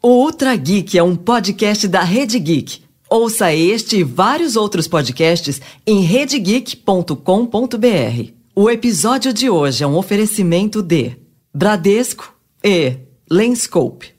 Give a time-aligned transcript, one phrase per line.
[0.00, 2.84] O Ultra Geek é um podcast da Rede Geek.
[3.10, 8.32] Ouça este e vários outros podcasts em redegeek.com.br.
[8.54, 11.16] O episódio de hoje é um oferecimento de
[11.52, 12.32] Bradesco
[12.62, 12.96] e
[13.28, 14.14] Lenscope.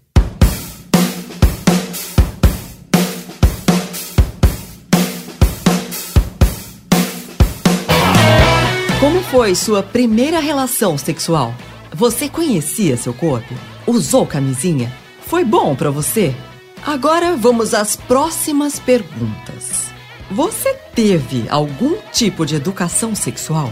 [8.99, 11.53] Como foi sua primeira relação sexual?
[11.93, 13.53] Você conhecia seu corpo?
[13.87, 14.93] Usou camisinha?
[15.29, 16.35] Foi bom para você?
[16.83, 19.91] Agora vamos às próximas perguntas.
[20.31, 23.71] Você teve algum tipo de educação sexual?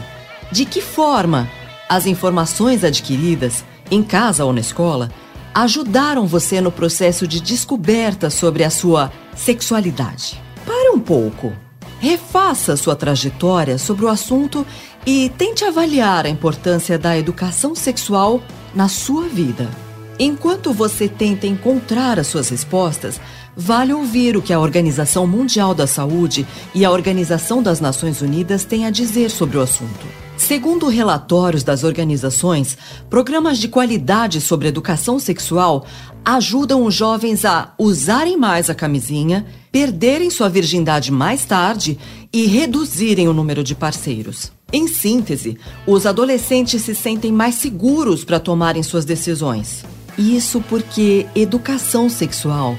[0.51, 1.49] De que forma
[1.89, 5.09] as informações adquiridas, em casa ou na escola,
[5.51, 10.39] ajudaram você no processo de descoberta sobre a sua sexualidade?
[10.63, 11.53] Pare um pouco.
[11.99, 14.63] Refaça sua trajetória sobre o assunto
[15.07, 18.43] e tente avaliar a importância da educação sexual
[18.75, 19.86] na sua vida.
[20.19, 23.21] Enquanto você tenta encontrar as suas respostas,
[23.55, 28.65] vale ouvir o que a Organização Mundial da Saúde e a Organização das Nações Unidas
[28.65, 30.07] têm a dizer sobre o assunto.
[30.35, 32.77] Segundo relatórios das organizações,
[33.09, 35.85] programas de qualidade sobre educação sexual
[36.25, 41.97] ajudam os jovens a usarem mais a camisinha, perderem sua virgindade mais tarde
[42.33, 44.51] e reduzirem o número de parceiros.
[44.73, 49.83] Em síntese, os adolescentes se sentem mais seguros para tomarem suas decisões.
[50.17, 52.77] Isso porque educação sexual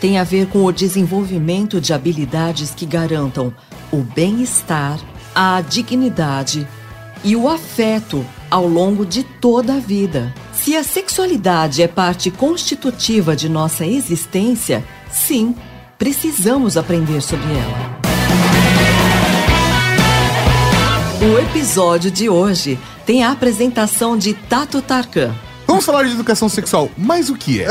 [0.00, 3.54] tem a ver com o desenvolvimento de habilidades que garantam
[3.92, 4.98] o bem-estar,
[5.34, 6.66] a dignidade
[7.22, 10.34] e o afeto ao longo de toda a vida.
[10.52, 15.54] Se a sexualidade é parte constitutiva de nossa existência, sim,
[15.98, 18.00] precisamos aprender sobre ela.
[21.22, 25.34] O episódio de hoje tem a apresentação de Tato Tarkan.
[25.70, 27.68] Vamos falar de educação sexual, mas o que é?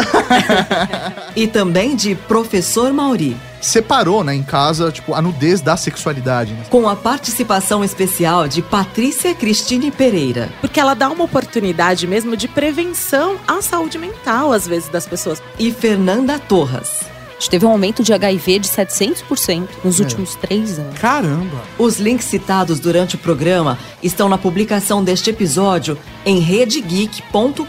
[1.36, 3.36] e também de Professor Mauri.
[3.59, 6.53] Separou, né, em casa, tipo, a nudez da sexualidade.
[6.53, 6.64] Né?
[6.70, 10.48] Com a participação especial de Patrícia Cristine Pereira.
[10.61, 15.43] Porque ela dá uma oportunidade mesmo de prevenção à saúde mental, às vezes, das pessoas.
[15.59, 17.08] E Fernanda Torras.
[17.39, 20.04] A gente teve um aumento de HIV de 700% nos é.
[20.04, 21.00] últimos três anos.
[21.00, 21.64] Caramba!
[21.77, 27.64] Os links citados durante o programa estão na publicação deste episódio em redegeek.com.br.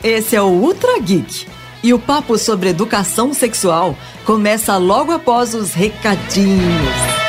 [0.00, 1.48] Esse é o Ultra Geek.
[1.82, 7.23] E o papo sobre educação sexual começa logo após os recadinhos.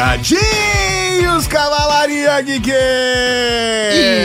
[0.00, 1.46] Recadinhos,
[2.10, 2.70] Cavalaria Geek!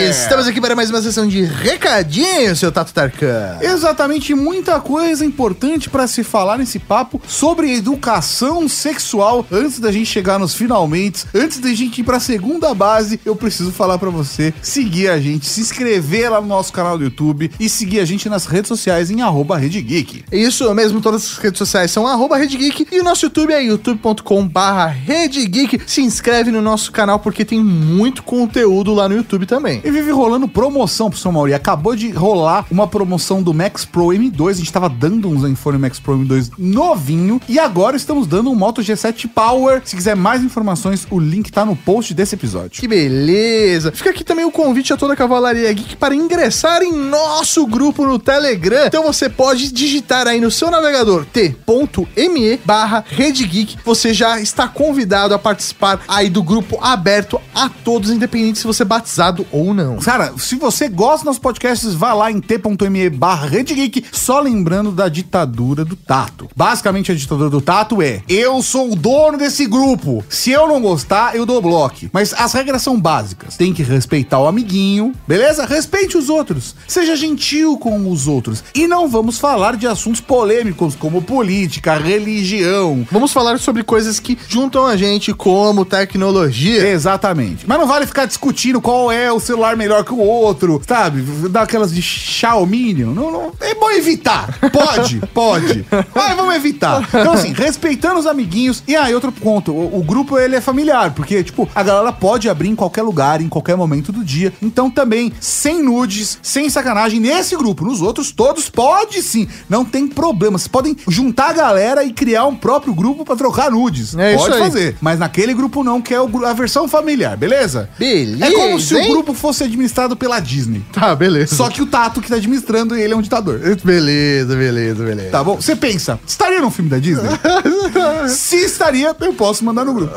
[0.10, 3.60] Estamos aqui para mais uma sessão de recadinhos, seu Tato Tarkan.
[3.62, 9.46] Exatamente, muita coisa importante para se falar nesse papo sobre educação sexual.
[9.52, 13.36] Antes da gente chegar nos finalmente, antes da gente ir para a segunda base, eu
[13.36, 17.52] preciso falar para você seguir a gente, se inscrever lá no nosso canal do YouTube
[17.60, 20.26] e seguir a gente nas redes sociais em arroba Rede Geek.
[20.32, 23.64] Isso mesmo, todas as redes sociais são arroba Rede Geek e o nosso YouTube é
[23.64, 25.82] youtube.com barra Rede Geek.
[25.86, 29.82] Se inscreve no nosso canal porque tem muito conteúdo lá no YouTube também.
[29.84, 31.54] E vive rolando promoção pro seu Mauri.
[31.54, 34.50] Acabou de rolar uma promoção do Max Pro M2.
[34.50, 37.42] A gente tava dando um Zenfone Max Pro M2 novinho.
[37.48, 39.82] E agora estamos dando um Moto G7 Power.
[39.84, 42.82] Se quiser mais informações, o link tá no post desse episódio.
[42.82, 43.92] Que beleza!
[43.92, 48.06] Fica aqui também o convite a toda a Cavalaria Geek para ingressar em nosso grupo
[48.06, 48.88] no Telegram.
[48.88, 53.78] Então você pode digitar aí no seu navegador t.me barra Geek.
[53.84, 58.84] Você já está convidado a participar aí do grupo aberto a todos, independente se você
[58.84, 59.98] é batizado ou não.
[59.98, 64.92] Cara, se você gosta dos nossos podcasts, vá lá em t.me barra Geek, só lembrando
[64.92, 66.50] da ditadura do Tato.
[66.56, 70.24] Basicamente, a ditadura do Tato é, eu sou o dono desse grupo.
[70.30, 71.86] Se eu não gostar, eu dou bloco.
[72.12, 73.56] Mas as regras são básicas.
[73.58, 75.66] Tem que respeitar o amiguinho, beleza?
[75.66, 76.76] Respeite os outros.
[76.88, 78.64] Seja gentil com os outros.
[78.74, 83.06] E não vamos falar de assuntos polêmicos como política, religião.
[83.12, 86.88] Vamos falar sobre coisas que juntam a gente como tecnologia.
[86.88, 87.55] Exatamente.
[87.66, 91.22] Mas não vale ficar discutindo qual é o celular melhor que o outro, sabe?
[91.50, 92.94] Dar aquelas de Xiaomi.
[92.94, 94.58] Não, não, é bom evitar.
[94.72, 95.86] Pode, pode.
[96.14, 97.08] Mas vamos evitar.
[97.08, 98.84] Então, assim, respeitando os amiguinhos.
[98.88, 102.50] E aí, outro ponto: o, o, grupo ele é familiar, porque, tipo, a galera pode
[102.50, 104.54] abrir em qualquer lugar, em qualquer momento do dia.
[104.62, 107.86] Então, também, sem nudes, sem sacanagem nesse grupo.
[107.86, 109.48] Nos outros, todos pode sim.
[109.70, 110.58] Não tem problema.
[110.58, 114.16] Vocês podem juntar a galera e criar um próprio grupo para trocar nudes.
[114.16, 114.98] É pode fazer.
[115.02, 117.90] Mas naquele grupo não, que é a versão familiar, beleza?
[117.98, 118.46] Beleza.
[118.46, 119.10] É como se hein?
[119.10, 120.84] o grupo fosse administrado pela Disney.
[120.92, 121.56] Tá, beleza.
[121.56, 123.60] Só que o Tato que tá administrando ele é um ditador.
[123.84, 125.30] Beleza, beleza, beleza.
[125.30, 125.56] Tá bom?
[125.56, 127.30] Você pensa, estaria num filme da Disney?
[128.28, 130.14] Se estaria, eu posso mandar no grupo.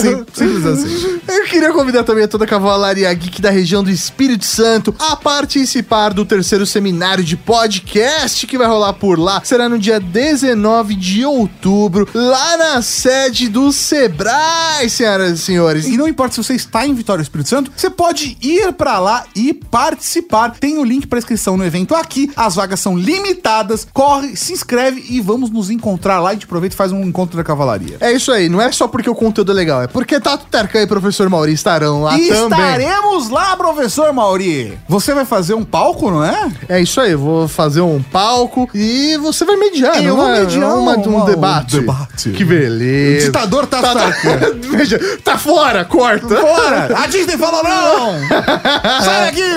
[0.00, 1.20] Sim, simples assim.
[1.28, 5.16] Eu queria convidar também a toda a Cavalaria Geek da região do Espírito Santo a
[5.16, 9.40] participar do terceiro seminário de podcast que vai rolar por lá.
[9.44, 15.86] Será no dia 19 de outubro, lá na sede do Sebrae, senhoras e senhores.
[15.86, 18.98] E não importa se você está em Vitória do Espírito Santo, você pode ir pra
[18.98, 20.50] lá e participar.
[20.58, 22.30] Tem o link para inscrição no evento aqui.
[22.36, 23.86] As vagas são limitadas.
[23.92, 26.30] Corre, se inscreve e vamos nos encontrar lá.
[26.30, 27.96] A gente aproveita e faz um encontro da cavalaria.
[28.00, 30.82] É isso aí, não é só porque o conteúdo é legal, é porque Tato Tarkan
[30.82, 32.44] e professor Mauri estarão lá e também.
[32.44, 34.78] estaremos lá, professor Mauri.
[34.88, 36.50] Você vai fazer um palco, não é?
[36.68, 40.40] É isso aí, vou fazer um palco e você vai mediar, Eu não vou é?
[40.40, 41.76] mediar uma, um- um um debate.
[41.80, 42.30] debate.
[42.30, 43.26] Que beleza.
[43.26, 44.10] Ditador tá, Tá, tá,
[44.70, 46.29] Veja, tá fora, corta.
[46.34, 46.96] Bora!
[46.96, 48.12] A Disney falou não!
[49.04, 49.56] Sai daqui,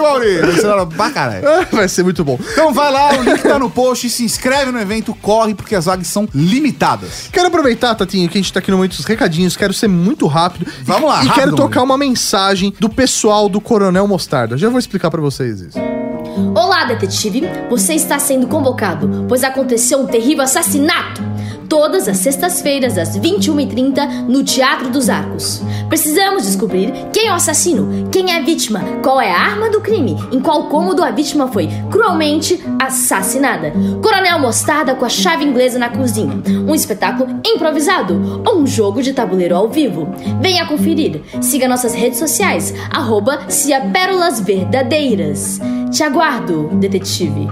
[1.12, 1.44] caralho.
[1.72, 2.40] Vai ser muito bom.
[2.52, 5.86] Então vai lá, o link tá no post, se inscreve no evento, corre, porque as
[5.86, 7.30] vagas são limitadas.
[7.32, 10.28] Quero aproveitar, Tatinho, que a gente tá aqui no momento dos recadinhos, quero ser muito
[10.28, 10.66] rápido.
[10.84, 14.58] Vamos lá, E rápido, quero tocar uma mensagem do pessoal do Coronel Mostarda.
[14.58, 15.80] Já vou explicar pra vocês isso.
[16.56, 17.44] Olá, detetive.
[17.70, 21.33] Você está sendo convocado, pois aconteceu um terrível assassinato.
[21.74, 25.60] Todas as sextas-feiras, às 21h30, no Teatro dos Arcos.
[25.90, 29.82] Precisamos descobrir quem é o assassino, quem é a vítima, qual é a arma do
[29.82, 33.74] crime, em qual cômodo a vítima foi cruelmente assassinada.
[34.04, 36.44] Coronel Mostarda com a chave inglesa na cozinha.
[36.48, 40.14] Um espetáculo improvisado ou um jogo de tabuleiro ao vivo.
[40.40, 41.24] Venha conferir.
[41.42, 43.48] Siga nossas redes sociais, arroba
[43.92, 45.60] Pérolas Verdadeiras.
[45.90, 47.48] Te aguardo, detetive.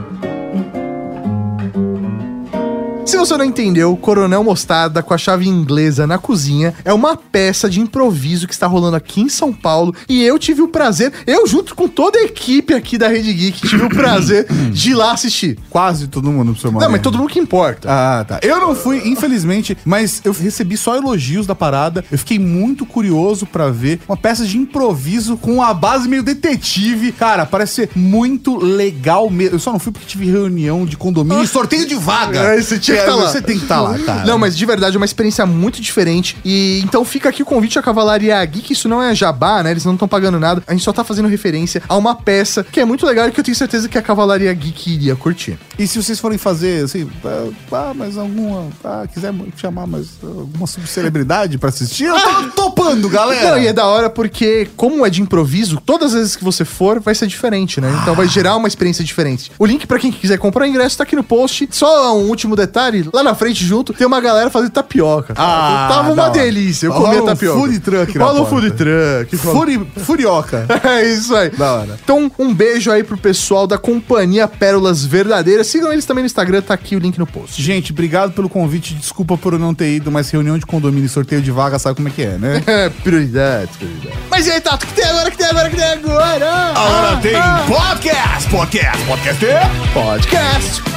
[3.11, 7.69] Se você não entendeu, Coronel Mostarda com a chave inglesa na cozinha é uma peça
[7.69, 11.45] de improviso que está rolando aqui em São Paulo e eu tive o prazer, eu
[11.45, 15.11] junto com toda a equipe aqui da Rede Geek, tive o prazer de ir lá
[15.11, 15.59] assistir.
[15.69, 16.79] Quase todo mundo, Mauri.
[16.79, 17.89] Não, mas todo mundo que importa.
[17.91, 18.39] Ah, tá.
[18.41, 22.05] Eu não fui, infelizmente, mas eu recebi só elogios da parada.
[22.09, 27.11] Eu fiquei muito curioso pra ver uma peça de improviso com a base meio detetive.
[27.11, 29.55] Cara, parece ser muito legal mesmo.
[29.55, 32.39] Eu só não fui porque tive reunião de condomínio e sorteio de vaga.
[32.39, 33.31] É, você tinha que tá lá.
[33.31, 34.25] Você tem que estar lá, cara.
[34.25, 36.37] Não, mas de verdade é uma experiência muito diferente.
[36.43, 38.73] E então fica aqui o convite à Cavalaria Geek.
[38.73, 39.71] Isso não é jabá, né?
[39.71, 40.63] Eles não estão pagando nada.
[40.67, 43.39] A gente só tá fazendo referência a uma peça que é muito legal e que
[43.39, 45.57] eu tenho certeza que a Cavalaria Geek iria curtir.
[45.77, 48.69] E se vocês forem fazer, assim, ah, ah, mas alguma.
[48.83, 53.51] Ah, quiser chamar mais alguma subcelebridade pra assistir, eu tô topando, galera.
[53.51, 56.63] Não, e é da hora porque, como é de improviso, todas as vezes que você
[56.63, 57.91] for, vai ser diferente, né?
[58.01, 59.51] Então vai gerar uma experiência diferente.
[59.57, 61.67] O link pra quem quiser comprar o ingresso tá aqui no post.
[61.71, 62.80] Só um último detalhe:
[63.13, 65.33] lá na frente, junto, tem uma galera fazendo tapioca.
[65.37, 66.87] Ah, Tava uma delícia.
[66.87, 67.59] Eu comia um tapioca.
[67.59, 68.45] food truck um porta.
[68.45, 69.37] food truck.
[69.37, 70.65] Furi, furioca.
[70.83, 71.49] É isso aí.
[71.51, 71.99] Da hora.
[72.03, 75.67] Então, um beijo aí pro pessoal da Companhia Pérolas Verdadeiras.
[75.67, 77.61] Sigam eles também no Instagram, tá aqui o link no post.
[77.61, 78.93] Gente, obrigado pelo convite.
[78.95, 81.95] Desculpa por eu não ter ido, mas reunião de condomínio e sorteio de vaga, sabe
[81.95, 82.61] como é que é, né?
[82.71, 84.17] É, prioridades, prioridades.
[84.29, 85.85] Mas e aí, Tato, o que tem agora, o que tem agora, o que tem
[85.85, 86.51] agora?
[86.71, 89.45] Agora Ah, tem ah, podcast, podcast, podcast.
[89.45, 89.61] é?
[89.93, 90.90] podcast.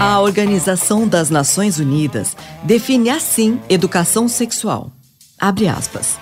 [0.00, 4.90] A Organização das Nações Unidas define assim educação sexual.
[5.38, 6.18] Abre aspas.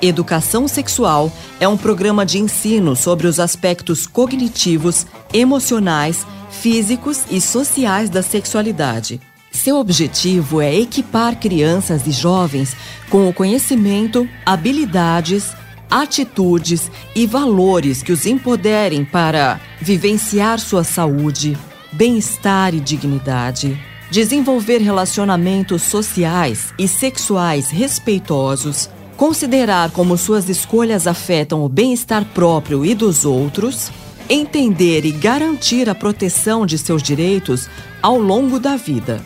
[0.00, 1.30] Educação sexual
[1.60, 9.20] é um programa de ensino sobre os aspectos cognitivos, emocionais, físicos e sociais da sexualidade.
[9.52, 12.74] Seu objetivo é equipar crianças e jovens
[13.10, 15.52] com o conhecimento, habilidades,
[15.90, 21.54] atitudes e valores que os empoderem para vivenciar sua saúde,
[21.94, 31.68] bem-estar e dignidade, desenvolver relacionamentos sociais e sexuais respeitosos, considerar como suas escolhas afetam o
[31.68, 33.92] bem-estar próprio e dos outros,
[34.28, 37.68] entender e garantir a proteção de seus direitos
[38.02, 39.22] ao longo da vida.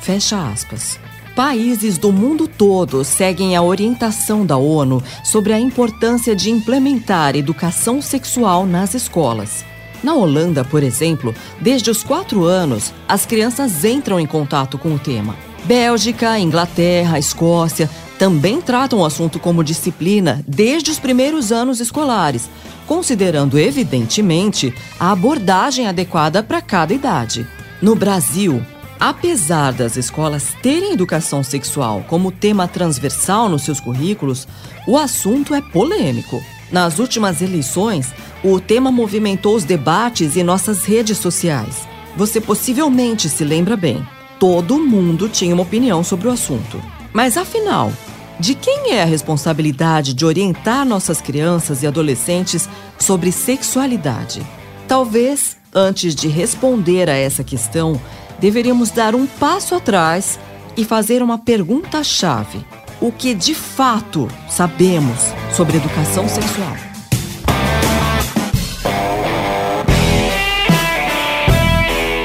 [0.00, 0.98] Fecha aspas.
[1.36, 8.02] Países do mundo todo seguem a orientação da ONU sobre a importância de implementar educação
[8.02, 9.69] sexual nas escolas.
[10.02, 14.98] Na Holanda, por exemplo, desde os quatro anos, as crianças entram em contato com o
[14.98, 15.36] tema.
[15.64, 17.88] Bélgica, Inglaterra, Escócia
[18.18, 22.50] também tratam o assunto como disciplina desde os primeiros anos escolares,
[22.86, 27.46] considerando, evidentemente, a abordagem adequada para cada idade.
[27.80, 28.62] No Brasil,
[28.98, 34.46] apesar das escolas terem educação sexual como tema transversal nos seus currículos,
[34.86, 36.42] o assunto é polêmico.
[36.72, 38.12] Nas últimas eleições,
[38.44, 41.88] o tema movimentou os debates em nossas redes sociais.
[42.16, 44.06] Você possivelmente se lembra bem.
[44.38, 46.80] Todo mundo tinha uma opinião sobre o assunto.
[47.12, 47.92] Mas afinal,
[48.38, 54.40] de quem é a responsabilidade de orientar nossas crianças e adolescentes sobre sexualidade?
[54.88, 58.00] Talvez, antes de responder a essa questão,
[58.38, 60.38] deveríamos dar um passo atrás
[60.76, 62.64] e fazer uma pergunta-chave:
[63.00, 66.76] o que de fato sabemos sobre educação sexual?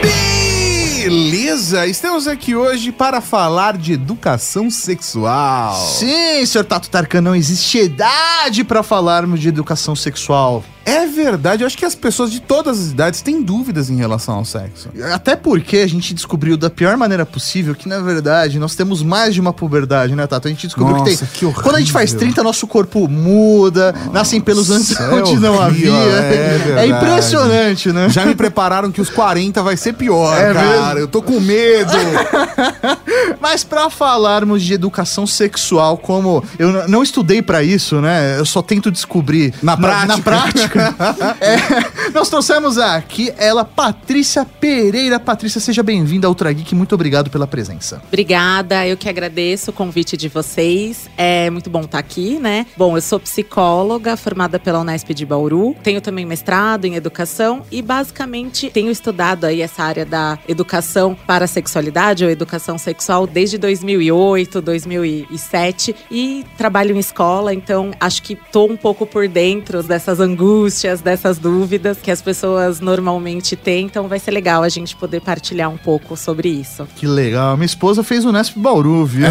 [0.01, 5.73] Beleza, estamos aqui hoje para falar de educação sexual.
[5.75, 10.65] Sim, senhor Tato Tarkan, não existe idade para falarmos de educação sexual.
[10.87, 14.35] É verdade, eu acho que as pessoas de todas as idades têm dúvidas em relação
[14.35, 14.89] ao sexo.
[15.11, 19.33] Até porque a gente descobriu da pior maneira possível que, na verdade, nós temos mais
[19.33, 20.47] de uma puberdade, né, Tato?
[20.47, 21.51] A gente descobriu Nossa, que tem.
[21.51, 21.59] que.
[21.59, 25.59] Quando a gente faz 30, nosso corpo muda, Nossa, nascem pelos antes é onde não
[25.59, 25.89] havia.
[25.89, 28.07] É, é, impressionante, né?
[28.09, 30.67] Já me prepararam que os 40 vai ser pior, É cara.
[30.67, 30.99] mesmo?
[30.99, 31.93] Eu tô com medo.
[33.39, 38.37] Mas pra falarmos de educação sexual, como eu não estudei pra isso, né?
[38.37, 40.07] Eu só tento descobrir Na prática.
[40.07, 40.95] Na, prática.
[41.39, 45.19] é, nós trouxemos aqui ela, Patrícia Pereira.
[45.19, 46.73] Patrícia, seja bem-vinda ao Ultra Geek.
[46.75, 48.01] Muito obrigado pela presença.
[48.07, 51.09] Obrigada, eu que agradeço o convite de vocês.
[51.17, 52.65] É muito bom estar aqui, né?
[52.75, 55.75] Bom, eu sou psicóloga, formada pela Unesp de Bauru.
[55.83, 61.45] Tenho também mestrado em educação e basicamente tenho estudado aí essa área da educação para
[61.45, 68.35] a sexualidade ou educação sexual desde 2008, 2007 e trabalho em escola, então acho que
[68.35, 74.07] tô um pouco por dentro dessas angústias, dessas dúvidas que as pessoas normalmente têm, então
[74.07, 76.87] vai ser legal a gente poder partilhar um pouco sobre isso.
[76.95, 77.55] Que legal.
[77.57, 79.27] Minha esposa fez o Nesp Bauru, viu?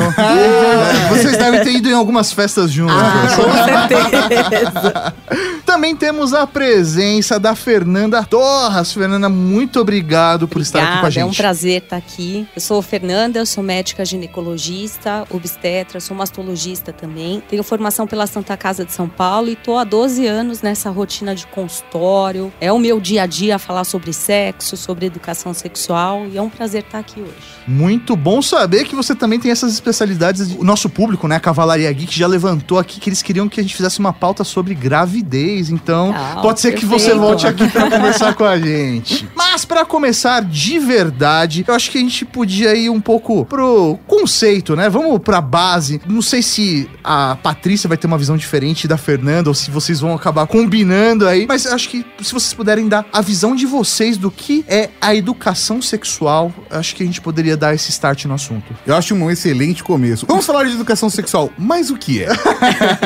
[1.10, 2.96] Vocês devem ter ido em algumas festas juntos.
[2.96, 3.98] Ah, com
[4.38, 5.14] certeza.
[5.64, 8.92] Também temos a presença da Fernanda Torras.
[8.92, 11.22] Fernanda, muito obrigado por estar aqui com a Obrigada, gente.
[11.22, 12.46] É um prazer estar aqui.
[12.54, 17.42] Eu sou Fernanda, eu sou médica ginecologista, obstetra, sou mastologista também.
[17.48, 21.34] Tenho formação pela Santa Casa de São Paulo e tô há 12 anos nessa rotina
[21.34, 22.52] de consultório.
[22.60, 26.48] É o meu dia a dia falar sobre sexo, sobre educação sexual e é um
[26.50, 27.32] prazer estar aqui hoje.
[27.66, 30.52] Muito bom saber que você também tem essas especialidades.
[30.58, 33.62] O nosso público, né, a Cavalaria Geek, já levantou aqui que eles queriam que a
[33.62, 35.70] gente fizesse uma pauta sobre gravidez.
[35.70, 37.20] Então, Ah, pode ser que você perfeito.
[37.26, 39.28] volte aqui para conversar com a gente.
[39.34, 43.98] Mas para começar de verdade, eu acho que a gente podia ir um pouco pro
[44.06, 44.88] conceito, né?
[44.88, 46.00] Vamos pra base.
[46.06, 50.00] Não sei se a Patrícia vai ter uma visão diferente da Fernanda ou se vocês
[50.00, 53.66] vão acabar combinando aí, mas eu acho que se vocês puderem dar a visão de
[53.66, 57.90] vocês do que é a educação sexual, eu acho que a gente poderia dar esse
[57.90, 58.74] start no assunto.
[58.86, 60.26] Eu acho um excelente começo.
[60.26, 62.28] Vamos falar de educação sexual, mas o que é?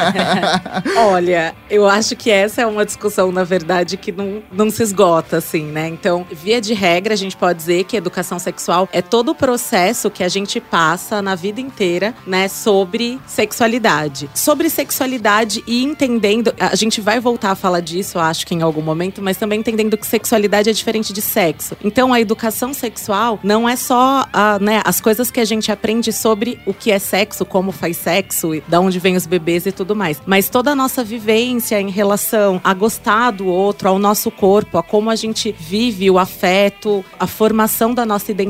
[0.97, 5.39] Olha, eu acho que essa é uma discussão, na verdade, que não, não se esgota,
[5.39, 5.89] assim, né?
[5.89, 8.58] Então, via de regra, a gente pode dizer que educação sexual
[8.93, 14.29] é todo o processo que a gente passa na vida inteira, né, sobre sexualidade.
[14.35, 16.55] Sobre sexualidade e entendendo.
[16.59, 19.97] A gente vai voltar a falar disso, acho que em algum momento, mas também entendendo
[19.97, 21.77] que sexualidade é diferente de sexo.
[21.83, 26.13] Então, a educação sexual não é só a, né, as coisas que a gente aprende
[26.13, 29.95] sobre o que é sexo, como faz sexo, da onde vem os bebês e tudo
[29.95, 30.21] mais.
[30.27, 34.83] Mas toda a nossa vivência em relação a gostar do outro, ao nosso corpo, a
[34.83, 38.48] como a gente vive o afeto, a formação da nossa identidade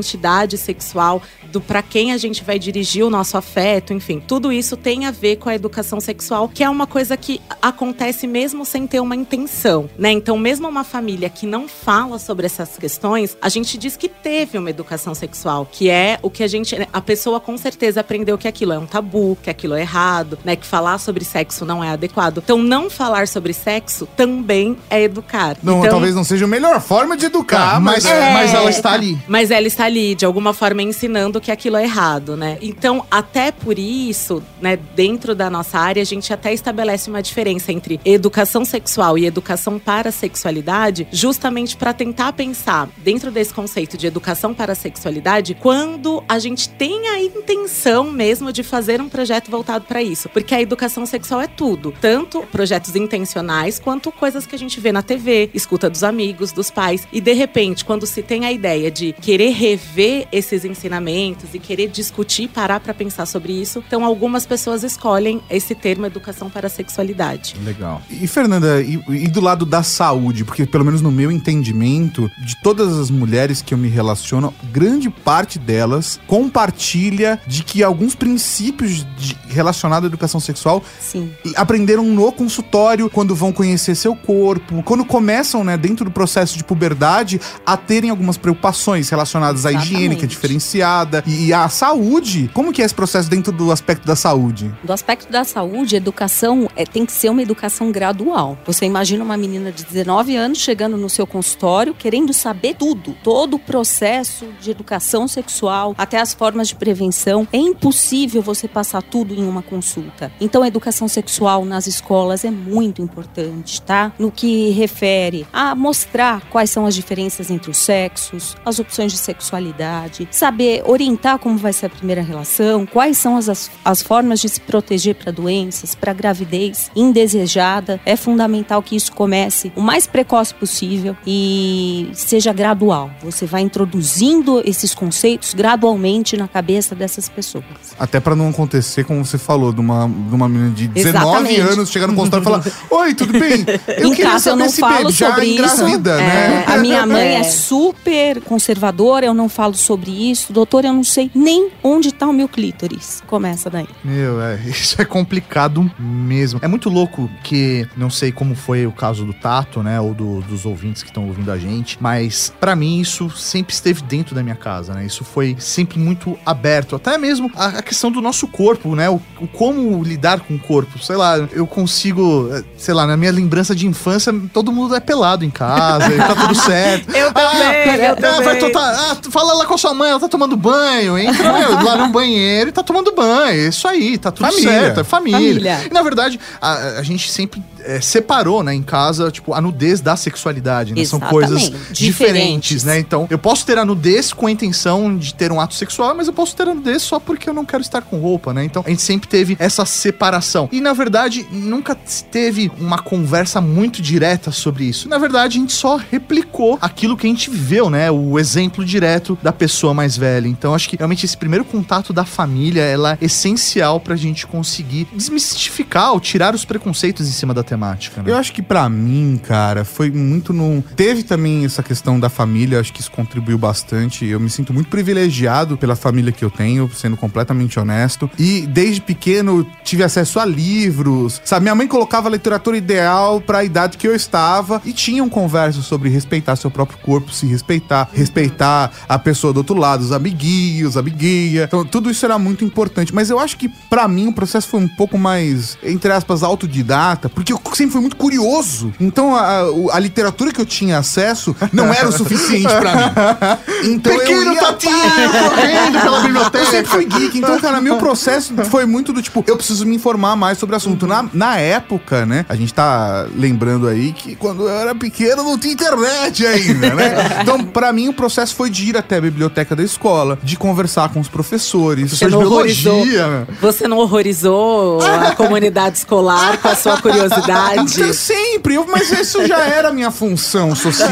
[0.57, 5.05] sexual, do para quem a gente vai dirigir o nosso afeto, enfim, tudo isso tem
[5.05, 8.99] a ver com a educação sexual, que é uma coisa que acontece mesmo sem ter
[8.99, 10.11] uma intenção, né?
[10.11, 14.57] Então, mesmo uma família que não fala sobre essas questões, a gente diz que teve
[14.57, 18.47] uma educação sexual, que é o que a gente, a pessoa com certeza aprendeu que
[18.47, 20.55] aquilo é um tabu, que aquilo é errado, né?
[20.55, 22.39] Que falar sobre sexo não é adequado.
[22.43, 25.57] Então, não falar sobre sexo também é educar.
[25.63, 28.33] Não, então, talvez não seja a melhor forma de educar, Tá, mas, mas, é.
[28.33, 29.17] mas ela está ali.
[29.27, 32.57] mas ela está ali, de alguma forma, ensinando que aquilo é errado, né?
[32.61, 37.71] Então, até por isso, né, dentro da nossa área, a gente até estabelece uma diferença
[37.71, 43.97] entre educação sexual e educação para a sexualidade, justamente para tentar pensar, dentro desse conceito
[43.97, 49.09] de educação para a sexualidade, quando a gente tem a intenção mesmo de fazer um
[49.09, 50.29] projeto voltado para isso.
[50.29, 51.93] Porque a educação sexual é tudo.
[51.99, 56.71] Tanto projetos intencionais, quanto coisas que a gente vê na TV, escuta dos amigos, dos
[56.71, 57.07] pais.
[57.11, 61.89] E de repente, quando se tem a ideia de querer rever esses ensinamentos e querer
[61.89, 63.83] discutir, parar para pensar sobre isso.
[63.85, 67.55] Então, algumas pessoas escolhem esse termo educação para a sexualidade.
[67.63, 68.01] Legal.
[68.09, 72.55] E Fernanda, e, e do lado da saúde, porque pelo menos no meu entendimento, de
[72.61, 79.05] todas as mulheres que eu me relaciono, grande parte delas compartilha de que alguns princípios
[79.17, 81.31] de, relacionados à educação sexual Sim.
[81.55, 86.63] aprenderam no consultório, quando vão conhecer seu corpo, quando começam, né, dentro do processo de
[86.63, 92.49] puberdade, a terem algumas preocupações relacionadas à higiene, que é diferenciada, e, e à saúde.
[92.53, 94.73] Como que é esse processo dentro do aspecto da saúde?
[94.83, 98.57] Do aspecto da saúde, a educação é, tem que ser uma educação gradual.
[98.65, 103.55] Você imagina uma menina de 19 anos chegando no seu consultório, querendo saber tudo, todo
[103.55, 107.47] o processo de educação sexual, até as formas de prevenção.
[107.51, 110.31] É impossível você passar tudo em uma consulta.
[110.39, 114.11] Então, a educação sexual nas escolas é muito importante, tá?
[114.17, 119.17] No que refere a mostrar quais são as diferenças entre os sexos, as opções de
[119.17, 121.08] sexualidade, saber orientar
[121.39, 125.15] como vai ser a primeira relação, quais são as, as, as formas de se proteger
[125.15, 127.99] para doenças, para gravidez indesejada.
[128.05, 133.09] É fundamental que isso comece o mais precoce possível e seja gradual.
[133.23, 137.63] Você vai introduzindo esses conceitos gradualmente na cabeça dessas pessoas.
[137.99, 141.59] Até para não acontecer, como você falou, de uma, de uma menina de 19 Exatamente.
[141.61, 142.63] anos chegar no consultório e falar:
[143.03, 143.65] Oi, tudo bem?
[143.97, 145.83] Eu em casa eu não falo sobre isso.
[145.85, 146.63] né?
[146.67, 147.39] A minha mãe é.
[147.39, 147.43] É.
[147.43, 150.51] super conservadora, eu não falo sobre isso.
[150.51, 153.21] Doutor, eu não sei nem onde tá o meu clítoris.
[153.27, 153.87] Começa daí.
[154.03, 156.59] Meu, é, isso é complicado mesmo.
[156.63, 160.41] É muito louco que, não sei como foi o caso do Tato, né, ou do-
[160.41, 164.41] dos ouvintes que estão ouvindo a gente, mas pra mim isso sempre esteve dentro da
[164.43, 165.05] minha casa, né?
[165.05, 166.95] Isso foi sempre muito aberto.
[166.95, 169.09] Até mesmo a, a questão do nosso corpo, né?
[169.09, 170.97] O, o como lidar com o corpo.
[170.99, 174.99] Sei lá, eu consigo, eh, sei lá, na minha lembrança de infância, todo mundo é
[174.99, 177.09] pelado em casa, e tá tudo certo.
[177.15, 178.43] Eu também, eu ah, também.
[178.43, 180.88] vai to- tá- ah, fala lá com a sua mãe, ela tá tomando banho.
[181.17, 183.69] Entra meu, lá no banheiro e tá tomando banho.
[183.69, 184.69] Isso aí, tá tudo Família.
[184.69, 184.99] certo.
[184.99, 185.39] É família.
[185.39, 185.79] Família.
[185.89, 189.99] E na verdade, a, a gente sempre é, separou, né, em casa, tipo, a nudez
[189.99, 191.03] da sexualidade, né?
[191.05, 192.83] São coisas diferentes, Diferentes.
[192.83, 192.99] né?
[192.99, 196.27] Então, eu posso ter a nudez com a intenção de ter um ato sexual, mas
[196.27, 198.63] eu posso ter a nudez só porque eu não quero estar com roupa, né?
[198.63, 200.69] Então, a gente sempre teve essa separação.
[200.71, 201.95] E na verdade, nunca
[202.31, 205.09] teve uma conversa muito direta sobre isso.
[205.09, 208.11] Na verdade, a gente só replicou aquilo que a gente viveu, né?
[208.11, 210.47] O exemplo direto da pessoa mais velha.
[210.47, 215.07] Então, acho que realmente esse primeiro contato da família, ela é essencial pra gente conseguir
[215.13, 217.78] desmistificar ou tirar os preconceitos em cima da temática,
[218.21, 218.31] né?
[218.31, 220.83] Eu acho que pra mim, cara, foi muito no.
[220.95, 224.25] Teve também essa questão da família, acho que isso contribuiu bastante.
[224.25, 228.29] Eu me sinto muito privilegiado pela família que eu tenho, sendo completamente honesto.
[228.37, 231.63] E desde pequeno tive acesso a livros, sabe?
[231.63, 236.09] Minha mãe colocava a literatura ideal pra idade que eu estava e tinham conversas sobre
[236.09, 241.63] respeitar seu próprio corpo, se respeitar, respeitar a pessoa do outro lado, os amiguinhos, amiguinha.
[241.63, 243.13] Então, tudo isso era muito importante.
[243.13, 247.29] Mas eu acho que pra mim o processo foi um pouco mais, entre aspas, autodidata,
[247.29, 248.93] porque eu sempre fui muito curioso.
[248.99, 249.61] Então a,
[249.93, 253.91] a- literatura que eu tinha acesso não era o suficiente pra mim.
[253.91, 254.93] Então Pequeno eu ia Tatinho
[255.31, 256.65] correndo pela eu biblioteca.
[256.65, 260.35] sempre fui geek, então, cara, meu processo foi muito do tipo, eu preciso me informar
[260.35, 261.05] mais sobre o assunto.
[261.07, 265.57] Na, na época, né, a gente tá lembrando aí que quando eu era pequeno não
[265.57, 267.39] tinha internet ainda, né?
[267.41, 271.09] Então, pra mim, o processo foi de ir até a biblioteca da escola, de conversar
[271.09, 273.47] com os professores, Você de não horrorizou, biologia.
[273.61, 277.48] você não horrorizou a comunidade escolar com a sua curiosidade?
[277.73, 281.09] Então, sempre, eu- mas isso já era a minha função social,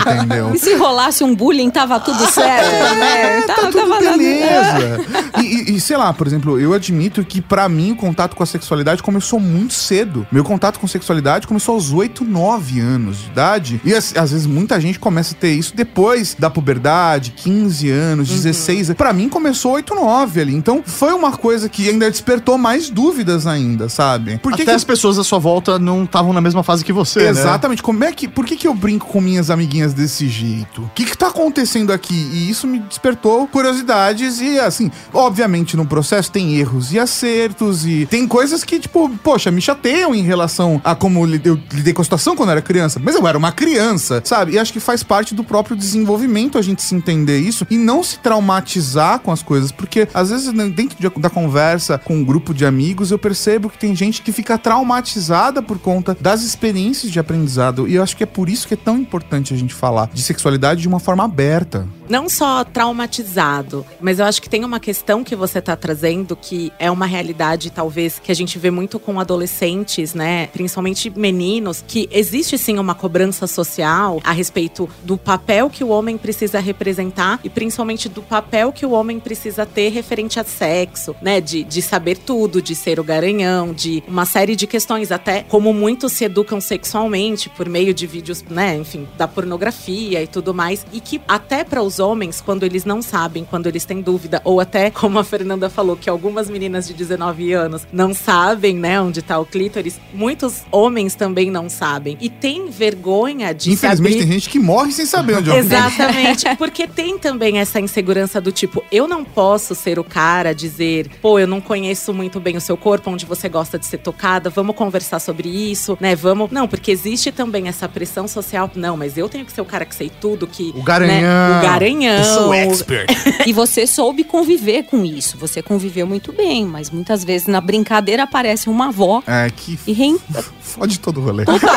[0.00, 0.54] entendeu?
[0.54, 3.42] E se rolasse um bullying, tava tudo certo, né?
[3.42, 5.04] tá Tava- tudo tava- beleza.
[5.36, 5.42] E,
[5.72, 8.46] e- e, sei lá, por exemplo, eu admito que pra mim o contato com a
[8.46, 10.24] sexualidade começou muito cedo.
[10.30, 13.80] Meu contato com sexualidade começou aos 8, 9 anos de idade.
[13.84, 18.28] E às, às vezes muita gente começa a ter isso depois da puberdade, 15 anos,
[18.28, 18.96] 16 anos.
[18.96, 20.54] Pra mim começou 8, 9 ali.
[20.54, 24.38] Então foi uma coisa que ainda despertou mais dúvidas ainda, sabe?
[24.38, 26.92] Por que Até que- as pessoas à sua volta não estavam na mesma fase que
[26.92, 27.30] você, né?
[27.30, 27.82] Exatamente.
[27.82, 30.82] Como é que, por que, que eu brinco com minhas amiguinhas desse jeito?
[30.82, 32.14] O que, que tá acontecendo aqui?
[32.14, 38.06] E isso me despertou curiosidades e, assim, obviamente no processo tem erros e acertos e
[38.06, 42.04] tem coisas que, tipo, poxa, me chateiam em relação a como eu lidei com a
[42.04, 43.00] situação quando eu era criança.
[43.02, 44.52] Mas eu era uma criança, sabe?
[44.52, 48.02] E acho que faz parte do próprio desenvolvimento a gente se entender isso e não
[48.02, 52.24] se traumatizar com as coisas, porque às vezes né, dentro de- da conversa com um
[52.24, 57.10] grupo de amigos eu percebo que tem gente que fica traumatizada por conta das experiências
[57.10, 59.74] de aprendizado e eu acho que é por isso que é tão importante a gente
[59.74, 61.88] falar de sexualidade de uma forma aberta.
[62.08, 66.72] não só traumatizado, mas eu acho que tem uma questão que você tá trazendo que
[66.78, 70.48] é uma realidade, talvez, que a gente vê muito com adolescentes, né?
[70.48, 76.18] Principalmente meninos, que existe sim uma cobrança social a respeito do papel que o homem
[76.18, 81.14] precisa representar representar e principalmente do papel que o homem precisa ter referente a sexo,
[81.22, 81.40] né?
[81.40, 85.72] De, de saber tudo, de ser o garanhão, de uma série de questões, até como
[85.72, 88.76] muitos se educam sexualmente por meio de vídeos, né?
[88.76, 90.84] Enfim, da pornografia e tudo mais.
[90.92, 94.58] E que até para os homens, quando eles não sabem, quando eles têm dúvida, ou
[94.58, 99.22] até, como a Fernanda falou, que algumas meninas de 19 anos não sabem, né, onde
[99.22, 102.18] tá o clítoris, muitos homens também não sabem.
[102.20, 104.24] E tem vergonha de Infelizmente, saber...
[104.24, 106.46] tem gente que morre sem saber onde é o Exatamente.
[106.58, 111.38] Porque tem também essa insegurança do tipo, eu não posso ser o cara dizer, pô,
[111.38, 114.74] eu não conheço muito bem o seu corpo, onde você gosta de ser tocada, vamos
[114.74, 116.14] conversar sobre isso, né?
[116.14, 116.50] Vamos.
[116.50, 118.70] Não, porque existe também essa pressão social.
[118.74, 120.72] Não, mas eu tenho que ser o cara que sei tudo, que.
[120.76, 121.20] O garanhão.
[121.20, 121.58] Né?
[121.58, 122.18] O garanhão.
[122.18, 123.10] Eu sou expert.
[123.46, 125.36] e você soube conviver com isso.
[125.38, 129.22] Você conviveu muito bem, mas muitas vezes na brincadeira aparece uma avó.
[129.26, 130.18] É, que e rein...
[130.60, 131.44] fode todo o rolê.
[131.44, 131.70] Total.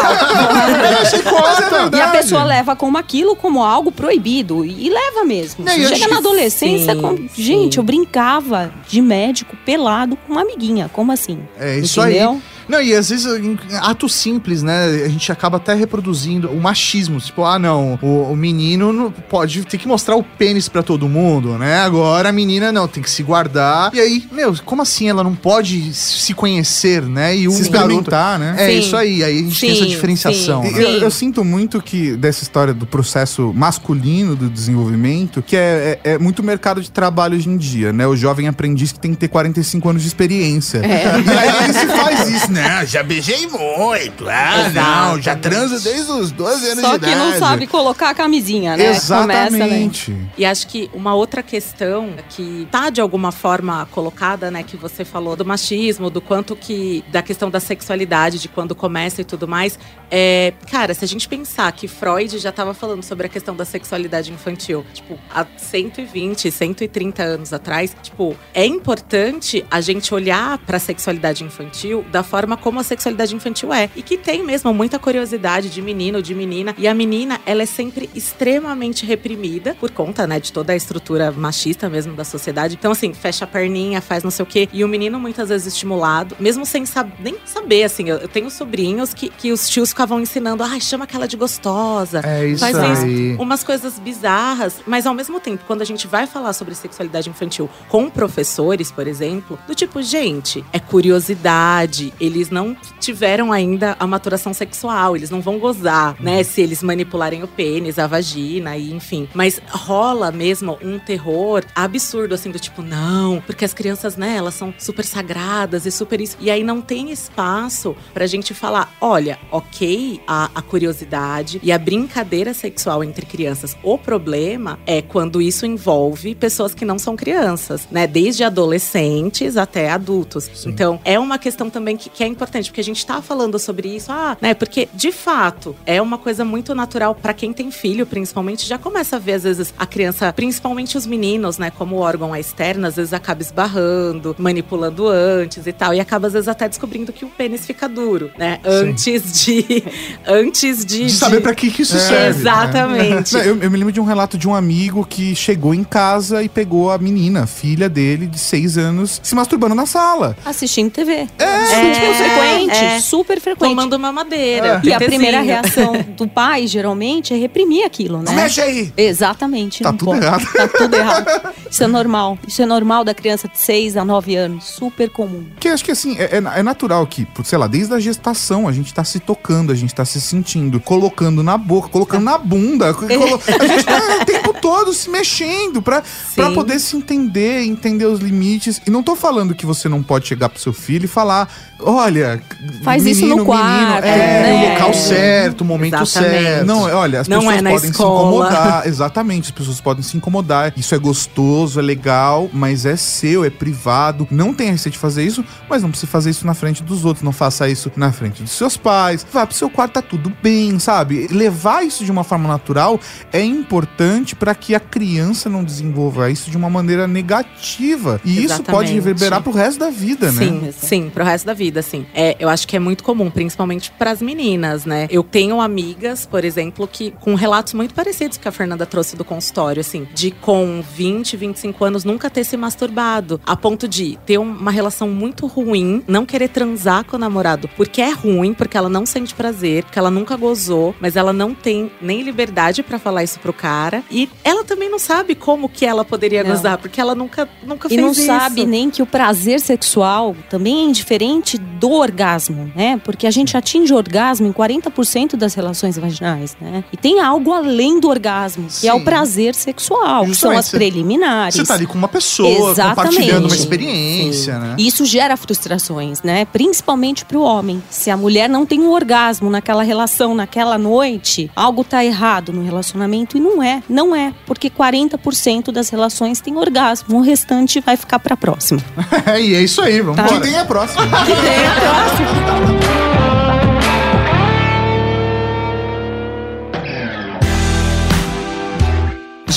[1.94, 4.66] é e a pessoa leva como aquilo como algo proibido.
[4.66, 5.66] E leva mesmo.
[5.66, 7.18] Não, Chega acho na adolescência, sim, com...
[7.18, 7.30] sim.
[7.36, 10.90] gente, eu brincava de médico pelado com uma amiguinha.
[10.92, 11.40] Como assim?
[11.60, 12.32] É isso Entendeu?
[12.32, 12.57] aí.
[12.68, 15.04] Não, e às vezes em atos simples, né?
[15.06, 17.20] A gente acaba até reproduzindo o machismo.
[17.20, 21.08] Tipo, ah, não, o, o menino não pode ter que mostrar o pênis pra todo
[21.08, 21.80] mundo, né?
[21.80, 23.94] Agora a menina não, tem que se guardar.
[23.94, 27.36] E aí, meu, como assim ela não pode se conhecer, né?
[27.38, 28.56] E um Se garoto- experimentar, né?
[28.58, 28.80] É Sim.
[28.80, 30.64] isso aí, aí a gente tem essa Sim, diferenciação.
[30.64, 30.72] sim.
[30.72, 30.84] né?
[30.84, 36.12] Eu, eu sinto muito que dessa história do processo masculino do desenvolvimento, que é, é,
[36.14, 38.06] é muito mercado de trabalho hoje em dia, né?
[38.08, 40.82] O jovem aprendiz que tem que ter 45 anos de experiência.
[40.86, 42.57] E aí ele se faz isso, né?
[42.88, 44.28] Já beijei muito.
[44.28, 47.40] Ah, não, já transo desde os 12 anos Só de que não idade.
[47.40, 48.86] sabe colocar a camisinha, né?
[48.86, 49.46] Começa, né?
[49.46, 50.18] Exatamente.
[50.38, 55.04] E acho que uma outra questão que tá de alguma forma colocada, né, que você
[55.04, 59.48] falou do machismo, do quanto que da questão da sexualidade, de quando começa e tudo
[59.48, 59.78] mais,
[60.10, 63.66] é, cara, se a gente pensar que Freud já tava falando sobre a questão da
[63.66, 70.80] sexualidade infantil, tipo, há 120, 130 anos atrás, tipo, é importante a gente olhar pra
[70.80, 75.70] sexualidade infantil da forma como a sexualidade infantil é e que tem mesmo muita curiosidade
[75.70, 80.40] de menino, de menina, e a menina, ela é sempre extremamente reprimida por conta, né,
[80.40, 82.76] de toda a estrutura machista mesmo da sociedade.
[82.76, 84.70] Então, assim, fecha a perninha, faz não sei o quê.
[84.72, 88.10] E o menino, muitas vezes, estimulado, mesmo sem sab nem saber, assim.
[88.10, 92.22] Eu, eu tenho sobrinhos que, que os tios ficavam ensinando, ai, chama aquela de gostosa.
[92.24, 93.32] É isso faz aí.
[93.32, 93.42] isso.
[93.42, 94.82] Umas coisas bizarras.
[94.86, 99.08] Mas, ao mesmo tempo, quando a gente vai falar sobre sexualidade infantil com professores, por
[99.08, 102.14] exemplo, do tipo, gente, é curiosidade.
[102.38, 105.16] Eles não tiveram ainda a maturação sexual.
[105.16, 106.44] Eles não vão gozar, né?
[106.44, 109.28] Se eles manipularem o pênis, a vagina e enfim.
[109.34, 114.54] Mas rola mesmo um terror absurdo, assim, do tipo, não, porque as crianças, né, elas
[114.54, 116.38] são super sagradas e super isso.
[116.40, 121.78] E aí não tem espaço pra gente falar, olha, ok, a, a curiosidade e a
[121.78, 123.76] brincadeira sexual entre crianças.
[123.82, 128.06] O problema é quando isso envolve pessoas que não são crianças, né?
[128.06, 130.66] Desde adolescentes até adultos.
[130.66, 133.96] Então, é uma questão também que, que é importante, porque a gente tá falando sobre
[133.96, 134.54] isso, ah, né?
[134.54, 139.16] Porque, de fato, é uma coisa muito natural pra quem tem filho, principalmente, já começa
[139.16, 141.72] a ver, às vezes, a criança, principalmente os meninos, né?
[141.72, 145.94] Como o órgão é externo, às vezes acaba esbarrando, manipulando antes e tal.
[145.94, 148.60] E acaba, às vezes, até descobrindo que o pênis fica duro, né?
[148.66, 149.84] Antes de.
[150.26, 151.06] Antes de.
[151.06, 152.40] De saber pra que, que isso serve.
[152.40, 153.34] Exatamente.
[153.34, 156.44] Não, eu, eu me lembro de um relato de um amigo que chegou em casa
[156.44, 160.36] e pegou a menina, filha dele, de seis anos, se masturbando na sala.
[160.46, 161.28] Assistindo TV.
[161.38, 163.00] É, super frequente, é.
[163.00, 163.70] super frequente.
[163.70, 164.82] Tomando mamadeira.
[164.84, 168.32] E a primeira reação do pai, geralmente, é reprimir aquilo, né?
[168.34, 168.94] Mexe aí!
[168.98, 169.84] Exatamente.
[169.84, 170.26] Tá não tudo pode.
[170.26, 170.46] errado.
[170.54, 171.54] Tá tudo errado.
[171.70, 172.38] Isso é normal.
[172.48, 174.66] Isso é normal da criança de 6 a 9 anos.
[174.66, 175.46] Super comum.
[175.54, 178.68] Porque acho que assim, é, é- é natural que, por- sei lá, desde a gestação
[178.68, 182.38] a gente tá se tocando, a gente tá se sentindo, colocando na boca, colocando na
[182.38, 182.94] bunda.
[182.94, 186.04] colo- a gente tá o tempo todo se mexendo pra,
[186.36, 188.82] pra poder se entender, entender os limites.
[188.86, 191.50] E não tô falando que você não pode chegar pro seu filho e falar:
[191.98, 192.42] olha,
[192.84, 194.54] Faz isso no quarto, é, né?
[194.54, 196.44] O local certo, o momento Exatamente.
[196.44, 196.66] certo.
[196.66, 198.20] Não, é, olha, as Não pessoas é podem escola.
[198.20, 198.88] se incomodar.
[198.88, 200.74] Exatamente, as pessoas podem se incomodar.
[200.76, 204.28] Isso é gostoso, é legal, mas é seu, é privado.
[204.32, 207.06] Não tem a receita de fazer isso, mas não precisa fazer isso na frente dos
[207.06, 207.24] outros.
[207.24, 209.26] Não faça isso na frente dos seus pais.
[209.32, 211.28] Vá pro seu quarto, tá tudo bem, sabe?
[211.30, 213.00] Levar isso de uma forma natural
[213.32, 218.20] é importante para que a criança não desenvolva isso de uma maneira negativa.
[218.24, 218.94] E isso pode Exatamente.
[218.94, 220.46] reverberar pro resto da vida, né?
[220.46, 222.06] Sim, sim, pro resto da vida, sim.
[222.14, 225.08] É, eu acho que é muito comum, principalmente pras meninas, né?
[225.10, 229.24] Eu tenho amigas, por exemplo, que com relatos muito parecidos que a Fernanda trouxe do
[229.24, 234.38] consultório, assim, de com 20, 25 anos nunca ter se masturbado, a ponto de ter
[234.38, 238.90] uma relação muito ruim, não querer transar com o namorado porque é ruim, porque ela
[238.90, 243.24] não sente prazer, porque ela nunca gozou, mas ela não tem nem liberdade para falar
[243.24, 244.04] isso pro cara.
[244.10, 246.52] E ela também não sabe como que ela poderia não.
[246.52, 248.24] gozar, porque ela nunca, nunca e fez isso.
[248.24, 253.00] E não sabe nem que o prazer sexual também é indiferente do orgasmo, né?
[253.04, 256.84] Porque a gente atinge o orgasmo em 40% das relações vaginais, né?
[256.92, 258.88] E tem algo além do orgasmo, que Sim.
[258.90, 260.32] é o prazer sexual, Justamente.
[260.32, 261.56] que são as preliminares.
[261.56, 262.96] Você tá ali com uma pessoa, Exatamente.
[262.96, 264.60] compartilhando uma experiência, Sim.
[264.60, 264.76] né?
[264.78, 266.46] E isso gera frustrações, né?
[266.46, 267.82] Principalmente pro homem.
[267.90, 272.64] Se a mulher não tem um orgasmo naquela relação, naquela noite, algo tá errado no
[272.64, 277.96] relacionamento e não é, não é, porque 40% das relações têm orgasmo, o restante vai
[277.96, 278.82] ficar pra próxima.
[279.40, 280.28] e é isso aí, vamos tá.
[280.28, 281.04] Que tem a próxima.
[281.26, 282.88] que tem a próxima.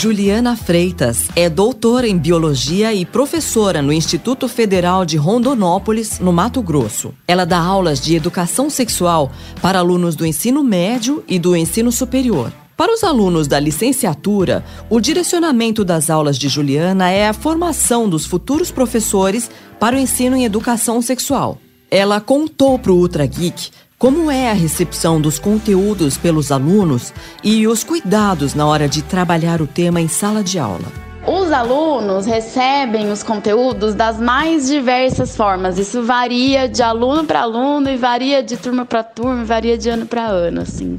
[0.01, 6.63] Juliana Freitas é doutora em biologia e professora no Instituto Federal de Rondonópolis, no Mato
[6.63, 7.13] Grosso.
[7.29, 12.51] Ela dá aulas de educação sexual para alunos do ensino médio e do ensino superior.
[12.79, 18.25] Para os alunos da licenciatura, o direcionamento das aulas de Juliana é a formação dos
[18.25, 21.59] futuros professores para o ensino em educação sexual.
[21.91, 27.67] Ela contou para o Ultra Geek como é a recepção dos conteúdos pelos alunos e
[27.67, 30.87] os cuidados na hora de trabalhar o tema em sala de aula?
[31.27, 35.79] Os alunos recebem os conteúdos das mais diversas formas.
[35.79, 40.07] Isso varia de aluno para aluno e varia de turma para turma, varia de ano
[40.07, 40.99] para ano, assim.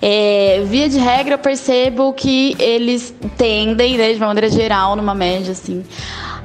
[0.00, 5.14] É, via de regra, eu percebo que eles tendem, né, de uma maneira geral, numa
[5.14, 5.84] média, assim,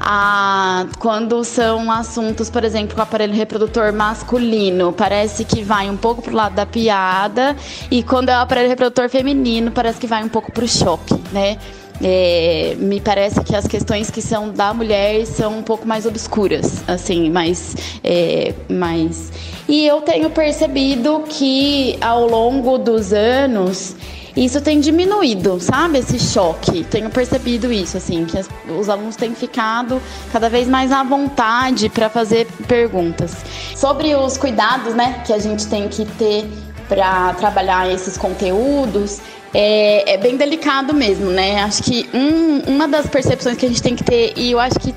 [0.06, 5.96] a, quando são assuntos, por exemplo, com o aparelho reprodutor masculino, parece que vai um
[5.96, 7.56] pouco pro lado da piada,
[7.90, 11.58] e quando é o aparelho reprodutor feminino, parece que vai um pouco pro choque, né?
[12.02, 16.84] É, me parece que as questões que são da mulher são um pouco mais obscuras,
[16.86, 19.32] assim, mais, é, mais.
[19.70, 23.96] E eu tenho percebido que ao longo dos anos
[24.36, 26.00] isso tem diminuído, sabe?
[26.00, 26.84] Esse choque.
[26.86, 28.38] Tenho percebido isso, assim, que
[28.72, 33.36] os alunos têm ficado cada vez mais à vontade para fazer perguntas.
[33.76, 36.50] Sobre os cuidados, né, que a gente tem que ter
[36.90, 39.22] para trabalhar esses conteúdos,
[39.54, 41.62] é, é, bem delicado mesmo, né?
[41.62, 44.80] Acho que um, uma das percepções que a gente tem que ter, e eu acho
[44.80, 44.94] que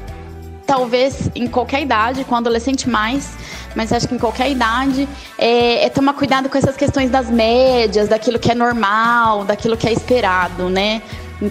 [0.66, 3.30] talvez em qualquer idade, com adolescente mais,
[3.74, 8.08] mas acho que em qualquer idade, é, é, tomar cuidado com essas questões das médias,
[8.08, 11.02] daquilo que é normal, daquilo que é esperado, né?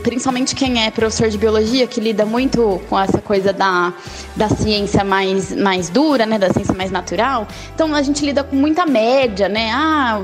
[0.01, 3.93] Principalmente quem é professor de biologia, que lida muito com essa coisa da,
[4.35, 6.39] da ciência mais, mais dura, né?
[6.39, 7.47] Da ciência mais natural.
[7.75, 9.69] Então a gente lida com muita média, né?
[9.71, 10.19] Ah,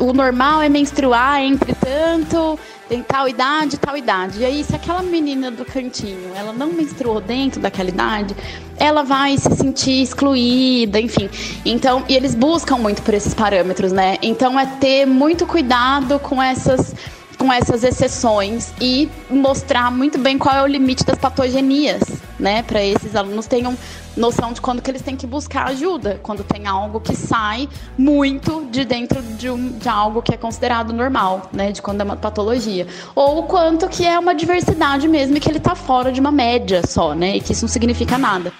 [0.00, 4.40] o normal é menstruar entre tanto tem tal idade, tal idade.
[4.40, 8.34] E aí, se aquela menina do cantinho, ela não menstruou dentro daquela idade,
[8.76, 11.28] ela vai se sentir excluída, enfim.
[11.64, 14.18] Então, e eles buscam muito por esses parâmetros, né?
[14.22, 16.94] Então, é ter muito cuidado com essas
[17.38, 22.02] com essas exceções e mostrar muito bem qual é o limite das patogenias,
[22.40, 22.62] né?
[22.62, 23.76] Para esses alunos tenham
[24.16, 28.66] noção de quando que eles têm que buscar ajuda, quando tem algo que sai muito
[28.70, 31.72] de dentro de, um, de algo que é considerado normal, né?
[31.72, 32.86] De quando é uma patologia.
[33.14, 36.82] Ou quanto que é uma diversidade mesmo e que ele está fora de uma média
[36.86, 37.36] só, né?
[37.36, 38.52] E que isso não significa nada.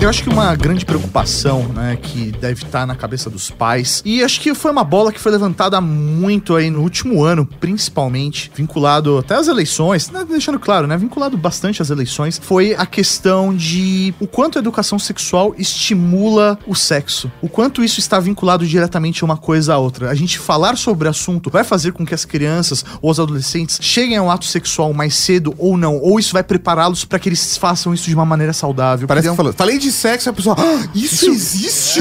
[0.00, 4.22] Eu acho que uma grande preocupação, né, que deve estar na cabeça dos pais, e
[4.22, 9.18] acho que foi uma bola que foi levantada muito aí no último ano, principalmente, vinculado
[9.18, 14.14] até às eleições, né, deixando claro, né, vinculado bastante às eleições, foi a questão de
[14.20, 19.36] o quanto a educação sexual estimula o sexo, o quanto isso está vinculado diretamente uma
[19.36, 20.10] coisa a outra.
[20.10, 23.80] A gente falar sobre o assunto vai fazer com que as crianças ou os adolescentes
[23.82, 27.56] cheguem ao ato sexual mais cedo ou não, ou isso vai prepará-los para que eles
[27.56, 29.08] façam isso de uma maneira saudável.
[29.08, 32.00] Parece que falou, falei de de sexo, a pessoa, ah, isso, isso, existe?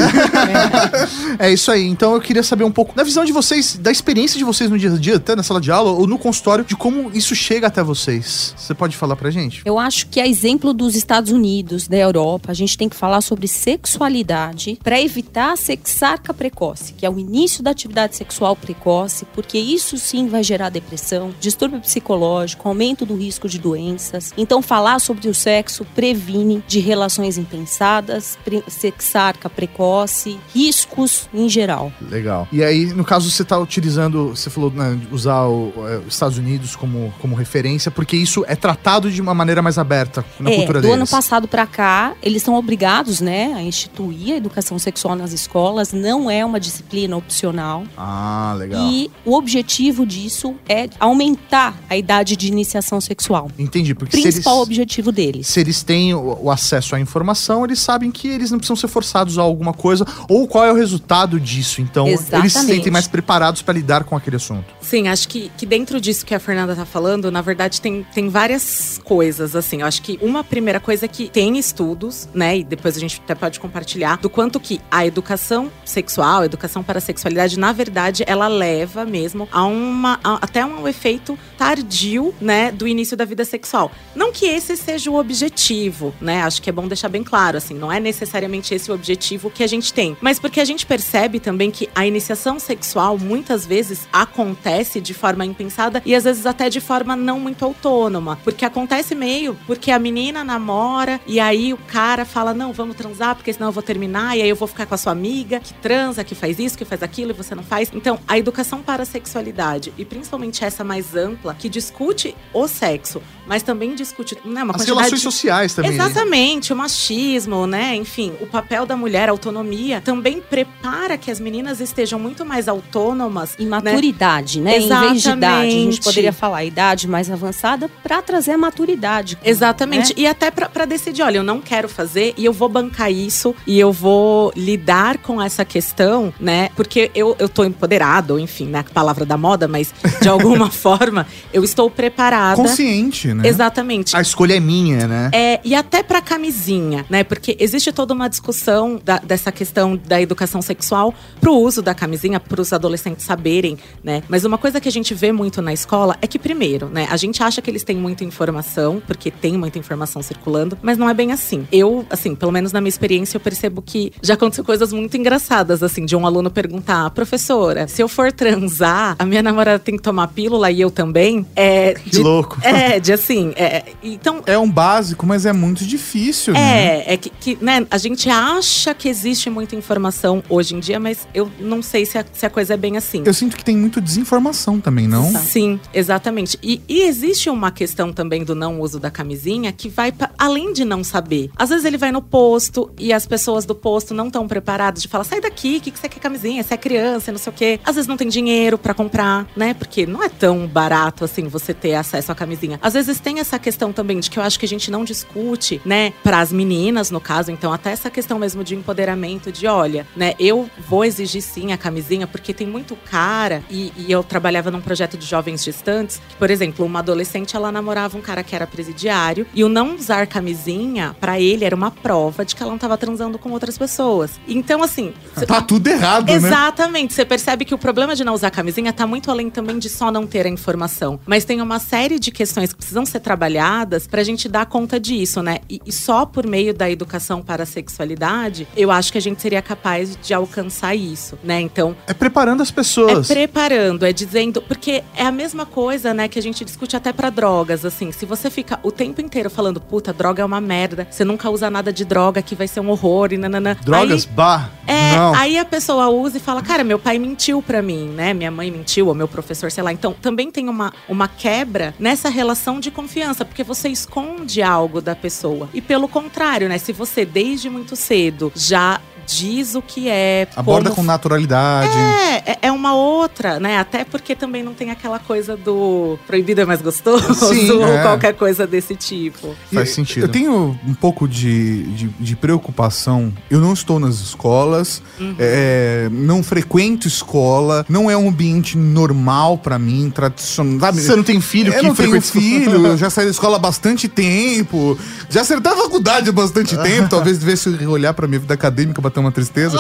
[1.40, 1.48] É.
[1.48, 1.88] é isso aí.
[1.88, 4.78] Então eu queria saber um pouco da visão de vocês, da experiência de vocês no
[4.78, 7.68] dia a dia, até na sala de aula ou no consultório, de como isso chega
[7.68, 8.54] até vocês.
[8.58, 9.62] Você pode falar pra gente?
[9.66, 13.22] Eu acho que a exemplo dos Estados Unidos, da Europa, a gente tem que falar
[13.22, 19.26] sobre sexualidade para evitar a sexarca precoce, que é o início da atividade sexual precoce,
[19.34, 24.34] porque isso sim vai gerar depressão, distúrbio psicológico, aumento do risco de doenças.
[24.38, 28.38] Então falar sobre o sexo previne de relações intensas avançadas,
[28.68, 31.92] sexarca precoce, riscos em geral.
[32.02, 32.48] Legal.
[32.52, 36.76] E aí, no caso, você está utilizando, você falou né, usar é, os Estados Unidos
[36.76, 40.80] como, como referência, porque isso é tratado de uma maneira mais aberta na é, cultura
[40.80, 40.98] do deles.
[40.98, 45.32] Do ano passado para cá, eles são obrigados, né, a instituir a educação sexual nas
[45.32, 45.94] escolas.
[45.94, 47.84] Não é uma disciplina opcional.
[47.98, 48.82] Ah, legal.
[48.90, 53.50] E o objetivo disso é aumentar a idade de iniciação sexual.
[53.58, 55.48] Entendi, porque principal eles, objetivo deles.
[55.48, 58.88] Se eles têm o, o, acesso à informação, eles sabem que eles não precisam ser
[58.88, 61.82] forçados a alguma coisa ou qual é o resultado disso.
[61.82, 62.44] Então, Exatamente.
[62.44, 64.66] eles se sentem mais preparados para lidar com aquele assunto.
[64.82, 68.30] Sim, acho que, que dentro disso que a Fernanda tá falando, na verdade, tem, tem
[68.30, 69.82] várias coisas, assim.
[69.82, 72.60] Eu acho que uma primeira coisa é que tem estudos, né?
[72.60, 76.84] E depois a gente até pode compartilhar, do quanto que a educação sexual, a educação
[76.84, 80.20] para a sexualidade, na verdade, ela leva mesmo a uma.
[80.24, 83.92] A, até um efeito tardio, né, do início da vida sexual.
[84.16, 86.44] Não que esse seja o objetivo, né?
[86.44, 89.64] Acho que é bom deixar bem claro, assim, não é necessariamente esse o objetivo que
[89.64, 94.08] a gente tem, mas porque a gente percebe também que a iniciação sexual muitas vezes
[94.12, 99.16] acontece de forma impensada e às vezes até de forma não muito autônoma, porque acontece
[99.16, 103.68] meio porque a menina namora e aí o cara fala: "Não, vamos transar, porque senão
[103.68, 106.36] eu vou terminar e aí eu vou ficar com a sua amiga que transa, que
[106.36, 107.92] faz isso, que faz aquilo e você não faz".
[107.94, 113.22] Então, a educação para a sexualidade e principalmente essa mais ampla que discute o sexo,
[113.48, 115.92] mas também discute né, uma As relações sociais também.
[115.92, 115.98] Né?
[115.98, 117.96] Exatamente, o machismo, né?
[117.96, 122.68] Enfim, o papel da mulher, a autonomia, também prepara que as meninas estejam muito mais
[122.68, 123.56] autônomas.
[123.58, 123.70] E né?
[123.70, 124.72] maturidade, né?
[124.72, 124.78] né?
[124.78, 125.08] Exatamente.
[125.08, 129.38] Em vez de idade, a gente poderia falar idade mais avançada para trazer a maturidade.
[129.44, 130.10] Exatamente.
[130.10, 130.22] Né?
[130.24, 133.80] E até para decidir, olha, eu não quero fazer e eu vou bancar isso e
[133.80, 136.70] eu vou lidar com essa questão, né?
[136.76, 138.84] Porque eu, eu tô empoderado, enfim, né?
[138.94, 142.56] Palavra da moda, mas de alguma forma eu estou preparada.
[142.56, 143.48] Consciente, né?
[143.48, 144.16] Exatamente.
[144.16, 145.30] A escolha é minha, né?
[145.34, 147.24] É, e até pra camisinha, né?
[147.24, 152.40] Porque existe toda uma discussão da, dessa questão da educação sexual pro uso da camisinha,
[152.40, 154.24] pros adolescentes saberem, né?
[154.28, 157.08] Mas uma coisa que a gente vê muito na escola é que, primeiro, né?
[157.10, 161.10] A gente acha que eles têm muita informação, porque tem muita informação circulando, mas não
[161.10, 161.68] é bem assim.
[161.72, 165.84] Eu, assim, pelo menos na minha experiência, eu percebo que já aconteceu coisas muito engraçadas,
[165.84, 170.02] assim, de um aluno perguntar, professora, se eu for transar, a minha namorada tem que
[170.02, 171.46] tomar pílula e eu também?
[171.56, 171.94] É.
[171.94, 172.58] Que de, louco.
[172.62, 173.27] É, de assim.
[173.56, 174.42] É, então.
[174.46, 176.88] É um básico, mas é muito difícil, é, né?
[176.88, 181.00] É, é que, que, né, a gente acha que existe muita informação hoje em dia,
[181.00, 183.24] mas eu não sei se a, se a coisa é bem assim.
[183.26, 185.32] Eu sinto que tem muito desinformação também, não?
[185.34, 186.58] Sim, exatamente.
[186.62, 190.74] E, e existe uma questão também do não uso da camisinha que vai pra, além
[190.74, 191.50] de não saber.
[191.56, 195.08] Às vezes ele vai no posto e as pessoas do posto não estão preparadas de
[195.08, 196.64] falar: sai daqui, o que, que você quer camisinha?
[196.64, 197.80] Você é criança, não sei o quê.
[197.84, 199.74] Às vezes não tem dinheiro para comprar, né?
[199.74, 202.80] Porque não é tão barato assim você ter acesso à camisinha.
[202.82, 205.82] Às vezes tem essa questão também de que eu acho que a gente não discute,
[205.86, 210.08] né, para as meninas no caso, então até essa questão mesmo de empoderamento de, olha,
[210.16, 214.72] né, eu vou exigir sim a camisinha porque tem muito cara e, e eu trabalhava
[214.72, 218.56] num projeto de jovens gestantes, que, por exemplo, uma adolescente ela namorava um cara que
[218.56, 222.70] era presidiário e o não usar camisinha para ele era uma prova de que ela
[222.70, 224.32] não estava transando com outras pessoas.
[224.48, 225.14] Então assim,
[225.48, 226.44] tá tudo errado, Exatamente.
[226.44, 226.58] né?
[226.68, 227.14] Exatamente.
[227.14, 230.12] Você percebe que o problema de não usar camisinha tá muito além também de só
[230.12, 234.22] não ter a informação, mas tem uma série de questões que precisam ser trabalhadas para
[234.22, 235.60] a gente dar conta disso, né?
[235.70, 239.42] E, e, só por meio da educação para a sexualidade, eu acho que a gente
[239.42, 241.60] seria capaz de alcançar isso, né?
[241.60, 241.96] Então.
[242.06, 243.30] É preparando as pessoas.
[243.30, 244.62] É preparando, é dizendo.
[244.62, 248.12] Porque é a mesma coisa, né, que a gente discute até para drogas, assim.
[248.12, 251.70] Se você fica o tempo inteiro falando, puta, droga é uma merda, você nunca usa
[251.70, 253.76] nada de droga, que vai ser um horror e nananã.
[253.84, 254.70] Drogas, aí, bah.
[254.86, 255.36] É, não.
[255.36, 258.34] aí a pessoa usa e fala, cara, meu pai mentiu para mim, né?
[258.34, 259.92] Minha mãe mentiu, ou meu professor, sei lá.
[259.92, 265.16] Então também tem uma, uma quebra nessa relação de confiança, porque você esconde algo da
[265.16, 265.70] pessoa.
[265.74, 266.78] E pelo contrário, né?
[266.78, 270.48] Se você desde muito cedo já diz o que é.
[270.56, 271.02] Aborda como...
[271.02, 271.98] com naturalidade.
[271.98, 273.78] É, é, é, uma outra, né?
[273.78, 278.02] Até porque também não tem aquela coisa do proibido é mais gostoso Sim, ou é.
[278.02, 279.56] qualquer coisa desse tipo.
[279.74, 280.24] Faz sentido.
[280.24, 283.34] Eu tenho um pouco de, de, de preocupação.
[283.50, 285.36] Eu não estou nas escolas, uhum.
[285.38, 290.80] é, não frequento escola, não é um ambiente normal para mim, tradicional.
[290.80, 291.02] Sabe?
[291.02, 293.60] Você não tem filho eu que não tenho filho, eu já saí da escola há
[293.60, 294.98] bastante tempo,
[295.30, 299.22] já acertei a faculdade há bastante tempo, talvez devesse olhar para minha vida acadêmica, bater
[299.22, 299.78] bateu uma tristeza.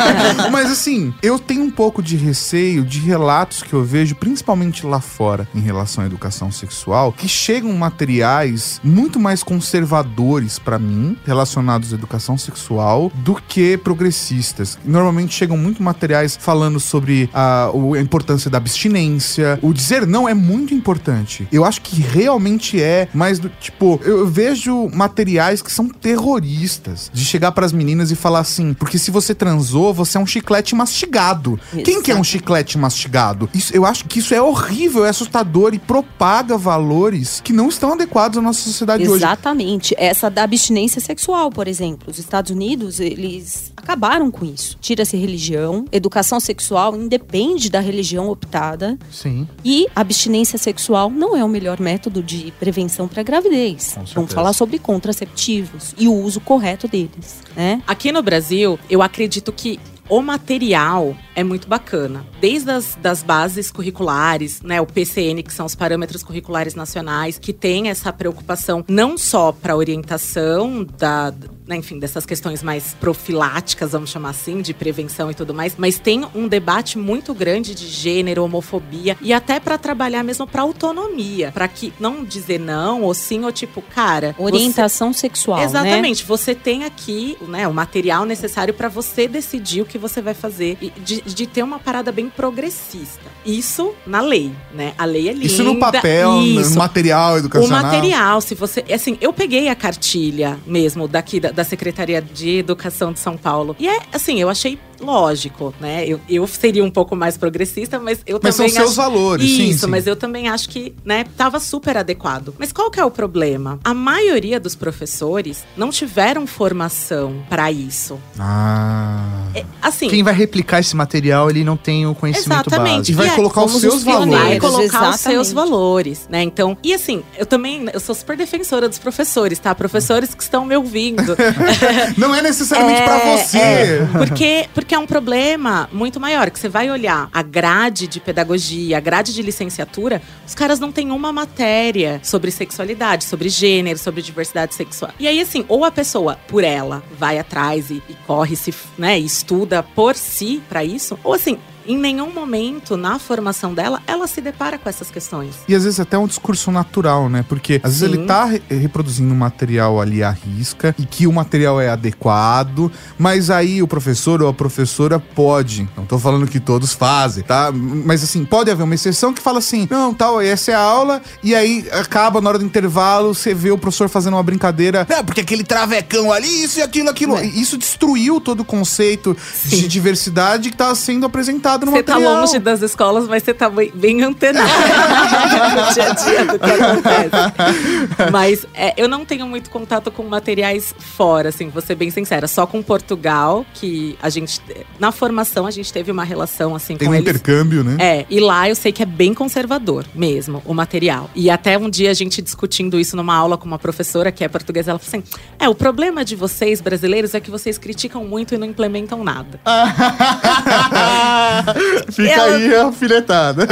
[0.50, 5.00] Mas assim, eu tenho um pouco de receio de relatos que eu vejo, principalmente lá
[5.00, 11.92] fora, em relação à educação sexual, que chegam materiais muito mais conservadores para mim, relacionados
[11.92, 14.78] à educação sexual, do que progressistas.
[14.84, 19.58] Normalmente chegam muito materiais falando sobre a, a importância da abstinência.
[19.62, 21.46] O dizer não é muito importante.
[21.52, 27.24] Eu acho que realmente é, mas do tipo, eu vejo materiais que são terroristas de
[27.24, 30.74] chegar para as meninas e falar assim, porque se você transou, você é um chiclete
[30.74, 31.60] mastigado.
[31.70, 31.84] Exato.
[31.84, 33.48] Quem que é um chiclete mastigado?
[33.54, 37.92] Isso, eu acho que isso é horrível, é assustador e propaga valores que não estão
[37.92, 39.14] adequados à nossa sociedade Exatamente.
[39.14, 39.24] hoje.
[39.24, 39.94] Exatamente.
[39.98, 42.10] Essa da abstinência sexual, por exemplo.
[42.10, 44.78] Os Estados Unidos, eles acabaram com isso.
[44.80, 48.98] Tira-se religião, educação sexual independe da religião optada.
[49.10, 49.46] Sim.
[49.62, 53.94] E abstinência sexual não é o melhor método de prevenção para gravidez.
[54.14, 57.82] Vamos falar sobre contraceptivos e o uso correto deles, né?
[57.86, 62.26] Aqui no Brasil, eu acredito que o material é muito bacana.
[62.40, 67.52] Desde as das bases curriculares, né, o PCN, que são os parâmetros curriculares nacionais, que
[67.52, 71.32] tem essa preocupação não só para orientação da,
[71.66, 75.98] né, enfim, dessas questões mais profiláticas, vamos chamar assim, de prevenção e tudo mais, mas
[75.98, 81.52] tem um debate muito grande de gênero, homofobia e até para trabalhar mesmo para autonomia,
[81.52, 85.20] para que não dizer não ou sim ou tipo, cara, orientação você...
[85.20, 85.64] sexual, né?
[85.64, 86.26] Exatamente, né?
[86.26, 90.76] você tem aqui, né, o material necessário para você decidir o que você vai fazer
[90.80, 93.30] e de, de, ter uma parada bem progressista.
[93.44, 94.92] Isso na lei, né?
[94.98, 95.46] A lei é linda.
[95.46, 96.70] Isso no papel, Isso.
[96.70, 97.80] no material educacional.
[97.80, 102.56] O material, se você, assim, eu peguei a cartilha mesmo daqui da, da Secretaria de
[102.56, 103.76] Educação de São Paulo.
[103.78, 106.06] E é, assim, eu achei lógico, né?
[106.06, 108.70] Eu, eu seria um pouco mais progressista, mas eu mas também.
[108.70, 109.86] Mas são seus valores, Isso, sim, sim.
[109.86, 112.54] mas eu também acho que, né, tava super adequado.
[112.58, 113.78] Mas qual que é o problema?
[113.84, 118.18] A maioria dos professores não tiveram formação para isso.
[118.38, 119.40] Ah.
[119.54, 120.08] É, assim.
[120.08, 123.12] Quem vai replicar esse material, ele não tem o conhecimento exatamente.
[123.12, 123.22] básico.
[123.22, 124.34] E vai colocar os seus valores.
[124.34, 125.14] Vai colocar exatamente.
[125.14, 126.42] os seus valores, né?
[126.42, 129.74] Então, e assim, eu também, eu sou super defensora dos professores, tá?
[129.74, 131.36] Professores que estão me ouvindo.
[132.16, 133.58] não é necessariamente é, para você.
[133.58, 138.20] É, porque, porque é um problema muito maior, que você vai olhar a grade de
[138.20, 143.98] pedagogia, a grade de licenciatura, os caras não têm uma matéria sobre sexualidade, sobre gênero,
[143.98, 145.12] sobre diversidade sexual.
[145.18, 149.18] E aí, assim, ou a pessoa, por ela, vai atrás e, e corre, se, né,
[149.18, 154.40] estuda por si para isso, ou assim, em nenhum momento na formação dela ela se
[154.40, 155.54] depara com essas questões.
[155.68, 157.44] E às vezes até um discurso natural, né?
[157.48, 158.00] Porque às Sim.
[158.00, 161.88] vezes ele tá re reproduzindo um material ali à risca e que o material é
[161.88, 167.42] adequado, mas aí o professor ou a professora pode, não tô falando que todos fazem,
[167.42, 167.70] tá?
[167.72, 171.22] Mas assim, pode haver uma exceção que fala assim: "Não, tal, essa é a aula"
[171.42, 175.22] e aí acaba na hora do intervalo, você vê o professor fazendo uma brincadeira, é,
[175.22, 177.36] porque aquele travecão ali, isso e aquilo, aquilo.
[177.36, 177.44] É.
[177.44, 179.68] Isso destruiu todo o conceito Sim.
[179.68, 183.70] de diversidade que tá sendo apresentado no Você tá longe das escolas, mas você tá
[183.70, 188.30] bem, antenado no dia a dia do que acontece.
[188.30, 192.46] Mas é, eu não tenho muito contato com materiais fora, assim, vou ser bem sincera.
[192.46, 194.60] Só com Portugal, que a gente.
[194.98, 197.28] Na formação, a gente teve uma relação, assim, Tem com um eles.
[197.28, 197.96] intercâmbio, né?
[197.98, 201.30] É, e lá eu sei que é bem conservador mesmo, o material.
[201.34, 204.48] E até um dia a gente discutindo isso numa aula com uma professora que é
[204.48, 208.54] portuguesa, ela falou assim: é, o problema de vocês brasileiros é que vocês criticam muito
[208.54, 209.60] e não implementam nada.
[212.10, 212.56] Fica Ela...
[212.56, 213.66] aí a alfinetada.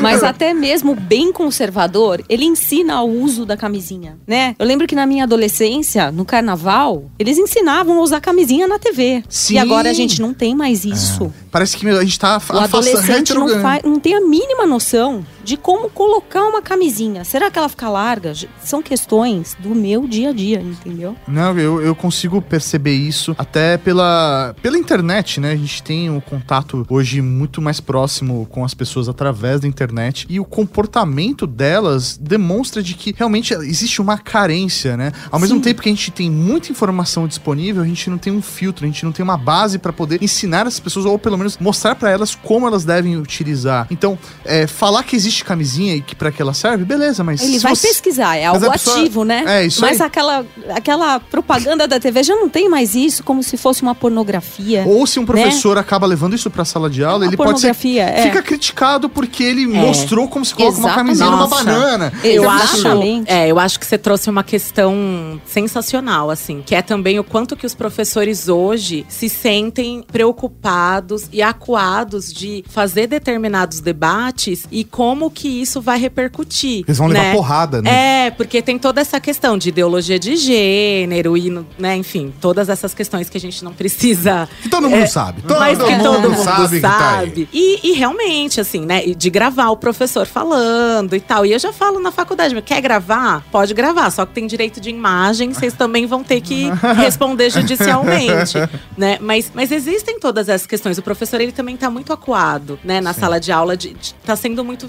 [0.00, 4.54] Mas até mesmo bem conservador, ele ensina o uso da camisinha, né?
[4.58, 9.22] Eu lembro que na minha adolescência, no carnaval, eles ensinavam a usar camisinha na TV.
[9.28, 9.54] Sim.
[9.54, 11.24] E agora a gente não tem mais isso.
[11.24, 11.48] É.
[11.50, 15.56] Parece que a gente tá O adolescente não, faz, não tem a mínima noção de
[15.56, 17.24] como colocar uma camisinha.
[17.24, 18.34] Será que ela fica larga?
[18.62, 21.16] São questões do meu dia a dia, entendeu?
[21.26, 25.52] Não, eu, eu consigo perceber isso até pela, pela internet, né?
[25.52, 30.26] A gente tem um contato hoje muito mais próximo com as pessoas através da internet
[30.28, 35.12] e o comportamento delas demonstra de que realmente existe uma carência, né?
[35.30, 35.46] Ao Sim.
[35.46, 38.84] mesmo tempo que a gente tem muita informação disponível, a gente não tem um filtro,
[38.84, 41.94] a gente não tem uma base para poder ensinar as pessoas ou pelo menos mostrar
[41.94, 43.86] para elas como elas devem utilizar.
[43.90, 47.58] Então, é, falar que existe camisinha e que para que ela serve, beleza, mas ele
[47.58, 47.88] vai você...
[47.88, 48.96] pesquisar, é algo pessoa...
[48.96, 49.44] ativo, né?
[49.46, 50.06] É isso Mas aí.
[50.06, 54.84] aquela aquela propaganda da TV já não tem mais isso, como se fosse uma pornografia.
[54.86, 55.80] Ou se um professor né?
[55.80, 57.68] acaba levando isso para sala de aula, é ele pode ser
[57.98, 58.22] é.
[58.22, 59.66] fica criticado porque ele é.
[59.66, 60.96] mostrou como se coloca Exatamente.
[60.96, 62.12] uma camisinha numa banana.
[62.24, 62.86] Eu acho,
[63.26, 67.56] é, eu acho que você trouxe uma questão sensacional assim, que é também o quanto
[67.56, 75.17] que os professores hoje se sentem preocupados e acuados de fazer determinados debates e como
[75.18, 76.84] como que isso vai repercutir.
[76.86, 77.20] Eles vão né?
[77.20, 78.26] levar porrada, né?
[78.26, 82.94] É, porque tem toda essa questão de ideologia de gênero e, né, enfim, todas essas
[82.94, 84.48] questões que a gente não precisa.
[84.62, 85.42] Que todo mundo sabe.
[85.42, 87.30] Todo mas que mundo todo mundo sabe sabe.
[87.30, 89.06] que tá e, e realmente, assim, né?
[89.06, 91.44] De gravar o professor falando e tal.
[91.44, 93.44] E eu já falo na faculdade, quer gravar?
[93.50, 98.54] Pode gravar, só que tem direito de imagem, vocês também vão ter que responder judicialmente,
[98.96, 99.18] né?
[99.20, 100.96] Mas, mas existem todas essas questões.
[100.96, 103.00] O professor, ele também tá muito acuado, né?
[103.00, 104.86] Na sala de aula, de, de, tá sendo muito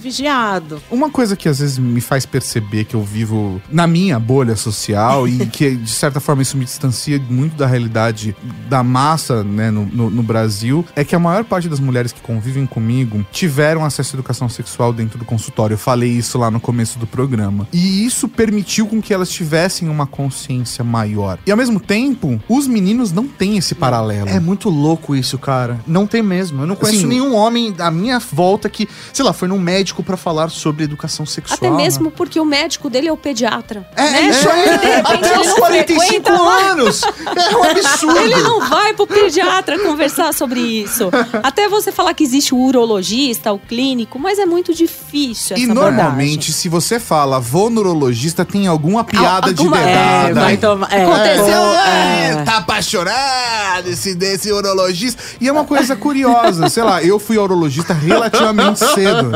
[0.90, 5.28] Uma coisa que às vezes me faz perceber que eu vivo na minha bolha social
[5.28, 8.36] e que, de certa forma, isso me distancia muito da realidade
[8.68, 12.22] da massa né, no, no, no Brasil é que a maior parte das mulheres que
[12.22, 15.74] convivem comigo tiveram acesso à educação sexual dentro do consultório.
[15.74, 17.68] Eu falei isso lá no começo do programa.
[17.72, 21.40] E isso permitiu com que elas tivessem uma consciência maior.
[21.46, 24.30] E ao mesmo tempo, os meninos não têm esse paralelo.
[24.30, 25.80] É muito louco isso, cara.
[25.88, 26.64] Não tem mesmo.
[26.64, 30.04] Eu não conheço Assim, nenhum homem à minha volta que, sei lá, foi num médico
[30.10, 31.56] pra falar sobre educação sexual.
[31.58, 33.88] Até mesmo porque o médico dele é o pediatra.
[33.96, 34.22] É, né?
[34.30, 34.64] isso aí.
[34.80, 36.66] De repente, Até ele os não 45 frequenta mais.
[36.72, 37.02] anos.
[37.04, 38.18] É um absurdo.
[38.18, 41.12] Ele não vai pro pediatra conversar sobre isso.
[41.44, 45.68] Até você falar que existe o urologista, o clínico, mas é muito difícil essa E
[45.68, 50.42] normalmente, se você fala vou no urologista, tem alguma piada alguma- de É, dedada.
[50.42, 50.92] vai tomar.
[50.92, 52.30] É, Aconteceu, é.
[52.32, 55.22] É, tá apaixonado esse desse urologista.
[55.40, 59.32] E é uma coisa curiosa, sei lá, eu fui urologista relativamente cedo.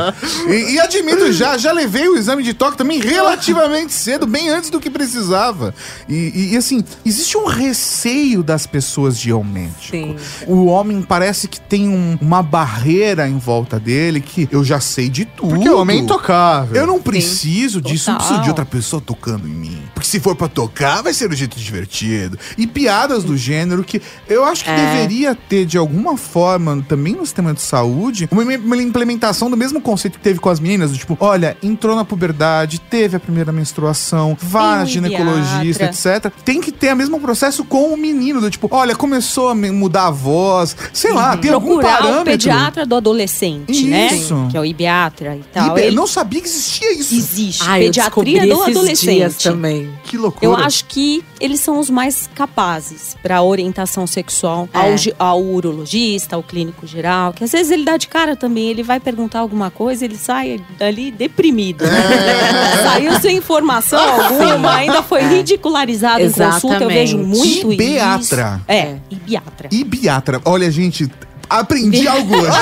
[0.48, 4.70] E, e admito já, já levei o exame de toque também relativamente cedo, bem antes
[4.70, 5.74] do que precisava.
[6.08, 9.74] E, e- e, assim, existe um receio das pessoas de aumento.
[9.90, 10.16] Sim.
[10.46, 15.08] O homem parece que tem um- uma barreira em volta dele que eu já sei
[15.08, 15.54] de tudo.
[15.54, 16.76] Porque o homem é intocável.
[16.76, 18.48] Eu não preciso disso, não preciso de Total.
[18.50, 19.82] outra pessoa tocando em mim.
[19.94, 22.38] Porque se for pra tocar, vai ser do jeito divertido.
[22.58, 24.76] E piadas do gênero que eu acho que É.
[24.76, 29.80] deveria ter, de alguma forma, também no sistema de saúde, uma, uma implementação do mesmo
[29.80, 30.90] conceito que teve com as meninas.
[30.92, 36.32] Do tipo, olha, entrou na puberdade, teve a primeira menstruação, vá na ginecologista, etc.
[36.44, 38.40] Tem que ter o mesmo processo com o menino.
[38.40, 40.76] Do tipo, olha, começou a me- mudar a voz.
[40.92, 42.20] Sei lá, tem algum procurar parâmetro.
[42.22, 44.34] o pediatra do adolescente, Isso.
[44.34, 44.48] né?
[44.50, 45.78] Que é o ibiatra e tal.
[45.78, 47.14] E, Ele Não sabia que existia isso.
[47.14, 47.62] existe.
[47.66, 49.42] Ah, pediatria do esses dias adolescente.
[49.42, 49.90] também.
[50.04, 50.44] Que loucura.
[50.46, 54.78] Eu acho que eles são os mais capazes para orientação sexual É.
[55.18, 58.82] ao, ao urologista, ao clínico geral, que às vezes ele dá de cara também, ele
[58.82, 60.43] vai perguntar alguma coisa, ele sai
[60.78, 61.84] dali deprimido.
[61.84, 62.82] É.
[62.84, 67.64] Saiu sem informação alguma, ainda foi ridicularizado em consulta, eu vejo Exatamente.
[67.64, 68.54] muito Ibiatra.
[68.54, 68.64] isso.
[68.68, 69.68] É, ibiatra.
[69.70, 70.40] E Biatra.
[70.44, 71.10] Olha, gente,
[71.48, 72.58] aprendi algo hoje.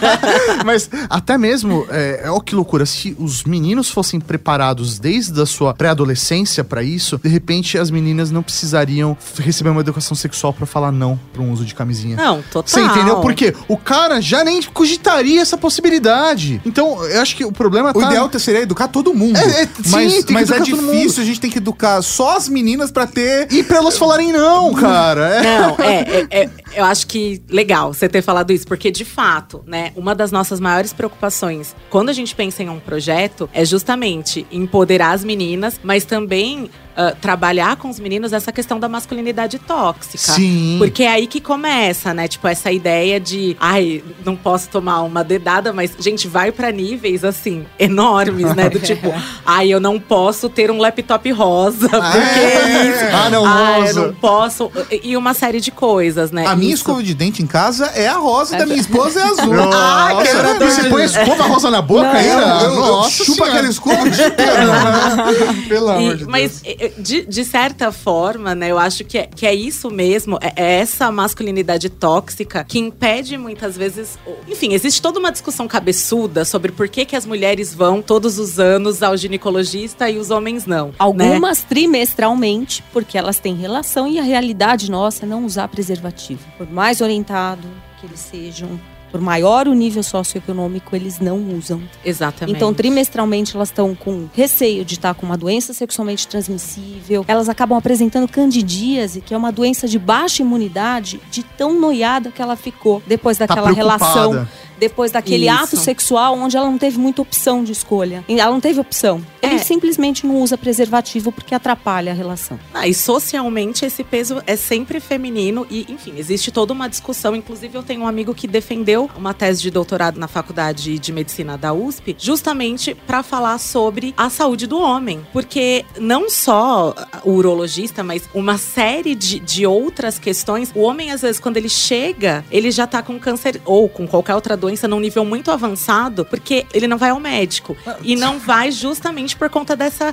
[0.64, 5.46] Mas até mesmo, é, é, ó que loucura, se os meninos fossem preparados desde a
[5.46, 10.66] sua pré-adolescência pra isso, de repente as meninas não precisariam receber uma educação sexual pra
[10.66, 12.16] falar não pra um uso de camisinha.
[12.16, 12.64] Não, total.
[12.66, 13.20] Você entendeu?
[13.20, 16.60] Porque o cara já nem cogitaria essa possibilidade.
[16.64, 18.06] Então, eu acho que o problema O tá...
[18.06, 19.36] ideal seria educar todo mundo.
[19.36, 21.20] É, é, mas sim, mas é difícil, mundo.
[21.20, 23.50] a gente tem que educar só as meninas pra ter.
[23.50, 25.28] E pra elas falarem não, cara.
[25.28, 25.60] É.
[25.60, 29.64] Não, é, é, é, eu acho que legal você ter falado isso, porque de fato,
[29.66, 34.46] né, uma das nossas maiores preocupações quando a gente pensa em um projeto é justamente
[34.50, 40.18] empoderar as meninas, mas também ah, trabalhar com os meninos essa questão da masculinidade tóxica.
[40.32, 40.76] Sim.
[40.78, 42.26] Porque é aí que começa, né?
[42.28, 47.24] Tipo, essa ideia de, ai, não posso tomar uma dedada, mas, gente, vai pra níveis,
[47.24, 48.68] assim, enormes, né?
[48.68, 49.12] Do tipo,
[49.44, 52.86] ai, eu não posso ter um laptop rosa, porque é.
[52.88, 53.04] isso.
[53.12, 54.06] Ah, não, Ah, eu rosa.
[54.06, 54.72] não posso.
[55.02, 56.46] E uma série de coisas, né?
[56.46, 59.22] A minha Isso- escova de dente em casa é a rosa, da minha esposa é
[59.28, 59.54] azul.
[59.54, 62.32] Nossa, Ah, quebrador e você de- põe escova rosa na boca Não, ainda?
[62.32, 63.52] Eu, eu, eu Nossa chupo senhora.
[63.52, 64.52] aquela escova dia inteiro.
[65.68, 66.28] Pelo E- amor de Deus.
[66.30, 70.52] mas, de, de certa forma, né, eu acho que é, que é isso mesmo, é,
[70.56, 74.18] é essa masculinidade tóxica que impede muitas vezes.
[74.48, 78.58] Enfim, existe toda uma discussão cabeçuda sobre por que, que as mulheres vão todos os
[78.58, 80.88] anos ao ginecologista e os homens não.
[80.88, 80.94] né?
[80.98, 86.44] Algumas trimestralmente, porque elas têm relação e a realidade nossa é não usar preservativo.
[86.56, 87.66] Por mais orientado
[88.00, 88.78] que eles sejam,
[89.10, 91.82] por maior o nível socioeconômico, eles não usam.
[92.04, 92.56] Exatamente.
[92.56, 97.24] Então, trimestralmente, elas estão com receio de estar com uma doença sexualmente transmissível.
[97.28, 102.42] Elas acabam apresentando candidíase, que é uma doença de baixa imunidade, de tão noiada que
[102.42, 104.04] ela ficou depois Tá daquela preocupada.
[104.04, 104.48] relação
[104.78, 105.54] depois daquele Isso.
[105.64, 108.24] ato sexual onde ela não teve muita opção de escolha.
[108.28, 109.24] Ela não teve opção.
[109.42, 109.58] Ele É.
[109.58, 112.58] simplesmente não usa preservativo porque atrapalha a relação.
[112.74, 117.34] Ah, e socialmente esse peso é sempre feminino e, enfim, existe toda uma discussão.
[117.34, 121.56] Inclusive, eu tenho um amigo que defendeu uma tese de doutorado na Faculdade de Medicina
[121.56, 125.24] da USP, justamente para falar sobre a saúde do homem.
[125.32, 130.70] Porque não só o urologista, mas uma série de, de outras questões.
[130.74, 134.34] O homem, às vezes, quando ele chega, ele já tá com câncer ou com qualquer
[134.34, 137.76] outra doença doença num nível muito avançado, porque ele não vai ao médico.
[138.02, 140.12] E não vai justamente por conta dessa,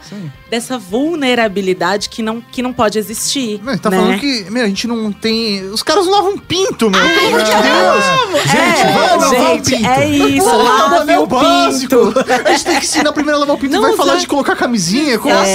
[0.50, 3.60] dessa vulnerabilidade que não, que não pode existir.
[3.82, 3.98] Tá né?
[3.98, 5.64] falando que, meu, a gente não tem.
[5.70, 7.02] Os caras lavam pinto, meu.
[7.02, 8.06] Pelo amor de é, Deus!
[8.54, 9.88] é, vai lavar o gente, pinto.
[9.90, 12.12] é isso, Pô, lave é o básico.
[12.14, 12.26] pinto.
[12.46, 14.22] A gente tem que ensinar primeiro a lavar o pinto Não e vai falar usar.
[14.22, 15.18] de colocar camisinha.
[15.18, 15.42] Como É.
[15.42, 15.54] assim,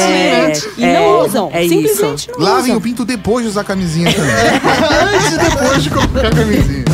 [0.69, 0.73] né?
[0.79, 1.51] E É, não usam.
[1.53, 2.77] é simplesmente não Lavem usam.
[2.77, 4.33] o pinto depois de usar a camisinha também.
[5.15, 6.85] Antes e depois de colocar a camisinha.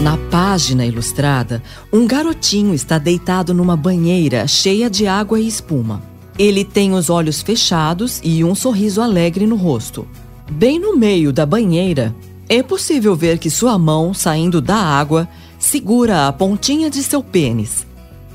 [0.00, 1.60] Na página ilustrada,
[1.92, 6.00] um garotinho está deitado numa banheira cheia de água e espuma.
[6.38, 10.06] Ele tem os olhos fechados e um sorriso alegre no rosto.
[10.48, 12.14] Bem no meio da banheira,
[12.48, 15.28] é possível ver que sua mão, saindo da água,
[15.58, 17.84] segura a pontinha de seu pênis.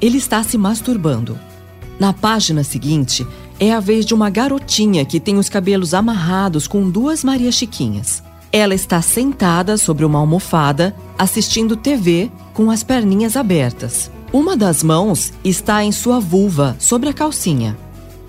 [0.02, 1.40] Ele está se masturbando.
[1.98, 3.26] Na página seguinte,
[3.58, 8.22] é a vez de uma garotinha que tem os cabelos amarrados com duas Maria Chiquinhas.
[8.56, 14.12] Ela está sentada sobre uma almofada, assistindo TV com as perninhas abertas.
[14.32, 17.76] Uma das mãos está em sua vulva, sobre a calcinha.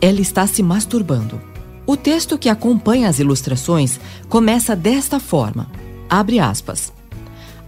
[0.00, 1.38] Ela está se masturbando.
[1.86, 5.70] O texto que acompanha as ilustrações começa desta forma:
[6.08, 6.90] abre aspas.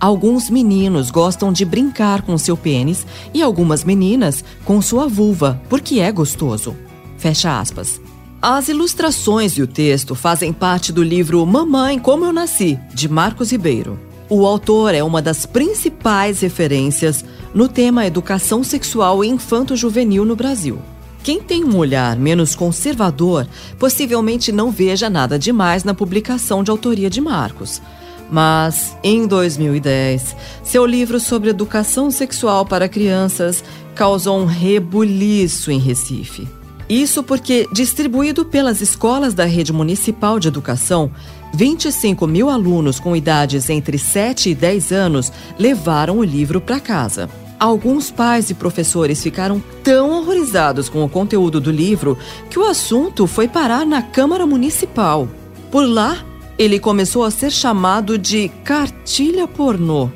[0.00, 6.00] Alguns meninos gostam de brincar com seu pênis e algumas meninas com sua vulva, porque
[6.00, 6.74] é gostoso.
[7.18, 8.00] Fecha aspas.
[8.48, 13.50] As ilustrações e o texto fazem parte do livro Mamãe, Como Eu Nasci, de Marcos
[13.50, 13.98] Ribeiro.
[14.30, 20.78] O autor é uma das principais referências no tema educação sexual infanto-juvenil no Brasil.
[21.24, 23.48] Quem tem um olhar menos conservador
[23.80, 27.82] possivelmente não veja nada demais na publicação de autoria de Marcos.
[28.30, 36.46] Mas, em 2010, seu livro sobre educação sexual para crianças causou um rebuliço em Recife.
[36.88, 41.10] Isso porque, distribuído pelas escolas da rede municipal de educação,
[41.52, 47.28] 25 mil alunos com idades entre 7 e 10 anos levaram o livro para casa.
[47.58, 52.18] Alguns pais e professores ficaram tão horrorizados com o conteúdo do livro
[52.50, 55.26] que o assunto foi parar na Câmara Municipal.
[55.70, 56.18] Por lá,
[56.58, 60.10] ele começou a ser chamado de cartilha pornô.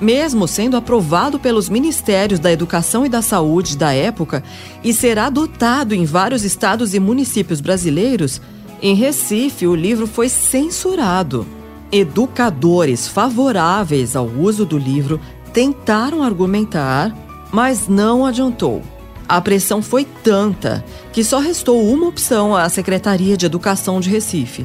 [0.00, 4.44] Mesmo sendo aprovado pelos Ministérios da Educação e da Saúde da época
[4.84, 8.40] e ser adotado em vários estados e municípios brasileiros,
[8.80, 11.44] em Recife o livro foi censurado.
[11.90, 15.20] Educadores favoráveis ao uso do livro
[15.52, 17.12] tentaram argumentar,
[17.50, 18.82] mas não adiantou.
[19.28, 24.64] A pressão foi tanta que só restou uma opção à Secretaria de Educação de Recife: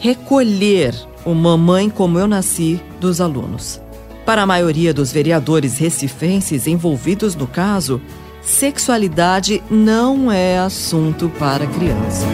[0.00, 3.80] recolher o Mamãe Como Eu Nasci dos alunos.
[4.32, 8.00] Para a maioria dos vereadores recifenses envolvidos no caso,
[8.40, 12.24] sexualidade não é assunto para criança.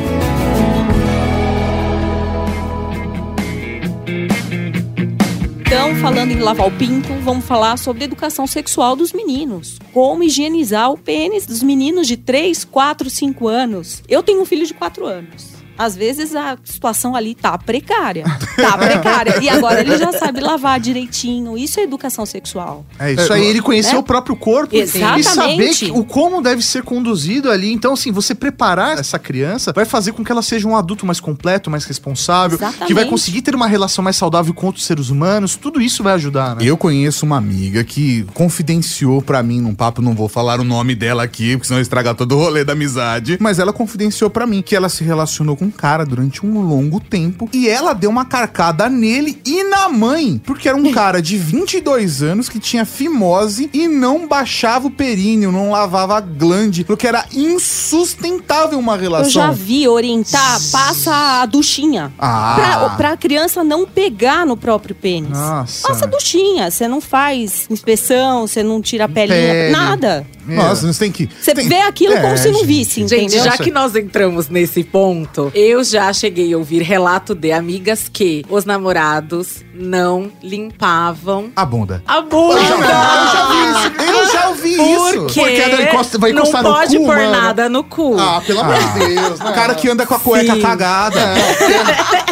[5.58, 9.80] Então, falando em lavar o pinto, vamos falar sobre educação sexual dos meninos.
[9.92, 14.04] Como higienizar o pênis dos meninos de 3, 4, 5 anos.
[14.08, 15.57] Eu tenho um filho de 4 anos.
[15.78, 18.24] Às vezes a situação ali tá precária.
[18.56, 19.38] Tá precária.
[19.40, 21.56] E agora ele já sabe lavar direitinho.
[21.56, 22.84] Isso é educação sexual.
[22.98, 23.98] É isso aí, ele conhecer É.
[23.98, 25.20] o próprio corpo Exatamente.
[25.20, 27.72] e saber que- o como deve ser conduzido ali.
[27.72, 31.20] Então, assim, você preparar essa criança vai fazer com que ela seja um adulto mais
[31.20, 33.08] completo, mais responsável, que vai Exatamente.
[33.10, 35.54] conseguir ter uma relação mais saudável com outros seres humanos.
[35.56, 36.62] Tudo isso vai ajudar, né?
[36.64, 40.94] Eu conheço uma amiga que confidenciou pra mim num papo, não vou falar o nome
[40.94, 44.62] dela aqui, porque senão estraga todo o rolê da amizade, mas ela confidenciou pra mim
[44.62, 48.24] que ela se relacionou com um cara durante um longo tempo e ela deu uma
[48.24, 53.68] carcada nele e na mãe, porque era um cara de 22 anos que tinha fimose
[53.72, 59.30] e não baixava o períneo, não lavava a glande, porque era insustentável uma Eu relação.
[59.30, 62.12] já vi orientar, passa a duchinha.
[62.18, 62.54] Ah.
[62.56, 65.30] Pra, pra criança não pegar no próprio pênis.
[65.30, 65.86] Nossa.
[65.88, 66.70] Passa a duchinha.
[66.70, 69.72] Você não faz inspeção, você não tira a pelinha, Pele.
[69.72, 70.26] nada.
[70.56, 71.28] Nossa, você tem que.
[71.40, 72.66] Você tem- vê aquilo É, como se não gente.
[72.66, 73.44] visse, Gente, entendeu?
[73.44, 78.44] já que nós entramos nesse ponto, eu já cheguei a ouvir relato de amigas que
[78.48, 82.02] os namorados não limpavam A bunda.
[82.06, 82.60] a bunda.
[82.60, 84.12] Eu já vi isso.
[84.18, 85.18] Eu já ouvi isso.
[85.22, 87.30] Porque, Porque ela encosta- vai encostar não no pode cu, pôr mano.
[87.30, 88.16] nada no cu.
[88.18, 89.50] Ah, pelo amor de Deus, né?
[89.50, 90.60] O cara que anda com a cueca Sim.
[90.60, 91.18] cagada.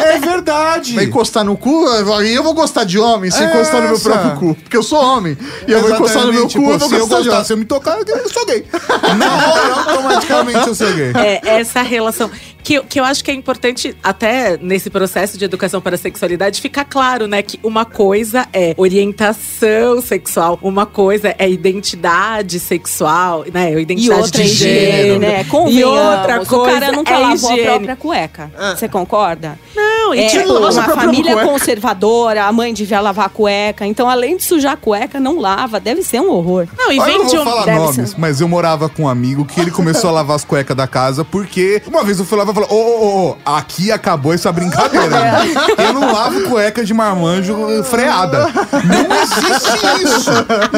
[0.03, 0.93] É verdade.
[0.95, 1.87] Vai encostar no cu,
[2.17, 4.55] aí eu vou gostar de homem se É encostar no meu próprio cu.
[4.55, 5.37] Porque eu sou homem.
[5.67, 7.23] E eu vou encostar no meu cu, Exatamente, eu vou tipo, se eu gostar de
[7.23, 7.45] gostar, homem.
[7.45, 8.65] se eu me tocar, eu sou gay.
[9.17, 11.11] Na hora, automaticamente eu sou gay.
[11.15, 12.29] É, essa relação.
[12.63, 16.59] Que, que eu acho que é importante, até nesse processo de educação para a sexualidade,
[16.59, 17.41] ficar claro, né?
[17.41, 23.71] Que uma coisa é orientação sexual, uma coisa é identidade sexual, né?
[23.79, 25.19] Identidade E outra de é higiene, gênero.
[25.19, 25.45] né?
[25.71, 27.61] E outra coisa o cara nunca é lavou higiene.
[27.61, 28.51] a própria cueca.
[28.75, 29.57] Você concorda?
[29.75, 31.47] Não, e É, tipo, uma família cueca.
[31.49, 33.85] conservadora, a mãe devia lavar a cueca.
[33.85, 35.79] Então, além de sujar a cueca, não lava.
[35.79, 36.67] Deve ser um horror.
[36.77, 37.49] não, e Olha, eu vem não de vou um.
[37.49, 38.15] falar deve nomes, ser.
[38.19, 41.23] mas eu morava com um amigo que ele começou a lavar as cuecas da casa
[41.25, 45.07] porque uma vez eu fui lavar e falei: Ô, ô, ô, aqui acabou essa brincadeira.
[45.77, 48.47] Eu não lavo cueca de marmanjo freada.
[48.47, 50.31] Não existe isso.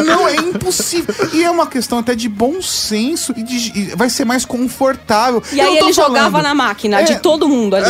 [0.05, 1.13] Não é impossível.
[1.33, 5.41] E é uma questão até de bom senso e, de- e vai ser mais confortável.
[5.51, 7.03] E Eu aí não ele falando- jogava na máquina É.
[7.03, 7.85] de todo mundo ali.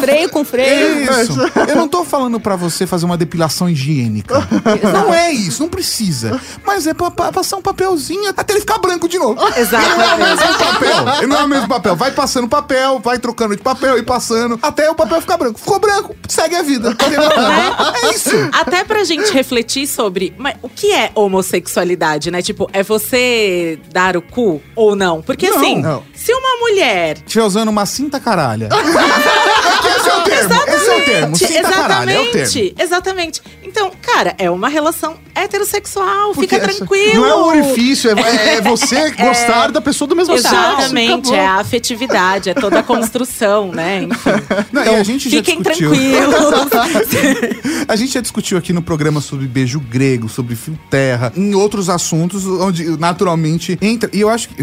[0.00, 1.02] freio com freio.
[1.22, 1.32] Isso.
[1.66, 4.46] Eu não tô falando pra você fazer uma depilação higiênica.
[4.92, 6.40] Não é isso, não precisa.
[6.64, 9.40] Mas é pra, pra passar um papelzinho até ele ficar branco de novo.
[9.56, 9.96] Exatamente.
[9.98, 11.28] Não é o mesmo papel.
[11.28, 11.96] Não é o mesmo papel.
[11.96, 15.58] Vai passando papel, vai trocando de papel e passando até o papel ficar branco.
[15.58, 16.94] Ficou branco, segue a vida.
[16.94, 17.94] Tem problema.
[18.02, 18.30] É isso.
[18.52, 22.42] Até pra gente refletir sobre mas, o que é homossexualidade, né?
[22.42, 25.22] Tipo, é você dar o cu ou não?
[25.22, 25.56] Porque Não.
[25.56, 26.02] assim, Não.
[26.14, 27.18] se uma mulher.
[27.18, 28.68] Estiver usando uma cinta caralha.
[30.32, 30.62] É termo.
[30.68, 31.36] Esse é o termo.
[31.36, 32.36] Cinta caralho, é o termo.
[32.38, 33.42] Exatamente, exatamente.
[33.62, 37.14] Então, cara, é uma relação heterossexual, fica Porque essa- tranquilo.
[37.22, 40.54] Não é um orifício, é, é você gostar da pessoa do mesmo sexo.
[40.54, 44.02] Exatamente, é a afetividade, é toda a construção, né?
[44.04, 44.30] Enfim.
[44.72, 45.90] Não, e a gente já Fiquem discutiu.
[45.90, 46.66] tranquilos.
[47.88, 51.88] A gente já discutiu aqui no programa sobre beijo grego, sobre fio terra, em outros
[51.88, 54.10] assuntos, onde naturalmente entra.
[54.12, 54.54] E eu acho que.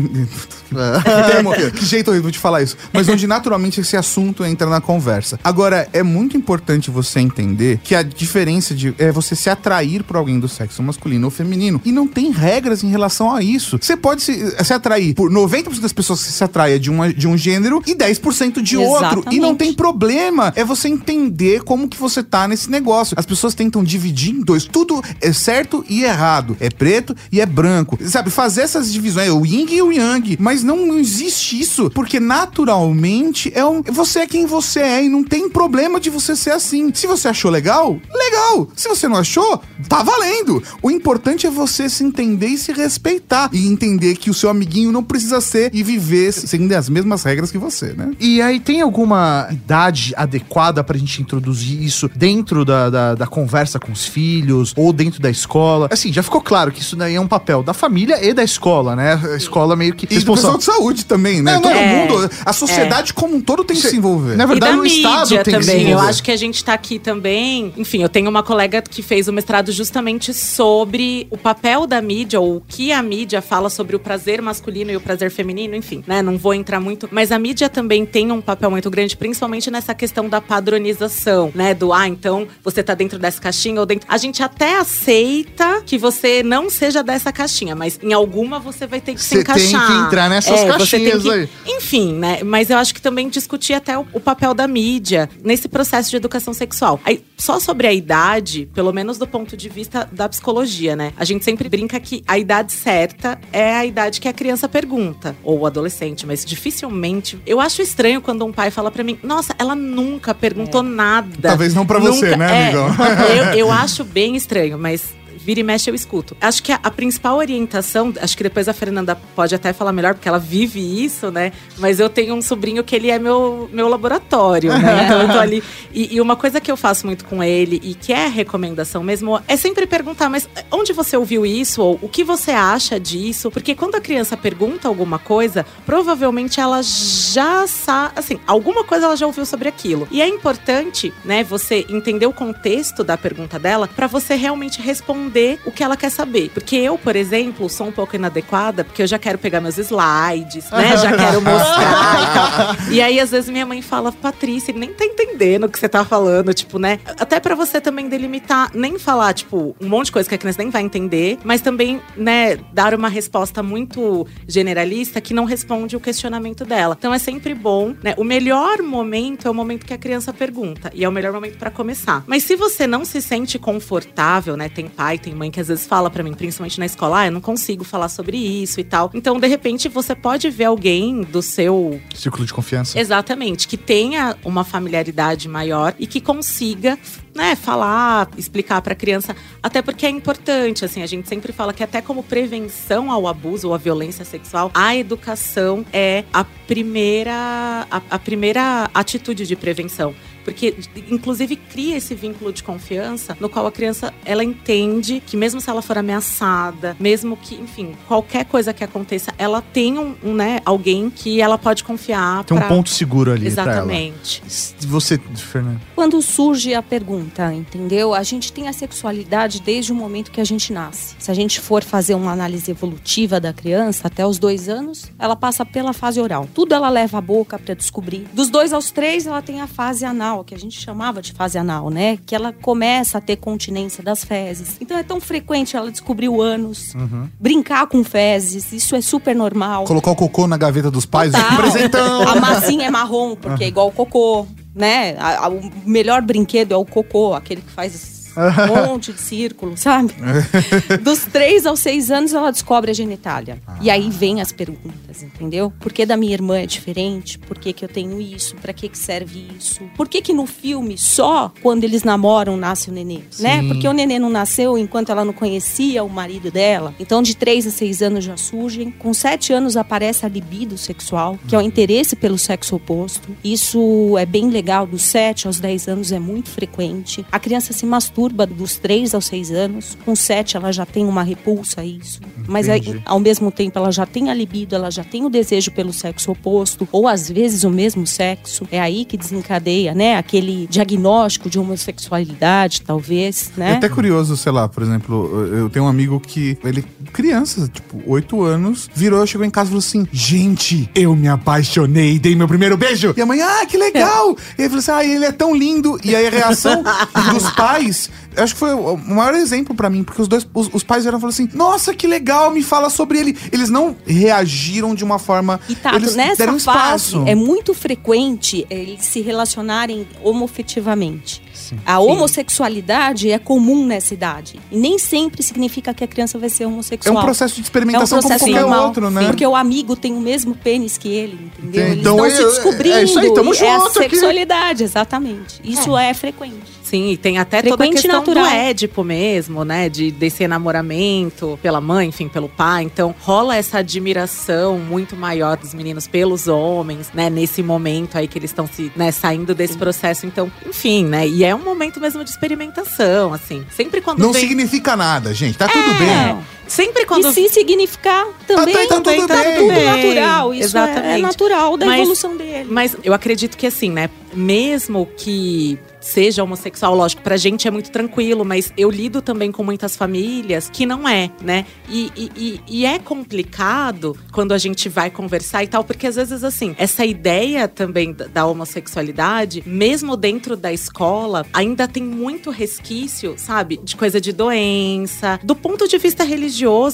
[1.32, 2.78] Termo, que jeito horrível de falar isso.
[2.91, 5.39] Mas onde naturalmente esse assunto entra na conversa.
[5.43, 10.17] Agora, é muito importante você entender que a diferença de é você se atrair por
[10.17, 11.82] alguém do sexo masculino ou feminino.
[11.84, 13.78] E não tem regras em relação a isso.
[13.82, 17.28] Você pode se, se atrair por 90% das pessoas que se atraem de, uma, de
[17.28, 19.24] um gênero e 10% de outro.
[19.32, 19.57] E não Exatamente.
[19.57, 20.53] tem problema.
[20.55, 23.15] É você entender como que você tá nesse negócio.
[23.17, 24.65] As pessoas tentam dividir em dois.
[24.65, 26.55] Tudo é certo e errado.
[26.59, 27.97] É preto e é branco.
[28.05, 29.28] Sabe, fazer essas divisões.
[29.28, 30.38] É o yin e o yang.
[30.39, 31.89] Mas não, não existe isso.
[31.91, 36.36] Porque naturalmente é um, você é quem você é e não tem problema de você
[36.36, 36.91] ser assim.
[36.93, 38.68] Se você achou legal, legal.
[38.76, 40.61] Se você não achou, tá valendo.
[40.82, 43.49] O importante é você se entender e se respeitar.
[43.51, 47.51] E entender que o seu amiguinho não precisa ser e viver seguindo as mesmas regras
[47.51, 48.11] que você, né?
[48.20, 53.80] E aí, tem alguma idade adequada pra gente introduzir isso dentro da, da, da conversa
[53.80, 55.88] com os filhos ou dentro da escola?
[55.91, 58.95] Assim, já ficou claro que isso daí é um papel da família e da escola,
[58.95, 59.20] né?
[59.34, 60.07] A escola meio que.
[60.14, 60.18] E
[60.58, 61.54] pessoal de saúde também, né?
[61.54, 61.74] Não, Todo.
[61.74, 61.88] É.
[61.95, 64.36] mundo, a sociedade como um todo tem que se envolver.
[64.36, 65.84] Na verdade, e da o Estado tem que se também.
[65.84, 66.10] Eu envolver.
[66.10, 67.74] acho que a gente tá aqui também.
[67.78, 72.39] Enfim, eu tenho uma colega que fez o mestrado justamente sobre o papel da mídia,
[72.39, 76.04] ou o que a mídia fala sobre o prazer masculino e o prazer feminino, enfim,
[76.08, 76.22] né?
[76.22, 77.08] Não vou entrar muito.
[77.12, 81.74] Mas a mídia também tem um papel muito grande, principalmente nessa questão da padronização, né?
[81.74, 84.08] Do ah, então você tá dentro dessa caixinha ou dentro.
[84.10, 88.99] A gente até aceita que você não seja dessa caixinha, mas em alguma você vai
[89.01, 89.88] ter que se Você tem encaixar.
[89.88, 91.49] que entrar nessas É, você tem caixinhas que- aí.
[91.77, 92.39] enfim, né?
[92.43, 96.15] Mas eu acho que também discutir até o, o papel da mídia nesse processo de
[96.15, 96.99] educação sexual.
[97.05, 101.11] Aí, só sobre a idade, pelo menos do ponto de vista da psicologia, né?
[101.17, 105.35] A gente sempre brinca que a idade certa é a idade que a criança pergunta,
[105.43, 107.39] ou o adolescente, mas dificilmente.
[107.45, 111.49] Eu acho estranho quando um pai fala pra mim: Nossa, ela nunca perguntou nada.
[111.49, 112.87] Talvez não pra você, né, é, amigão?
[113.35, 115.03] eu, eu acho bem estranho, mas
[115.43, 116.35] vira e mexe eu escuto.
[116.39, 120.13] Acho que a, a principal orientação, acho que depois a Fernanda pode até falar melhor,
[120.13, 121.51] porque ela vive isso, né?
[121.77, 125.03] Mas eu tenho um sobrinho que ele é meu, meu laboratório, né?
[125.03, 125.63] Então eu tô ali.
[125.93, 129.39] E, e uma coisa que eu faço muito com ele, e que é recomendação mesmo,
[129.47, 131.81] é sempre perguntar, mas onde você ouviu isso?
[131.81, 133.51] Ou o que você acha disso?
[133.51, 139.17] Porque quando a criança pergunta alguma coisa, provavelmente ela já sabe, assim, alguma coisa ela
[139.17, 140.07] já ouviu sobre aquilo.
[140.09, 145.32] E é importante, né, você entender o contexto da pergunta dela para você realmente responder
[145.65, 146.49] o que ela quer saber.
[146.53, 150.69] Porque eu, por exemplo, sou um pouco inadequada, porque eu já quero pegar meus slides,
[150.71, 150.97] né?
[150.97, 152.91] Já quero mostrar e tal.
[152.91, 155.89] E aí, às vezes, minha mãe fala, Patrícia, ele nem tá entendendo o que você
[155.89, 156.99] tá falando, tipo, né?
[157.05, 160.61] Até para você também delimitar, nem falar, tipo, um monte de coisa que a criança
[160.61, 165.99] nem vai entender, mas também, né, dar uma resposta muito generalista que não responde o
[165.99, 166.95] questionamento dela.
[166.97, 168.13] Então é sempre bom, né?
[168.17, 171.57] O melhor momento é o momento que a criança pergunta, e é o melhor momento
[171.57, 172.23] para começar.
[172.27, 174.69] Mas se você não se sente confortável, né?
[174.69, 177.32] Tem pai, tem mãe que às vezes fala para mim, principalmente na escola, ah, eu
[177.32, 179.09] não consigo falar sobre isso e tal.
[179.13, 182.99] Então, de repente, você pode ver alguém do seu círculo de confiança.
[182.99, 186.99] Exatamente, que tenha uma familiaridade maior e que consiga
[187.34, 191.74] né, falar, explicar para a criança, até porque é importante, assim, a gente sempre fala
[191.74, 197.88] que até como prevenção ao abuso ou à violência sexual, a educação é a primeira
[197.89, 200.13] a, a primeira atitude de prevenção
[200.43, 200.75] porque
[201.09, 205.69] inclusive cria esse vínculo de confiança no qual a criança ela entende que mesmo se
[205.69, 210.59] ela for ameaçada, mesmo que, enfim, qualquer coisa que aconteça, ela tem um, um né,
[210.65, 212.43] alguém que ela pode confiar.
[212.43, 212.65] Tem pra...
[212.65, 213.47] um ponto seguro ali.
[213.47, 214.41] Exatamente.
[214.81, 215.81] Você, Fernando.
[215.95, 218.13] Quando surge a pergunta, entendeu?
[218.13, 221.15] A gente tem a sexualidade desde o momento que a gente nasce.
[221.19, 225.35] Se a gente for fazer uma análise evolutiva da criança, até os dois anos, ela
[225.35, 226.47] passa pela fase oral.
[226.53, 228.27] Tudo ela leva à boca para descobrir.
[228.33, 231.31] Dos dois aos três, ela tem a fase anal anal, que a gente chamava de
[231.31, 232.17] fase anal, né?
[232.25, 234.77] Que ela começa a ter continência das fezes.
[234.81, 237.29] Então é tão frequente ela descobrir o ânus, uhum.
[237.39, 239.86] brincar com fezes, isso é super normal.
[239.86, 241.57] Colocar o cocô na gaveta dos pais, Total.
[241.57, 242.27] presentão.
[242.27, 245.15] A massinha é marrom, porque é igual o cocô, né?
[245.17, 249.77] A, a, o melhor brinquedo é o cocô, aquele que faz um monte de círculo,
[249.77, 250.13] sabe?
[251.01, 253.59] Dos três aos seis anos ela descobre a genitália.
[253.67, 253.77] Ah.
[253.81, 255.71] E aí vem as perguntas, entendeu?
[255.79, 257.38] Por que da minha irmã é diferente?
[257.38, 258.55] Por que, que eu tenho isso?
[258.55, 259.81] Para que, que serve isso?
[259.95, 263.21] Por que, que no filme só quando eles namoram nasce o nenê?
[263.39, 263.63] Né?
[263.67, 266.93] Porque o nenê não nasceu enquanto ela não conhecia o marido dela.
[266.99, 268.91] Então de três a seis anos já surgem.
[268.91, 273.29] Com sete anos aparece a libido sexual, que é o interesse pelo sexo oposto.
[273.43, 274.88] Isso é bem legal.
[274.88, 277.25] Dos sete aos dez anos é muito frequente.
[277.31, 279.97] A criança se masturba masturba dos 3 aos 6 anos.
[280.05, 282.19] Com 7 ela já tem uma repulsa a isso.
[282.24, 282.45] Entendi.
[282.47, 285.71] Mas aí, ao mesmo tempo ela já tem a libido, ela já tem o desejo
[285.71, 288.67] pelo sexo oposto, ou às vezes o mesmo sexo.
[288.71, 290.17] É aí que desencadeia, né?
[290.17, 293.74] Aquele diagnóstico de homossexualidade, talvez, né?
[293.74, 298.01] É até curioso, sei lá, por exemplo, eu tenho um amigo que, ele, criança, tipo,
[298.05, 302.47] 8 anos, virou, chegou em casa e falou assim: Gente, eu me apaixonei, dei meu
[302.47, 303.13] primeiro beijo.
[303.15, 304.32] E a mãe, ah, que legal!
[304.32, 304.61] É.
[304.61, 305.99] E ele falou assim: Ah, ele é tão lindo.
[306.03, 306.84] E aí a reação
[307.34, 310.84] dos pais acho que foi o maior exemplo para mim, porque os dois, os, os
[310.84, 313.38] pais vieram e falaram assim: Nossa, que legal, me fala sobre ele.
[313.51, 315.59] Eles não reagiram de uma forma.
[315.70, 317.24] E Tato, eles nessa deram fase espaço.
[317.28, 321.41] é muito frequente eles se relacionarem homofetivamente.
[321.53, 321.78] Sim.
[321.86, 324.59] A homossexualidade é comum nessa idade.
[324.72, 327.16] E nem sempre significa que a criança vai ser homossexual.
[327.16, 329.28] É um processo de experimentação é um processo como qualquer normal, outro, né?
[329.28, 331.86] Porque o amigo tem o mesmo pênis que ele, entendeu?
[331.86, 332.95] Eles então, estão eu, se descobrindo.
[332.95, 334.84] É isso aí, tamo junto é a sexualidade, aqui.
[334.84, 335.61] exatamente.
[335.64, 336.82] Isso é, é frequente.
[336.93, 338.45] Sim, e tem até Frequente toda a questão natural.
[338.45, 339.89] do édipo mesmo, né?
[339.89, 342.83] De desse enamoramento pela mãe, enfim, pelo pai.
[342.83, 347.31] Então rola essa admiração muito maior dos meninos pelos homens, né?
[347.31, 350.27] Nesse momento aí que eles estão se né, saindo desse processo.
[350.27, 351.27] Então, enfim, né?
[351.27, 353.65] E é um momento mesmo de experimentação, assim.
[353.75, 354.19] Sempre quando.
[354.19, 354.43] Não vem...
[354.43, 355.57] significa nada, gente.
[355.57, 356.43] Tá é, tudo bem.
[356.68, 357.28] Sempre quando.
[357.30, 360.53] E se significar também, tá, tá, também tá, tudo natural.
[360.53, 361.07] Isso Exatamente.
[361.07, 362.68] É, é natural da mas, evolução dele.
[362.70, 364.09] Mas eu acredito que assim, né?
[364.34, 369.64] Mesmo que seja homossexual, lógico, pra gente é muito tranquilo, mas eu lido também com
[369.64, 371.66] muitas famílias que não é, né?
[371.89, 376.43] E, e, e, é complicado quando a gente vai conversar e tal, porque às vezes,
[376.43, 383.80] assim, essa ideia também da homossexualidade, mesmo dentro da escola, ainda tem muito resquício, sabe?
[383.82, 386.53] De coisa de doença, do ponto de vista religioso,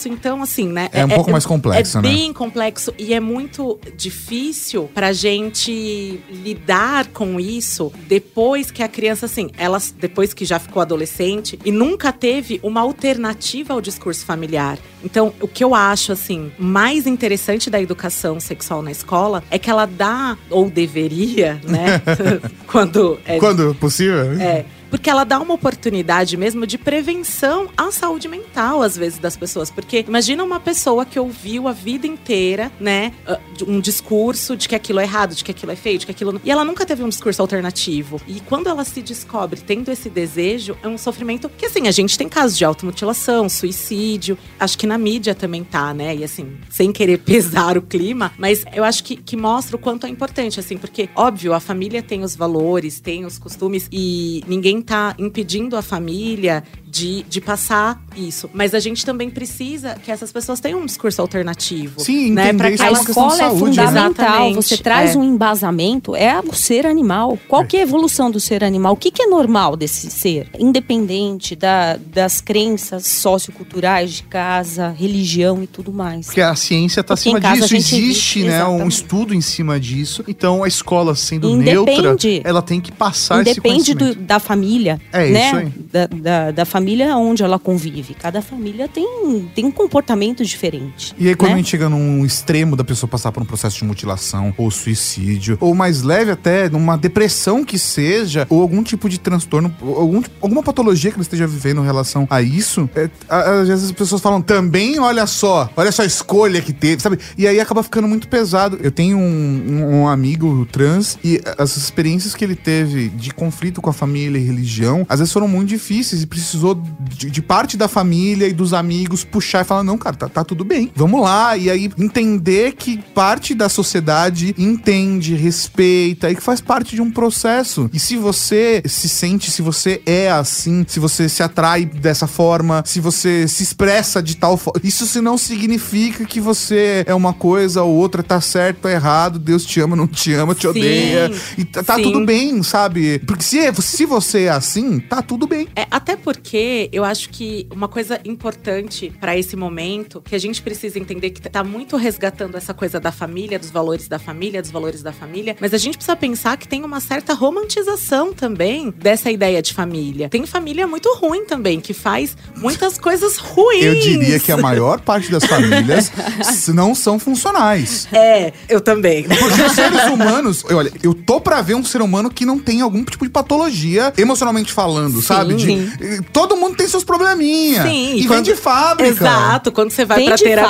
[0.10, 0.90] então, assim, né?
[0.92, 2.10] É, é um pouco é, mais complexo, é né?
[2.10, 8.88] É bem complexo e é muito difícil pra gente lidar com isso depois que a
[8.88, 14.26] criança, assim, ela depois que já ficou adolescente e nunca teve uma alternativa ao discurso
[14.26, 14.78] familiar.
[15.04, 19.70] Então, o que eu acho, assim, mais interessante da educação sexual na escola é que
[19.70, 22.02] ela dá, ou deveria, né?
[22.68, 23.20] quando.
[23.26, 24.34] É, quando possível.
[24.40, 29.38] É porque ela dá uma oportunidade mesmo de prevenção à saúde mental, às vezes, das
[29.38, 29.70] pessoas.
[29.70, 34.76] Porque imagina uma pessoa que ouviu a vida inteira, né, ah, um discurso de que
[34.76, 36.34] aquilo é errado, de que aquilo é feio, de que aquilo.
[36.34, 36.42] Não...
[36.44, 38.22] E ela nunca teve um discurso alternativo.
[38.28, 42.18] E quando ela se descobre tendo esse desejo, é um sofrimento que, assim, a gente
[42.18, 44.38] tem casos de automutilação, suicídio.
[44.60, 46.16] Acho que na mídia também tá, né?
[46.16, 50.06] E assim, sem querer pesar o clima, mas eu acho que, que mostra o quanto
[50.06, 54.79] é importante, assim, porque, óbvio, a família tem os valores, tem os costumes e ninguém
[54.80, 58.50] está impedindo a família de, de passar isso.
[58.52, 62.00] Mas a gente também precisa que essas pessoas tenham um discurso alternativo.
[62.00, 62.52] Sim, né?
[62.54, 63.86] Pra que a escola é saúde, né?
[63.86, 64.50] fundamental.
[64.50, 64.56] Né?
[64.56, 65.18] Você traz é.
[65.18, 67.38] um embasamento, é o ser animal.
[67.48, 68.94] Qual que é a evolução do ser animal?
[68.94, 70.50] O que, que é normal desse ser?
[70.58, 76.26] Independente da, das crenças socioculturais de casa, religião e tudo mais.
[76.26, 77.76] Porque a ciência está acima disso.
[77.76, 80.24] Existe né, um estudo em cima disso.
[80.28, 82.02] Então a escola sendo Independe.
[82.02, 85.72] neutra, ela tem que passar Independe esse do, da família família, É né?
[85.92, 88.14] Da, da, da família onde ela convive.
[88.14, 91.14] Cada família tem, tem um comportamento diferente.
[91.18, 91.56] E aí, quando né?
[91.56, 95.58] a gente chega num extremo da pessoa passar por um processo de mutilação, ou suicídio,
[95.60, 100.62] ou mais leve até, numa depressão que seja, ou algum tipo de transtorno, algum, alguma
[100.62, 104.42] patologia que ela esteja vivendo em relação a isso, é, às vezes as pessoas falam
[104.42, 107.18] também, olha só, olha só a escolha que teve, sabe?
[107.38, 108.78] E aí acaba ficando muito pesado.
[108.82, 109.22] Eu tenho um,
[109.68, 114.38] um- um amigo trans e as experiências que ele teve de conflito com a família
[114.38, 118.54] e religião, às vezes foram muito difíceis e precisou de, de parte da família e
[118.54, 121.56] dos amigos puxar e falar: não, cara, tá, tá tudo bem, vamos lá.
[121.58, 127.12] E aí entender que parte da sociedade entende, respeita e que faz parte de um
[127.12, 127.90] processo.
[127.94, 132.84] E se você se sente, se você é assim, se você se atrai dessa forma,
[132.86, 137.34] se você se expressa de tal forma, isso se não significa que você é uma
[137.34, 140.68] coisa ou outra, tá certo, tá errado, Deus te ama, não te ama, te Sim,
[140.68, 141.32] odeia.
[141.58, 143.20] E tá, tá tudo bem, sabe?
[143.20, 145.68] Porque se, é- se você é assim, tá tudo bem.
[145.76, 150.62] É, até porque eu acho que uma coisa importante pra esse momento, que a gente
[150.62, 154.72] precisa entender que tá muito resgatando essa coisa da família, dos valores da família, dos
[154.72, 159.32] valores da família, mas a gente precisa pensar que tem uma certa romantização também dessa
[159.32, 160.30] ideia de família.
[160.30, 163.84] Tem família muito ruim também, que faz muitas coisas ruins.
[163.84, 166.12] Eu diria que a maior parte das famílias
[166.74, 168.08] não são funcionais.
[168.12, 169.24] É, eu também.
[169.24, 172.82] Porque os seres humanos, olha, eu tô pra ver um ser humano que não tem
[172.82, 175.54] algum tipo de patologia, emocionalmente falando, sabe?
[175.56, 176.22] De- sim.
[176.32, 177.84] todo mundo tem seus probleminha.
[177.84, 179.10] Sim, E, e vem quando- de fábrica.
[179.12, 180.70] Exato, quando você vai Vem pra de terapia.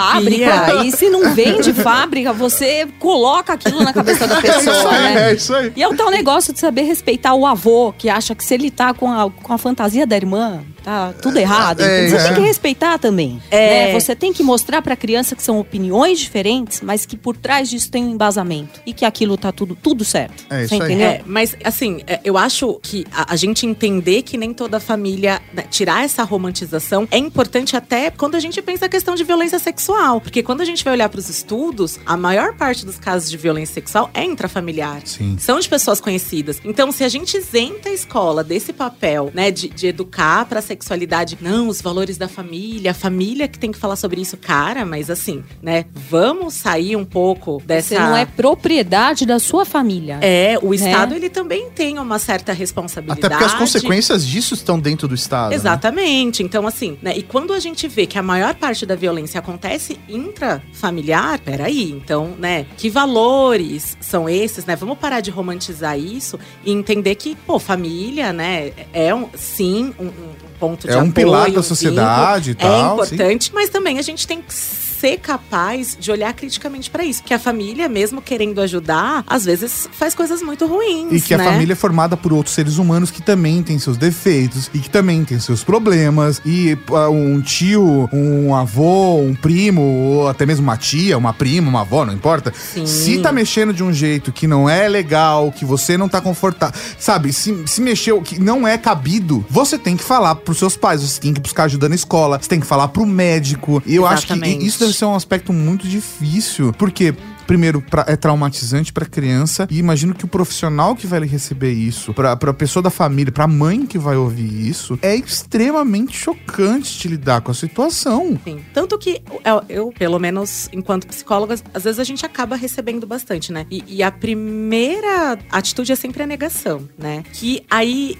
[0.53, 0.83] fábrica.
[0.85, 5.29] E se não vem de fábrica, você coloca aquilo na cabeça da pessoa, É, né?
[5.31, 5.71] é isso aí.
[5.75, 8.71] E é o tal negócio de saber respeitar o avô, que acha que se ele
[8.71, 11.81] tá com a, com a fantasia da irmã, tá tudo errado.
[11.81, 12.19] É, entendeu?
[12.19, 12.27] Você é.
[12.27, 13.41] tem que respeitar também.
[13.51, 13.87] É.
[13.87, 13.99] né?
[13.99, 17.89] Você tem que mostrar pra criança que são opiniões diferentes, mas que por trás disso
[17.89, 18.81] tem um embasamento.
[18.85, 20.45] E que aquilo tá tudo, tudo certo.
[20.49, 21.01] É isso aí.
[21.01, 25.41] É, mas assim, é, eu acho que a, a gente entender que nem toda família,
[25.53, 29.59] né, tirar essa romantização, é importante até quando a gente pensa a questão de violência
[29.59, 30.19] sexual.
[30.21, 33.37] Porque quando a gente vai olhar para os estudos, a maior parte dos casos de
[33.37, 35.01] violência sexual é intrafamiliar.
[35.05, 35.37] Sim.
[35.39, 36.61] São de pessoas conhecidas.
[36.63, 41.37] Então, se a gente isenta a escola desse papel, né, de, de educar pra sexualidade,
[41.41, 45.09] não, os valores da família, a família que tem que falar sobre isso, cara, mas
[45.09, 47.89] assim, né, vamos sair um pouco dessa.
[47.95, 50.19] Você não é propriedade da sua família.
[50.21, 50.75] É, o Né?
[50.75, 53.19] Estado ele também tem uma certa responsabilidade.
[53.25, 55.49] Até porque as consequências disso estão dentro do Estado.
[55.49, 55.55] né?
[55.55, 56.43] Exatamente.
[56.43, 57.17] Então, assim, né?
[57.17, 62.35] E quando a gente vê que a maior parte da violência acontece intrafamiliar, peraí, então,
[62.37, 62.65] né?
[62.77, 64.75] Que valores são esses, né?
[64.75, 68.71] Vamos parar de romantizar isso e entender que, pô, família, né?
[68.93, 72.53] É um, sim, um, um ponto de É um apoio, pilar da um sociedade e
[72.53, 74.53] vínculo, tal, É importante, mas também a gente tem que
[74.99, 77.23] ser capaz de olhar criticamente pra isso.
[77.23, 81.11] Que a família, mesmo querendo ajudar, às vezes faz coisas muito ruins.
[81.11, 81.47] E que né?
[81.47, 84.89] a família é formada por outros seres humanos que também têm seus defeitos e que
[84.89, 86.41] também têm seus problemas.
[86.45, 91.69] E ah, um tio, um avô, um primo, ou até mesmo uma tia, uma prima,
[91.69, 92.53] uma avó, não importa.
[92.55, 92.85] Sim.
[92.85, 96.79] Se tá mexendo de um jeito que não é legal, que você não tá confortável,
[96.97, 97.31] sabe?
[97.31, 101.21] Se, se mexeu que não é cabido, você tem que falar pros seus pais, você
[101.21, 103.81] tem que buscar ajuda na escola, você tem que falar pro médico.
[103.85, 104.65] E eu acho que Exatamente.
[104.65, 107.13] isso deve ser um aspecto muito difícil, porque
[107.47, 109.67] primeiro, pra- é traumatizante pra criança.
[109.71, 113.47] E imagino que o profissional que vai receber isso, pra, pra pessoa da família, pra
[113.47, 118.39] mãe que vai ouvir isso, é extremamente chocante de lidar com a situação.
[118.43, 118.59] Sim.
[118.71, 123.51] Tanto que eu, eu, pelo menos enquanto psicóloga, às vezes a gente acaba recebendo bastante,
[123.51, 123.65] né?
[123.71, 127.23] E, e a primeira atitude é sempre a negação, né?
[127.33, 128.15] Que aí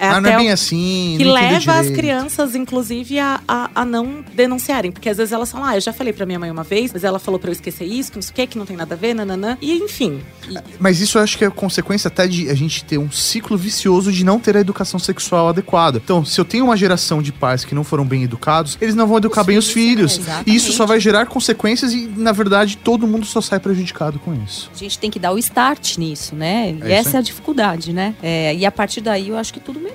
[0.00, 1.14] é ah, não até é o- bem assim.
[1.18, 4.90] que leva as crianças, inclusive, a, a, a não denunciarem.
[4.90, 7.04] Porque às vezes elas falam, ah, eu já falei pra minha mãe uma vez, mas
[7.04, 8.94] ela falou pra eu esquecer isso, que não sei o que, que não tem nada
[8.94, 9.58] a ver, nananã.
[9.60, 10.20] E enfim.
[10.48, 13.56] E- Mas isso eu acho que é consequência até de a gente ter um ciclo
[13.56, 16.00] vicioso de não ter a educação sexual adequada.
[16.02, 19.06] Então, se eu tenho uma geração de pais que não foram bem educados, eles não
[19.06, 20.28] vão educar Os bem os filhos, filhos.
[20.28, 24.18] é, e isso só vai gerar consequências e, na verdade, todo mundo só sai prejudicado
[24.18, 24.70] com isso.
[24.74, 26.70] A gente tem que dar o start nisso, né?
[26.70, 27.14] E isso essa aí.
[27.16, 28.14] é a dificuldade, né?
[28.22, 29.89] É, e a partir daí eu acho que tudo melhora.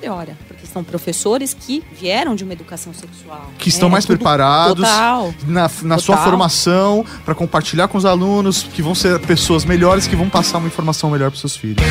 [0.46, 3.50] Porque são professores que vieram de uma educação sexual.
[3.58, 5.34] Que estão É, mais tudo- preparados Total.
[5.46, 10.14] na, na sua formação para compartilhar com os alunos, que vão ser pessoas melhores que
[10.16, 11.84] vão passar uma informação melhor para seus filhos.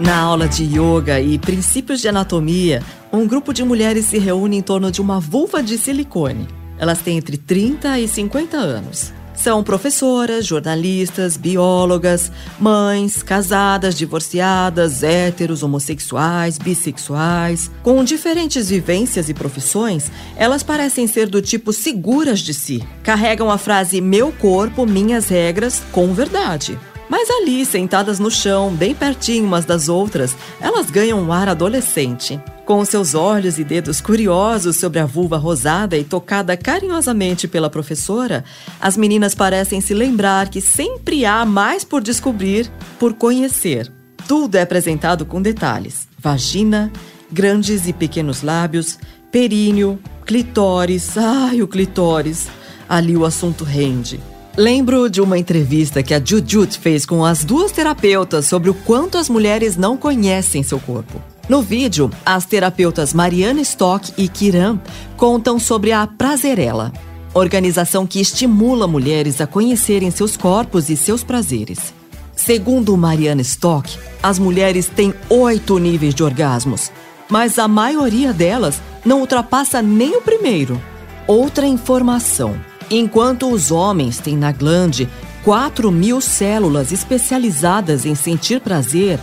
[0.00, 2.82] Na aula de yoga e princípios de anatomia,
[3.12, 6.46] um grupo de mulheres se reúne em torno de uma vulva de silicone.
[6.78, 9.12] Elas têm entre 30 e 50 anos.
[9.44, 17.70] São professoras, jornalistas, biólogas, mães, casadas, divorciadas, héteros, homossexuais, bissexuais.
[17.82, 22.82] Com diferentes vivências e profissões, elas parecem ser do tipo seguras de si.
[23.02, 26.78] Carregam a frase meu corpo, minhas regras com verdade.
[27.10, 32.40] Mas ali, sentadas no chão, bem pertinho umas das outras, elas ganham um ar adolescente.
[32.64, 38.42] Com seus olhos e dedos curiosos sobre a vulva rosada e tocada carinhosamente pela professora,
[38.80, 43.92] as meninas parecem se lembrar que sempre há mais por descobrir, por conhecer.
[44.26, 46.90] Tudo é apresentado com detalhes: vagina,
[47.30, 48.98] grandes e pequenos lábios,
[49.30, 51.18] períneo, clitóris.
[51.18, 52.48] Ai, o clitóris!
[52.88, 54.18] Ali o assunto rende.
[54.56, 59.18] Lembro de uma entrevista que a Jujut fez com as duas terapeutas sobre o quanto
[59.18, 61.33] as mulheres não conhecem seu corpo.
[61.46, 64.78] No vídeo, as terapeutas Mariana Stock e Kiran
[65.16, 66.90] contam sobre a Prazerela,
[67.34, 71.92] organização que estimula mulheres a conhecerem seus corpos e seus prazeres.
[72.34, 76.90] Segundo Mariana Stock, as mulheres têm oito níveis de orgasmos,
[77.28, 80.80] mas a maioria delas não ultrapassa nem o primeiro.
[81.26, 82.58] Outra informação.
[82.90, 85.08] Enquanto os homens têm na glande
[85.44, 89.20] 4 mil células especializadas em sentir prazer,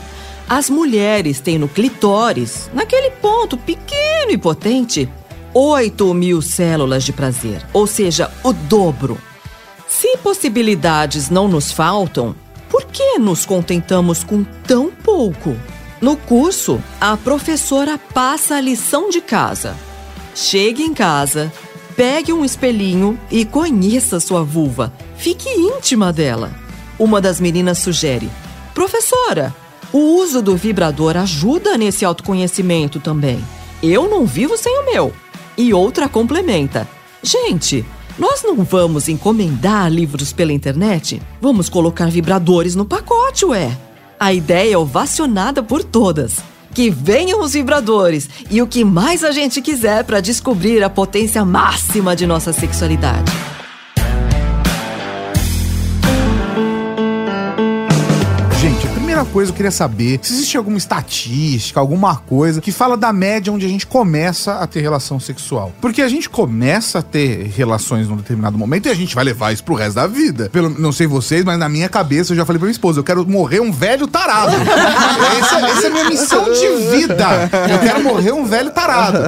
[0.47, 5.09] as mulheres têm no clitóris, naquele ponto pequeno e potente,
[5.53, 9.17] 8 mil células de prazer, ou seja, o dobro.
[9.87, 12.35] Se possibilidades não nos faltam,
[12.69, 15.55] por que nos contentamos com tão pouco?
[15.99, 19.75] No curso, a professora passa a lição de casa.
[20.33, 21.51] Chegue em casa,
[21.95, 24.93] Pegue um espelhinho e conheça sua vulva.
[25.17, 26.51] Fique íntima dela.
[26.97, 28.29] Uma das meninas sugere:
[28.73, 29.53] Professora,
[29.93, 33.43] o uso do vibrador ajuda nesse autoconhecimento também.
[33.81, 35.13] Eu não vivo sem o meu.
[35.57, 36.87] E outra complementa:
[37.21, 37.85] Gente,
[38.17, 41.21] nós não vamos encomendar livros pela internet?
[41.41, 43.77] Vamos colocar vibradores no pacote, ué.
[44.19, 46.37] A ideia é ovacionada por todas.
[46.73, 51.43] Que venham os vibradores e o que mais a gente quiser para descobrir a potência
[51.43, 53.50] máxima de nossa sexualidade.
[59.21, 63.51] Primeira coisa eu queria saber se existe alguma estatística, alguma coisa que fala da média
[63.51, 65.71] onde a gente começa a ter relação sexual.
[65.79, 69.51] Porque a gente começa a ter relações num determinado momento e a gente vai levar
[69.51, 70.49] isso pro resto da vida.
[70.49, 73.03] Pelo, não sei vocês, mas na minha cabeça eu já falei pra minha esposa, eu
[73.03, 74.55] quero morrer um velho tarado.
[75.39, 76.67] essa, essa é a minha missão de
[76.97, 77.49] vida.
[77.69, 79.19] Eu quero morrer um velho tarado.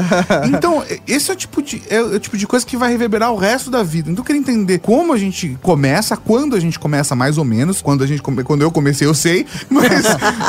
[0.48, 3.38] Então, esse é o tipo de, é o tipo de coisa que vai reverberar o
[3.38, 4.10] resto da vida.
[4.10, 7.82] Então eu queria entender como a gente começa, quando a gente começa mais ou menos,
[7.82, 9.83] quando a gente quando eu comecei eu sei, mas,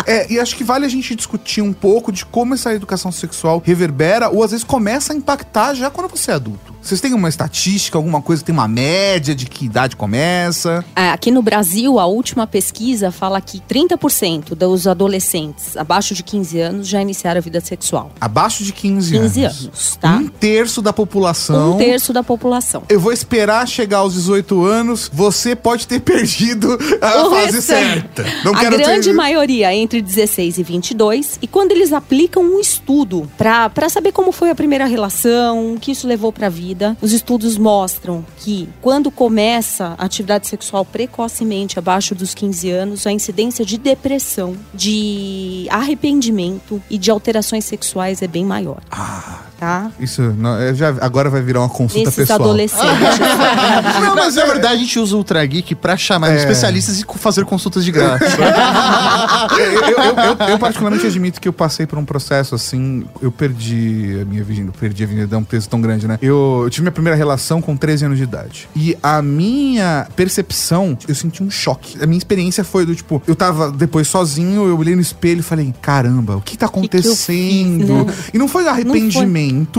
[0.06, 3.62] é, e acho que vale a gente discutir um pouco de como essa educação sexual
[3.64, 6.74] reverbera ou às vezes começa a impactar já quando você é adulto.
[6.84, 10.84] Vocês têm uma estatística, alguma coisa que tem uma média de que idade começa?
[10.94, 16.60] É, aqui no Brasil, a última pesquisa fala que 30% dos adolescentes abaixo de 15
[16.60, 18.12] anos já iniciaram a vida sexual.
[18.20, 19.64] Abaixo de 15, 15 anos.
[19.64, 20.16] anos tá?
[20.16, 21.76] Um terço da população.
[21.76, 22.82] Um terço da população.
[22.90, 28.26] Eu vou esperar chegar aos 18 anos, você pode ter perdido a o fase certa.
[28.44, 29.14] Não a grande ter...
[29.24, 31.38] maioria entre 16 e 22.
[31.40, 35.92] E quando eles aplicam um estudo para saber como foi a primeira relação, o que
[35.92, 41.78] isso levou para a vida, os estudos mostram que quando começa a atividade sexual precocemente,
[41.78, 48.26] abaixo dos 15 anos, a incidência de depressão, de arrependimento e de alterações sexuais é
[48.26, 48.82] bem maior.
[48.90, 49.90] Ah, tá?
[49.98, 52.42] Isso não, é, já, agora vai virar uma consulta Nesses pessoal.
[52.42, 52.84] adolescentes.
[54.00, 56.36] não, mas na verdade a gente usa o Ultra Geek pra chamar é.
[56.36, 58.24] especialistas e fazer consultas de graça.
[59.56, 64.18] eu, eu, eu, eu, particularmente admito que eu passei por um processo assim, eu perdi
[64.20, 66.18] a minha virgindade, perdi a virgindade, é um peso tão grande, né?
[66.20, 68.68] Eu, eu tive minha primeira relação com 13 anos de idade.
[68.76, 72.02] E a minha percepção, eu senti um choque.
[72.02, 75.42] A minha experiência foi do tipo, eu tava depois sozinho, eu olhei no espelho e
[75.42, 77.02] falei, caramba, o que tá acontecendo?
[77.02, 78.14] Que que fiz, né?
[78.34, 79.26] E não foi arrependimento, não foi.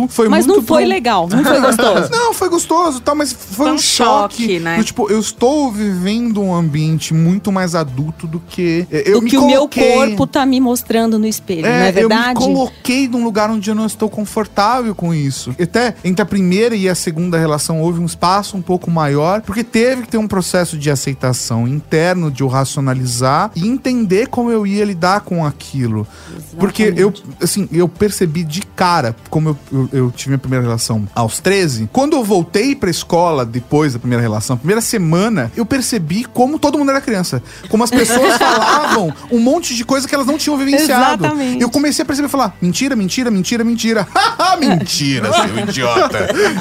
[0.09, 0.57] Foi mas muito.
[0.59, 0.89] Mas não foi pro...
[0.89, 2.11] legal, não foi gostoso.
[2.11, 4.43] não, foi gostoso, tá, mas foi, foi um, um, choque.
[4.43, 4.77] choque né?
[4.77, 8.87] Do, tipo, eu estou vivendo um ambiente muito mais adulto do que.
[8.91, 9.83] Eh, eu do que coloquei...
[9.83, 12.43] o meu corpo tá me mostrando no espelho, é, não é verdade?
[12.43, 15.55] Eu me coloquei num lugar onde eu não estou confortável com isso.
[15.59, 19.63] Até entre a primeira e a segunda relação houve um espaço um pouco maior, porque
[19.63, 24.65] teve que ter um processo de aceitação interno, de eu racionalizar e entender como eu
[24.65, 26.07] ia lidar com aquilo.
[26.29, 26.55] Exatamente.
[26.57, 30.63] Porque eu, assim, eu percebi de cara como eu eu, eu, eu tive minha primeira
[30.63, 35.65] relação aos 13, quando eu voltei pra escola depois da primeira relação, primeira semana, eu
[35.65, 37.41] percebi como todo mundo era criança.
[37.69, 41.25] Como as pessoas falavam um monte de coisa que elas não tinham vivenciado.
[41.25, 41.61] Exatamente.
[41.61, 44.07] Eu comecei a perceber falar: mentira, mentira, mentira, mentira.
[44.59, 46.17] mentira, seu idiota.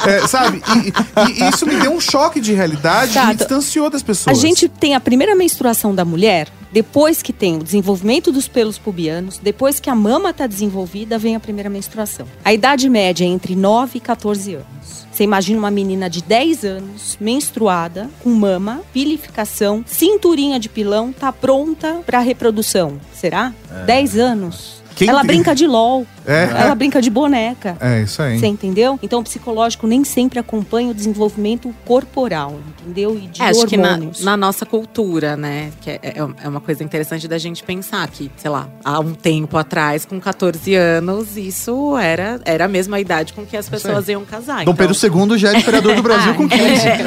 [0.06, 0.62] É, sabe?
[0.76, 4.40] E, e isso me deu um choque de realidade e me distanciou das A pessoas.
[4.40, 9.38] gente tem a primeira menstruação da mulher, depois que tem o desenvolvimento dos pelos pubianos,
[9.38, 12.26] depois que a mama está desenvolvida, vem a primeira menstruação.
[12.44, 15.06] A idade média é entre 9 e 14 anos.
[15.08, 21.30] Você imagina uma menina de 10 anos, menstruada, com mama, pilificação, cinturinha de pilão, tá
[21.32, 23.00] pronta para reprodução.
[23.12, 23.54] Será?
[23.86, 24.82] 10 anos.
[24.96, 26.06] Quem Ela tem- brinca de LOL.
[26.26, 26.44] É.
[26.58, 27.76] Ela brinca de boneca.
[27.78, 28.38] É, isso aí.
[28.38, 28.98] Você entendeu?
[29.02, 33.14] Então o psicológico nem sempre acompanha o desenvolvimento corporal, entendeu?
[33.22, 34.24] E de É, acho que na, hormônios.
[34.24, 35.70] na nossa cultura, né?
[35.82, 36.14] Que é, é-
[36.44, 40.18] é uma coisa interessante da gente pensar que, sei lá, há um tempo atrás, com
[40.18, 44.64] 14 anos, isso era, era a mesma idade com que as pessoas iam casar.
[44.64, 44.96] Dom então- Pedro
[45.28, 46.88] II já é imperador do Brasil Ah, com 15.
[46.88, 46.98] É,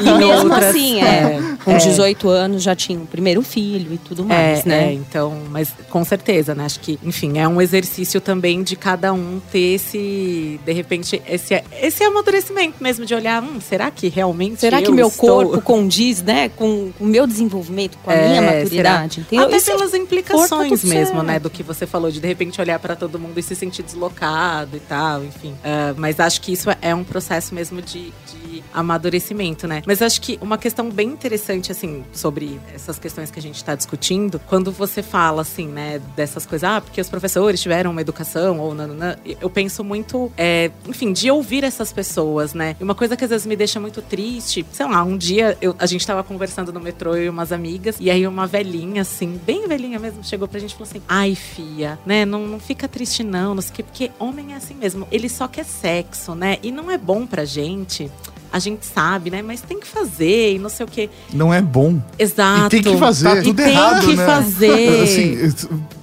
[0.00, 4.24] E mesmo outras- assim, é, com 18 anos já tinha o primeiro filho e tudo
[4.24, 4.84] mais, É, né?
[4.88, 6.64] é, então, mas com certeza, né?
[6.64, 11.62] Acho que, enfim, é um exercício também de cada um ter esse, de repente, esse,
[11.80, 16.22] esse amadurecimento mesmo, de olhar, hum, será que realmente Será que meu estou- corpo condiz,
[16.22, 18.56] né, com o meu desenvolvimento, com a É, minha será?
[18.58, 19.20] maturidade?
[19.20, 19.46] Entendeu?
[19.46, 21.22] Até Isso é- pelas tá implicações mesmo, certo.
[21.26, 21.38] né?
[21.38, 24.76] Do que você falou, de de repente olhar pra todo mundo e se sentir deslocado
[24.76, 25.54] e tal, enfim.
[25.64, 29.82] Ah, mas acho que isso é um processo mesmo de, de amadurecimento, né?
[29.86, 33.74] Mas acho que uma questão bem interessante, assim, sobre essas questões que a gente tá
[33.74, 38.58] discutindo, quando você fala, assim, né, dessas coisas, ah, porque os professores tiveram uma educação,
[38.60, 42.76] ou nananã, eu penso muito, é, enfim, de ouvir essas pessoas, né?
[42.80, 45.74] E uma coisa que às vezes me deixa muito triste, sei lá, um dia eu-
[45.78, 49.66] a gente tava conversando no metrô, e umas amigas, e aí uma velhinha, assim, bem
[49.66, 53.22] velhinha mesmo, chegou pra gente e falou assim: ai, fia, né, não, não fica triste
[53.22, 56.58] não, não sei o quê, porque homem é assim mesmo, ele só quer sexo, né?
[56.62, 58.10] E não é bom pra gente.
[58.54, 59.42] A gente sabe, né?
[59.42, 61.10] Mas tem que fazer e não sei o quê.
[61.32, 62.00] Não é bom.
[62.16, 62.76] Exato.
[62.76, 63.28] E tem que fazer.
[63.28, 64.24] Tá E tudo tem errado, que né?
[64.24, 65.02] fazer.
[65.02, 65.54] Assim,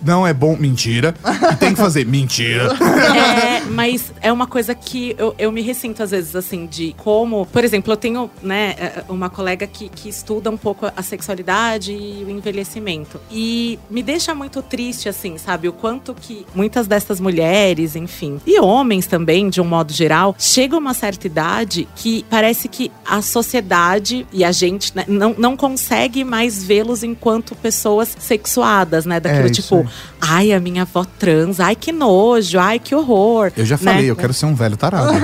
[0.04, 0.58] não é bom.
[0.58, 1.16] Mentira.
[1.50, 2.06] E tem que fazer.
[2.06, 2.78] Mentira.
[3.22, 7.46] É, mas é uma coisa que eu, eu me ressinto às vezes, assim, de como.
[7.46, 11.92] Por exemplo, eu tenho, né, é, uma colega que, que estuda um pouco a sexualidade
[11.92, 13.20] e o envelhecimento.
[13.32, 15.68] E me deixa muito triste, assim, sabe?
[15.68, 20.78] O quanto que muitas dessas mulheres, enfim, e homens também, de um modo geral, chegam
[20.78, 25.56] a uma certa idade que parece que a sociedade e a gente né, não, não
[25.58, 29.20] consegue mais vê-los enquanto pessoas sexuadas, né?
[29.20, 29.86] Daquilo É, tipo,
[30.20, 33.52] ai, a minha avó trans, ai, que nojo, ai, que horror.
[33.56, 33.84] Eu já né?
[33.94, 35.12] falei, eu quero ser um velho tarado.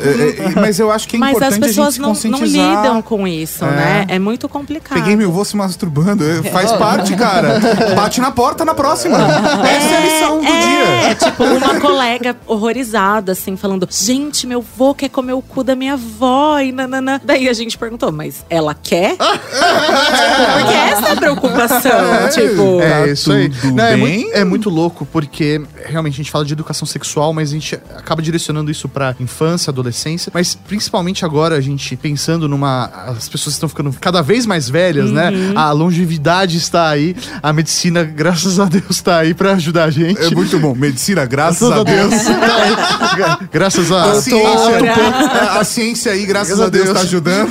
[0.00, 3.26] É, é, mas eu acho que é Mas importante as pessoas não, não lidam com
[3.26, 3.70] isso, É.
[3.70, 4.06] né?
[4.08, 4.98] É muito complicado.
[4.98, 6.24] Peguei meu avô se masturbando.
[6.24, 7.58] É, Faz parte, cara.
[7.94, 9.16] Bate na porta na próxima.
[9.18, 11.14] Essa é a lição do É, dia.
[11.16, 15.94] tipo, uma colega horrorizada, assim, falando: Gente, meu vô quer comer o cu da minha
[15.94, 16.29] avó
[16.62, 17.20] e nananã.
[17.24, 19.12] Daí a gente perguntou, mas ela quer?
[19.12, 22.28] tipo, porque essa é a preocupação.
[22.32, 23.50] tipo, É Tá isso aí.
[23.64, 27.50] Não, é, muito, é muito louco, porque realmente a gente fala de educação sexual, mas
[27.50, 30.30] a gente acaba direcionando isso pra infância, adolescência.
[30.34, 32.86] Mas principalmente agora, a gente pensando numa.
[33.06, 35.30] As pessoas estão ficando cada vez mais velhas, né?
[35.30, 35.58] Uhum.
[35.58, 37.16] A longevidade está aí.
[37.42, 40.20] A medicina, graças a Deus, está aí pra ajudar a gente.
[40.22, 40.74] É muito bom.
[40.74, 42.14] Medicina, graças a Deus.
[43.52, 44.92] Graças a, A ciência,
[45.54, 46.96] a- a ciência aí, graças Graças a Deus, Deus.
[46.98, 47.50] tá ajudando.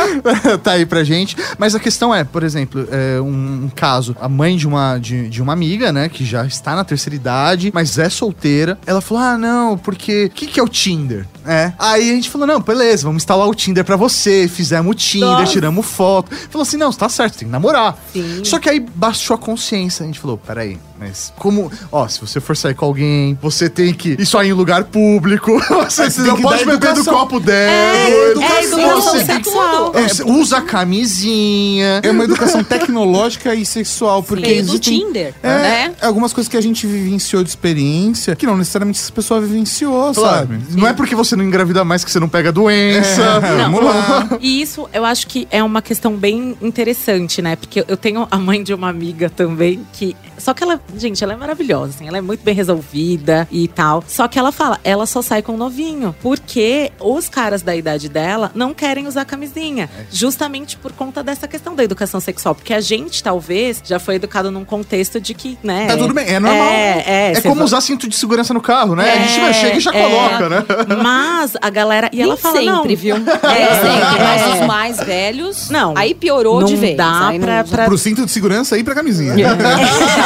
[0.62, 1.36] tá aí pra gente.
[1.58, 5.28] Mas a questão é, por exemplo, é um, um caso, a mãe de uma, de,
[5.28, 8.78] de uma amiga, né, que já está na terceira idade, mas é solteira.
[8.86, 10.26] Ela falou: ah, não, porque.
[10.26, 11.26] O que, que é o Tinder?
[11.46, 11.72] É.
[11.78, 14.48] Aí a gente falou: não, beleza, vamos instalar o Tinder pra você.
[14.48, 15.52] Fizemos o Tinder, Nossa.
[15.52, 16.34] tiramos foto.
[16.50, 17.96] Falou assim: não, tá certo, tem que namorar.
[18.12, 18.40] Sim.
[18.44, 20.02] Só que aí baixou a consciência.
[20.02, 21.70] A gente falou: peraí, mas como.
[21.92, 24.16] Ó, se você for sair com alguém, você tem que.
[24.18, 25.52] Isso aí em lugar público.
[25.84, 27.70] Você, Você não pode beber do copo dela.
[27.70, 27.93] é
[28.30, 28.78] educação.
[28.80, 29.92] educação Você- sexual.
[29.94, 32.00] É, usa camisinha.
[32.02, 35.92] É uma educação tecnológica e sexual, porque Veio do Tinder, É, né?
[36.00, 40.48] algumas coisas que a gente vivenciou de experiência que não necessariamente essa pessoa vivenciou, Claro,
[40.48, 40.58] sabe?
[40.70, 43.22] Não é porque você não engravida mais que você não pega doença.
[43.22, 44.28] É, vamos lá.
[44.40, 47.56] E isso eu acho que é uma questão bem interessante, né?
[47.56, 50.16] Porque eu tenho a mãe de uma amiga também que.
[50.38, 54.02] Só que ela, gente, ela é maravilhosa, assim, ela é muito bem resolvida e tal.
[54.06, 56.14] Só que ela fala, ela só sai com novinho.
[56.22, 59.88] Porque os caras da idade dela não querem usar camisinha.
[60.10, 62.54] Justamente por conta dessa questão da educação sexual.
[62.54, 65.86] Porque a gente, talvez, já foi educado num contexto de que, né?
[65.86, 66.62] Tá tudo bem, é normal.
[66.68, 67.32] É, é.
[67.36, 69.12] É como va- usar cinto de segurança no carro, né?
[69.12, 70.02] a gente É, chega e já é.
[70.02, 70.64] coloca, né?
[71.02, 72.08] Mas a galera.
[72.12, 72.84] E ela Nem fala, sempre, não.
[72.96, 73.16] viu?
[73.16, 74.20] É, sempre.
[74.20, 74.24] é.
[74.24, 75.94] Mas os mais velhos, Não.
[75.96, 76.96] aí piorou não de vez.
[76.96, 77.76] dá aí não pra, usa.
[77.76, 79.34] pra Pro cinto de segurança e pra camisinha.
[79.34, 79.92] Exatamente.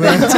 [0.00, 0.36] ないです。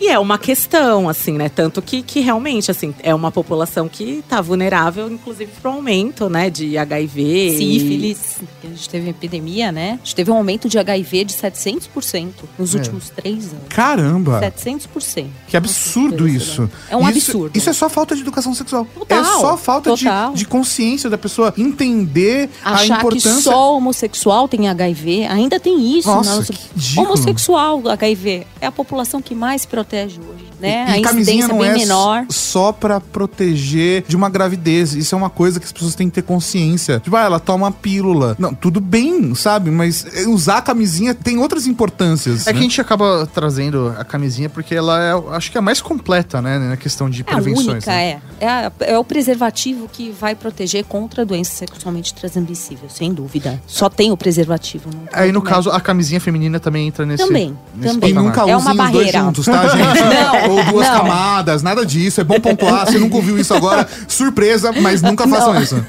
[0.00, 1.48] E E é uma questão, assim, né?
[1.48, 6.48] Tanto que, que realmente, assim, é uma população que tá vulnerável, inclusive, pro aumento, né?
[6.48, 7.56] De HIV.
[7.58, 8.36] Sífilis.
[8.62, 9.92] A gente teve epidemia, né?
[9.94, 12.78] A gente teve um aumento de HIV de 700% nos É.
[12.78, 13.64] últimos três anos.
[13.68, 14.38] Caramba!
[14.40, 15.26] 700%.
[15.48, 16.70] Que absurdo isso.
[16.88, 17.56] É um Isso- absurdo.
[17.58, 18.86] Isso é só falta de educação sexual.
[18.94, 20.34] Total, é só falta de, total.
[20.34, 23.40] de consciência da pessoa entender a Achar que importância.
[23.40, 26.08] só homossexual tem HIV, ainda tem isso.
[26.08, 26.46] Nossa, né?
[26.46, 27.06] que ridículo.
[27.06, 29.85] Homossexual, HIV, é a população que mais protege
[30.20, 30.86] hoje, né?
[30.88, 32.24] E, a e camisinha incidência não bem é menor.
[32.30, 34.94] só pra proteger de uma gravidez.
[34.94, 37.00] Isso é uma coisa que as pessoas têm que ter consciência.
[37.00, 38.34] Tipo, ah, ela toma pílula.
[38.38, 39.70] Não, tudo bem, sabe?
[39.70, 42.46] Mas eh, usar a camisinha tem outras importâncias.
[42.46, 42.60] É que né?
[42.60, 46.40] a gente acaba trazendo a camisinha porque ela é, acho que é a mais completa,
[46.40, 47.66] né, na questão de É a prevenções.
[47.68, 48.20] única, né?
[48.40, 48.44] é.
[48.44, 53.60] É, a- é o preservativo que vai proteger contra doenças sexualmente transmissíveis, sem dúvida.
[53.66, 54.88] Só tem o preservativo.
[55.12, 57.26] Aí, no caso, a camisinha feminina também entra nesse.
[57.26, 58.10] Também, nesse também.
[58.10, 59.18] E nunca É usem uma os dois barreira.
[59.20, 60.00] juntos, tá, gente?
[60.02, 60.96] Não, Ou duas não.
[60.98, 62.20] camadas, nada disso.
[62.20, 62.86] É bom pontuar.
[62.86, 65.62] Você nunca ouviu isso agora, surpresa, mas nunca façam Não.
[65.62, 65.84] isso.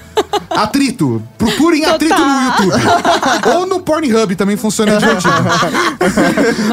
[0.49, 1.21] Atrito.
[1.37, 2.81] Procurem atrito no YouTube.
[3.55, 5.33] Ou no Pornhub também funciona divertido.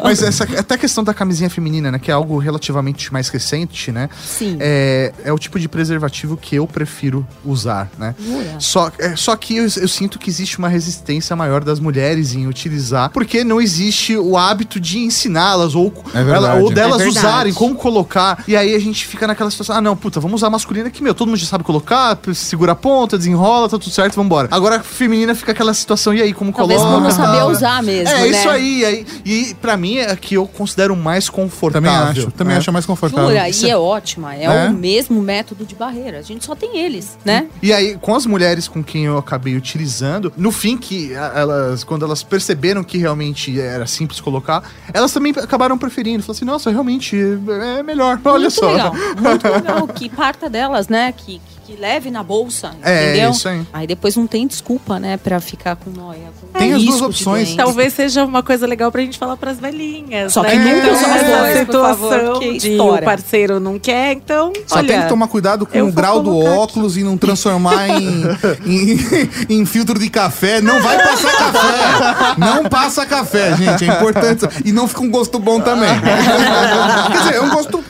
[0.02, 1.98] Mas essa, até a questão da camisinha feminina, né?
[1.98, 4.08] Que é algo relativamente mais recente, né?
[4.24, 4.56] Sim.
[4.60, 8.14] É, é o tipo de preservativo que eu prefiro usar, né?
[8.58, 12.46] Só, é, só que eu, eu sinto que existe uma resistência maior das mulheres em
[12.46, 17.52] utilizar, porque não existe o hábito de ensiná-las ou, É ela- ou delas É usarem,
[17.52, 18.42] como colocar.
[18.46, 21.02] E aí a gente fica naquela situação: ah, não, puta, vamos usar a masculina que,
[21.02, 24.48] meu, todo mundo já sabe colocar, segura a ponta, desenrola, tá tudo certo, vambora.
[24.50, 26.98] Agora a feminina fica aquela situação, e aí, como Talvez coloca?
[26.98, 27.44] por não saber né?
[27.44, 28.28] usar mesmo, É, né?
[28.28, 29.06] isso aí, aí.
[29.24, 31.90] E pra mim é a que eu considero mais confortável.
[31.90, 32.30] Também acho.
[32.32, 32.58] Também né?
[32.58, 33.28] acho mais confortável.
[33.30, 33.48] Jura?
[33.48, 34.34] E é- é ótima.
[34.34, 34.68] É, É?
[34.68, 36.18] o mesmo método de barreira.
[36.18, 37.46] A gente só tem eles, né?
[37.62, 42.04] E aí, com as mulheres com quem eu acabei utilizando, no fim que elas, quando
[42.04, 46.22] elas perceberam que realmente era simples colocar, elas também acabaram preferindo.
[46.22, 47.16] Falaram assim, nossa, realmente
[47.64, 48.20] é melhor.
[48.24, 48.70] Olha muito só.
[48.70, 48.92] legal.
[48.94, 49.88] Muito legal.
[49.88, 51.12] Que parta delas, né?
[51.12, 53.30] Que, que, que leve na bolsa, É, entendeu?
[53.30, 53.62] isso aí.
[53.72, 55.16] Aí depois não tem desculpa, né?
[55.16, 56.30] Pra ficar com noia.
[56.40, 57.54] Com Tem as duas opções.
[57.54, 60.32] Talvez seja uma coisa legal pra gente falar pras velhinhas.
[60.32, 60.50] Só né?
[60.50, 64.52] que nunca Então, por favor, situação porque de o parceiro não quer, então.
[64.66, 66.58] Só olha, tem que tomar cuidado com o grau do colocar aqui.
[66.58, 68.22] óculos e não transformar em,
[68.66, 70.60] em, em filtro de café.
[70.60, 72.34] Não vai passar café.
[72.38, 73.84] Não passa café, gente.
[73.84, 74.46] É importante.
[74.64, 75.88] E não fica um gosto bom também.
[76.00, 77.82] Quer dizer, é um gosto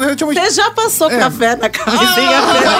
[0.00, 0.40] relativamente.
[0.40, 2.40] Você já passou café na camisinha?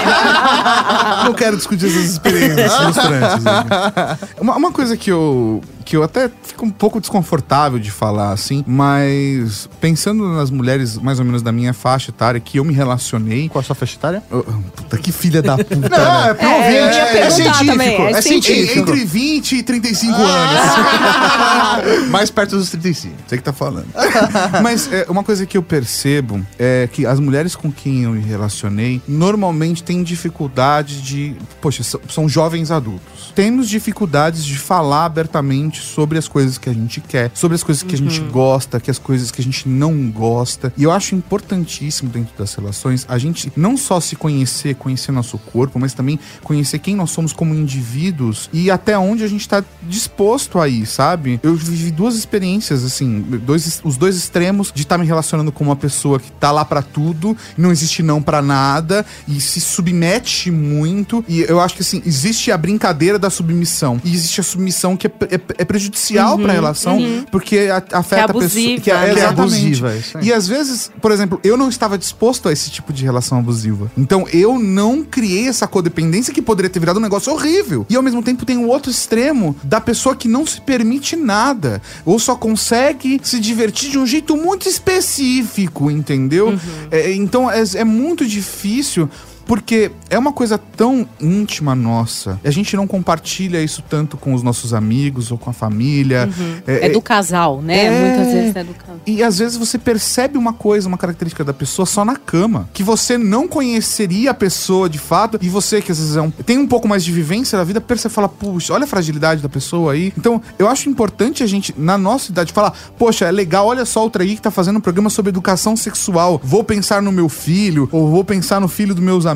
[1.25, 3.45] Não quero discutir essas experiências frustrantes.
[3.45, 4.41] aqui.
[4.41, 5.61] Uma, uma coisa que eu,
[5.91, 11.19] que eu até fico um pouco desconfortável de falar, assim, mas pensando nas mulheres mais
[11.19, 13.49] ou menos da minha faixa etária, que eu me relacionei.
[13.49, 14.23] Qual a sua faixa etária?
[14.31, 15.75] Oh, Puta, que filha da puta.
[15.89, 16.29] Não, né?
[16.29, 17.65] é pro É, é, perguntar científico.
[17.65, 18.79] também, é É, científico.
[18.79, 21.81] Entre 20 e 35 Ah.
[21.83, 22.07] anos.
[22.09, 23.13] Mais perto dos 35.
[23.27, 23.87] Você que tá falando.
[24.63, 28.21] Mas é, uma coisa que eu percebo é que as mulheres com quem eu me
[28.21, 31.35] relacionei normalmente têm dificuldade de.
[31.59, 33.33] Poxa, são, são jovens adultos.
[33.35, 37.83] Temos dificuldades de falar abertamente sobre as coisas que a gente quer, sobre as coisas
[37.83, 40.73] que a gente gosta, que as coisas que a gente não gosta.
[40.77, 45.37] E eu acho importantíssimo dentro das relações a gente não só se conhecer, conhecer nosso
[45.37, 49.63] corpo, mas também conhecer quem nós somos como indivíduos e até onde a gente tá
[49.83, 51.39] disposto a ir, sabe?
[51.43, 55.75] Eu vivi duas experiências, assim, dois, os dois extremos de estar me relacionando com uma
[55.75, 61.23] pessoa que tá lá pra tudo, não existe não pra nada e se submete muito.
[61.27, 65.07] E eu acho que, assim, existe a brincadeira da submissão e existe a submissão que
[65.07, 66.97] é, é- é prejudicial pra relação
[67.31, 68.81] porque a- afeta a pessoa.
[68.81, 70.25] Que é, é abusiva, aí.
[70.27, 73.91] E às vezes, por exemplo, eu não estava disposto a esse tipo de relação abusiva.
[73.97, 77.85] Então eu não criei essa codependência que poderia ter virado um negócio horrível.
[77.89, 81.81] E ao mesmo tempo tem o outro extremo da pessoa que não se permite nada.
[82.05, 86.57] Ou só consegue se divertir de um jeito muito específico, entendeu?
[86.89, 89.09] É, então é, é muito difícil.
[89.45, 92.39] Porque é uma coisa tão íntima nossa.
[92.43, 96.29] A gente não compartilha isso tanto com os nossos amigos ou com a família.
[96.65, 97.85] É do casal, né?
[97.85, 97.89] É.
[98.15, 98.95] Muitas vezes é do casal.
[99.05, 102.69] E às vezes você percebe uma coisa, uma característica da pessoa só na cama.
[102.73, 105.37] Que você não conheceria a pessoa de fato.
[105.41, 107.81] E você, que às vezes é um- tem um pouco mais de vivência da vida,
[107.81, 110.13] percebe e fala, puxa, olha a fragilidade da pessoa aí.
[110.17, 114.01] Então, eu acho importante a gente, na nossa idade, falar, poxa, é legal, olha só
[114.03, 116.39] outra aí que tá fazendo um programa sobre educação sexual.
[116.43, 119.30] Vou pensar no meu filho, ou vou pensar no filho dos meus amigos,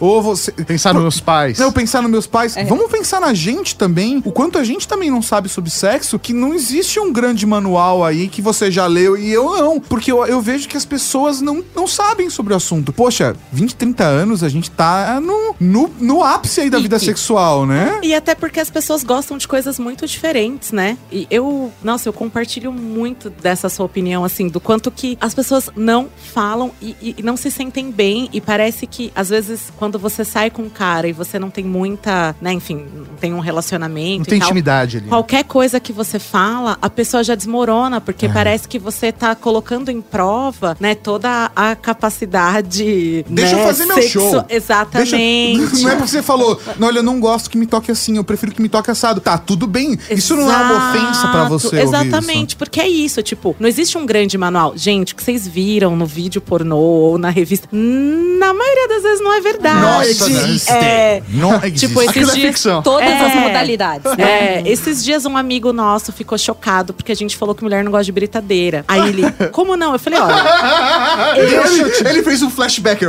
[0.00, 0.52] ou você.
[0.52, 1.58] Pensar nos meus pais.
[1.58, 2.56] Não, pensar nos meus pais.
[2.56, 2.64] É.
[2.64, 4.22] Vamos pensar na gente também.
[4.24, 8.04] O quanto a gente também não sabe sobre sexo, que não existe um grande manual
[8.04, 9.80] aí que você já leu e eu não.
[9.80, 12.92] Porque eu, eu vejo que as pessoas não, não sabem sobre o assunto.
[12.92, 17.66] Poxa, 20, 30 anos a gente tá no, no, no ápice aí da vida sexual,
[17.66, 18.00] né?
[18.02, 20.96] E até porque as pessoas gostam de coisas muito diferentes, né?
[21.10, 25.70] E eu, nossa, eu compartilho muito dessa sua opinião, assim, do quanto que as pessoas
[25.76, 28.28] não falam e, e- e não se sentem bem.
[28.32, 31.64] E parece que, às vezes, quando você sai com um cara e você não tem
[31.64, 35.08] muita, né, enfim, não tem um relacionamento Não tem tal, intimidade ali.
[35.08, 38.28] Qualquer coisa que você fala, a pessoa já desmorona, porque É.
[38.32, 43.24] parece que você tá colocando em prova, né, toda a capacidade.
[43.28, 44.30] Deixa né, eu fazer meu show.
[44.30, 45.82] Deixa- Exatamente.
[45.82, 48.24] Não é porque você falou, não, olha, eu não gosto que me toque assim, eu
[48.24, 49.20] prefiro que me toque assado.
[49.20, 49.98] Tá, tudo bem.
[50.10, 51.80] Isso não é uma ofensa pra você.
[51.80, 54.74] Exatamente, porque é isso, tipo, não existe um grande manual.
[54.76, 59.32] Gente, que vocês viram no vídeo pornô ou na revista, na maioria das vezes não
[59.34, 59.80] é verdade.
[59.80, 60.70] Nossa, não existe.
[60.72, 61.86] É, Não existe.
[61.88, 62.82] Tipo, esses Aquilo é dias- ficção.
[62.82, 63.26] Todas É.
[63.26, 64.16] as modalidades.
[64.16, 64.24] né?
[64.24, 67.90] É, esses dias um amigo nosso ficou chocado porque a gente falou que mulher não
[67.90, 68.84] gosta de britadeira.
[68.88, 69.22] Aí ele,
[69.52, 69.92] como não?
[69.92, 71.36] Eu falei, olha.
[71.36, 73.04] Ele, ele fez um flashback.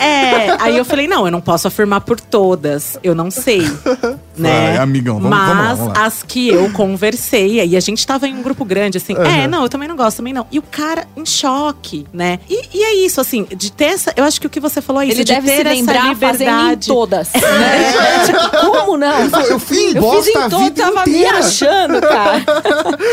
[0.00, 2.98] É, aí eu falei, não, eu não posso afirmar por todas.
[3.02, 3.60] Eu não sei.
[4.36, 4.72] né?
[4.72, 6.04] Vai, amigão, vamos- Mas vamos lá, vamos lá.
[6.06, 9.62] as que eu conversei, e a gente tava em um grupo grande, assim, é, não,
[9.62, 10.46] eu também não gosto, também não.
[10.50, 12.38] E o cara em choque, né?
[12.48, 14.12] E, e é isso, assim, de ter essa.
[14.16, 16.16] Eu acho que o que você falou é isso, Ele de deve ter se lembrar
[16.16, 17.32] fazendo em todas.
[17.32, 18.24] Né?
[18.26, 19.22] Tipo, como não?
[19.48, 21.38] Eu fiz Eu bosta fiz em a todo, vida tava me inteira.
[21.38, 22.44] achando, cara.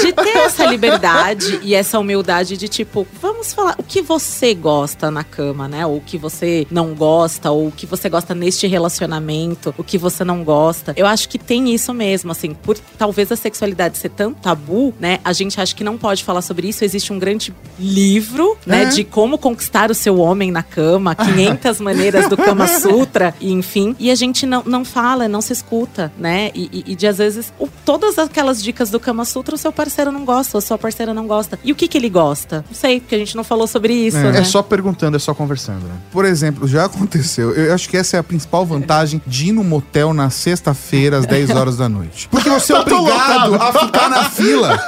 [0.01, 5.09] de ter essa liberdade e essa humildade de tipo, vamos falar o que você gosta
[5.11, 5.85] na cama, né?
[5.85, 9.97] Ou o que você não gosta, ou o que você gosta neste relacionamento, o que
[9.97, 10.93] você não gosta.
[10.95, 15.19] Eu acho que tem isso mesmo, assim, por talvez a sexualidade ser tão tabu, né?
[15.23, 16.83] A gente acha que não pode falar sobre isso.
[16.83, 18.85] Existe um grande livro, né, É.
[18.85, 23.95] de como conquistar o seu homem na cama, 500 maneiras do Kama Sutra, e enfim.
[23.99, 26.51] E a gente não, não fala, não se escuta, né?
[26.55, 29.71] E, e- e de às vezes, o- todas aquelas dicas do Kama Sutra, o seu
[29.71, 31.59] parceiro não gosta, ou a sua parceira não gosta.
[31.63, 32.65] E o que que ele gosta?
[32.69, 34.31] Não sei, porque a gente não falou sobre isso, É.
[34.31, 34.39] né?
[34.39, 35.93] É só perguntando, é só conversando, né?
[36.11, 37.51] Por exemplo, já aconteceu.
[37.53, 41.25] Eu acho que essa é a principal vantagem de ir no motel na sexta-feira, às
[41.25, 42.27] 10 horas da noite.
[42.29, 44.79] Porque você é Tá obrigado a ficar na fila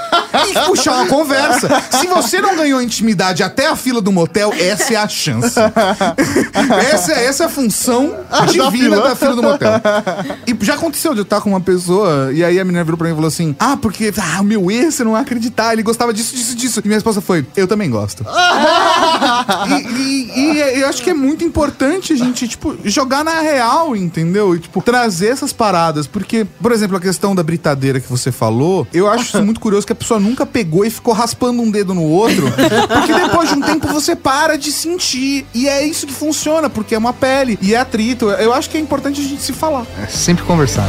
[0.49, 1.69] e puxar uma conversa.
[1.91, 5.53] Se você não ganhou intimidade até a fila do motel, essa é a chance.
[6.91, 8.15] essa, é- essa é a função
[8.47, 9.01] divina fila.
[9.09, 9.71] da fila do motel.
[10.47, 13.07] E já aconteceu de eu estar com uma pessoa e aí a menina virou pra
[13.07, 15.83] mim e falou assim: Ah, porque ah, o meu ex, você não vai acreditar, ele
[15.83, 16.79] gostava disso, disso, disso.
[16.83, 18.23] E minha resposta foi: Eu também gosto.
[19.67, 23.95] E, e- e eu acho que é muito importante a gente, tipo, jogar na real,
[23.95, 24.55] entendeu?
[24.55, 26.07] E, tipo, trazer essas paradas.
[26.07, 29.85] Porque, por exemplo, a questão da britadeira que você falou, eu acho isso muito curioso
[29.85, 32.51] que a pessoa nunca pegou e ficou raspando um dedo no outro.
[32.51, 35.45] Porque depois de um tempo você para de sentir.
[35.53, 38.29] E é isso que funciona, porque é uma pele e é atrito.
[38.29, 39.85] Eu acho que é importante a gente se falar.
[40.01, 40.87] É sempre conversar.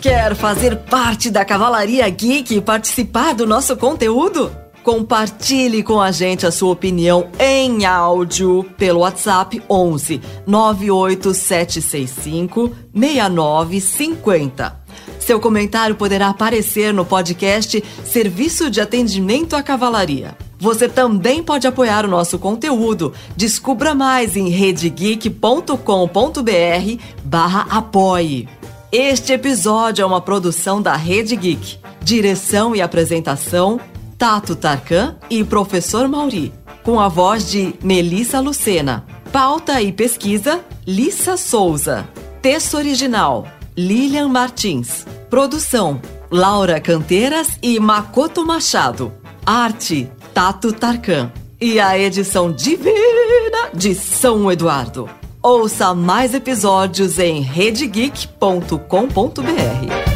[0.00, 4.65] Quer fazer parte da Cavalaria Geek e participar do nosso conteúdo?
[4.86, 14.80] Compartilhe com a gente a sua opinião em áudio pelo WhatsApp 11 98765 6950.
[15.18, 20.36] Seu comentário poderá aparecer no podcast Serviço de Atendimento à Cavalaria.
[20.56, 23.12] Você também pode apoiar o nosso conteúdo.
[23.36, 28.48] Descubra mais em redegeek.com.br barra apoie.
[28.92, 31.78] Este episódio é uma produção da Rede Geek.
[32.00, 33.80] Direção e apresentação,
[34.18, 36.52] Tato Tarkan e Professor Mauri.
[36.82, 39.04] Com a voz de Melissa Lucena.
[39.32, 42.08] Pauta e pesquisa, Lissa Souza.
[42.40, 45.04] Texto original, Lilian Martins.
[45.28, 49.12] Produção, Laura Canteiras e Makoto Machado.
[49.44, 51.30] Arte, Tato Tarkan.
[51.60, 55.08] E a edição divina de São Eduardo.
[55.42, 60.15] Ouça mais episódios em redegeek.com.br.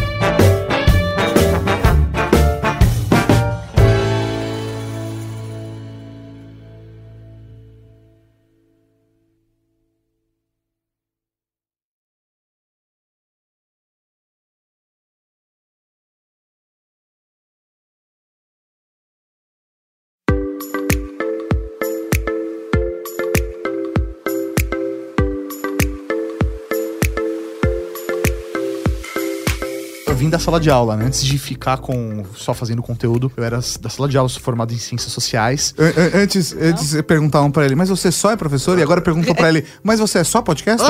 [30.31, 31.05] da sala de aula, né?
[31.07, 34.73] Antes de ficar com só fazendo conteúdo, eu era da sala de aula, sou formado
[34.73, 35.75] em ciências sociais.
[35.79, 38.79] An- an- Antes, antes perguntavam pra ele, mas você só é professor?
[38.79, 40.87] E agora perguntou pra ele, mas você é só podcaster?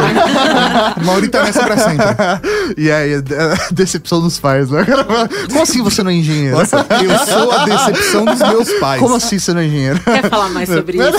[1.05, 2.07] Mauri tá nessa pra sempre.
[2.77, 4.85] e aí, a decepção dos pais, né?
[5.49, 6.57] Como assim você não é engenheiro?
[6.59, 9.01] Nossa, eu sou a decepção dos meus pais.
[9.01, 10.01] Como assim você não é engenheiro?
[10.01, 11.19] Quer falar mais sobre isso?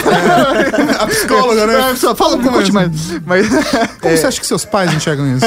[0.99, 1.91] A psicóloga, né?
[1.91, 2.89] É, só Fala um pouco mais.
[3.25, 3.47] Mas,
[3.99, 5.45] Como você acha que seus pais enxergam isso?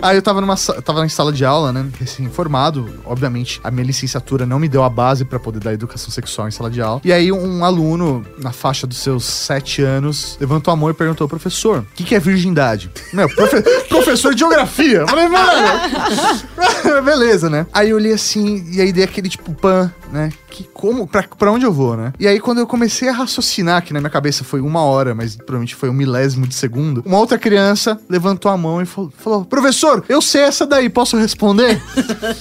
[0.00, 1.84] Aí eu tava numa tava em sala de aula, né?
[2.06, 2.88] Recém-formado.
[3.04, 6.50] Obviamente, a minha licenciatura não me deu a base pra poder dar educação sexual em
[6.52, 7.00] sala de aula.
[7.04, 11.28] E aí, um aluno, na faixa dos seus sete anos, levantou a mão e perguntou:
[11.28, 12.90] professor, o que, que é virgindade?
[13.12, 14.98] Meu, profe- professor de geografia.
[14.98, 17.02] Eu falei, mano.
[17.04, 17.66] Beleza, né?
[17.72, 20.30] Aí eu olhei assim, e aí dei aquele tipo pan, né?
[20.48, 22.12] Que como, pra onde eu vou, né?
[22.18, 25.36] E aí, quando eu comecei a raciocinar, que na minha cabeça foi uma hora, mas
[25.36, 29.44] provavelmente foi um milésimo de segundo, uma outra criança levantou a mão e falou: falou,
[29.44, 31.80] professor, eu sei essa daí, posso responder?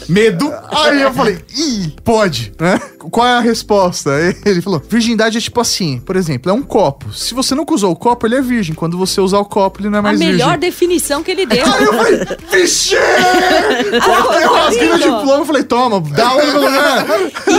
[0.10, 0.52] Medo.
[0.72, 2.80] Aí eu falei, ih, pode, né?
[3.12, 4.12] Qual é a resposta?
[4.46, 7.14] Ele falou, virgindade é tipo assim, por exemplo, é um copo.
[7.14, 8.74] Se você nunca usou o copo, ele é virgem.
[8.76, 10.60] Quando você usar o copo, ele não é A mais melhor virgem.
[10.60, 11.66] definição que ele deu.
[11.66, 12.20] Aí eu falei,
[12.52, 12.96] vixe!
[12.96, 17.06] Ah, eu rasguei o diploma e falei, toma, dá um lugar.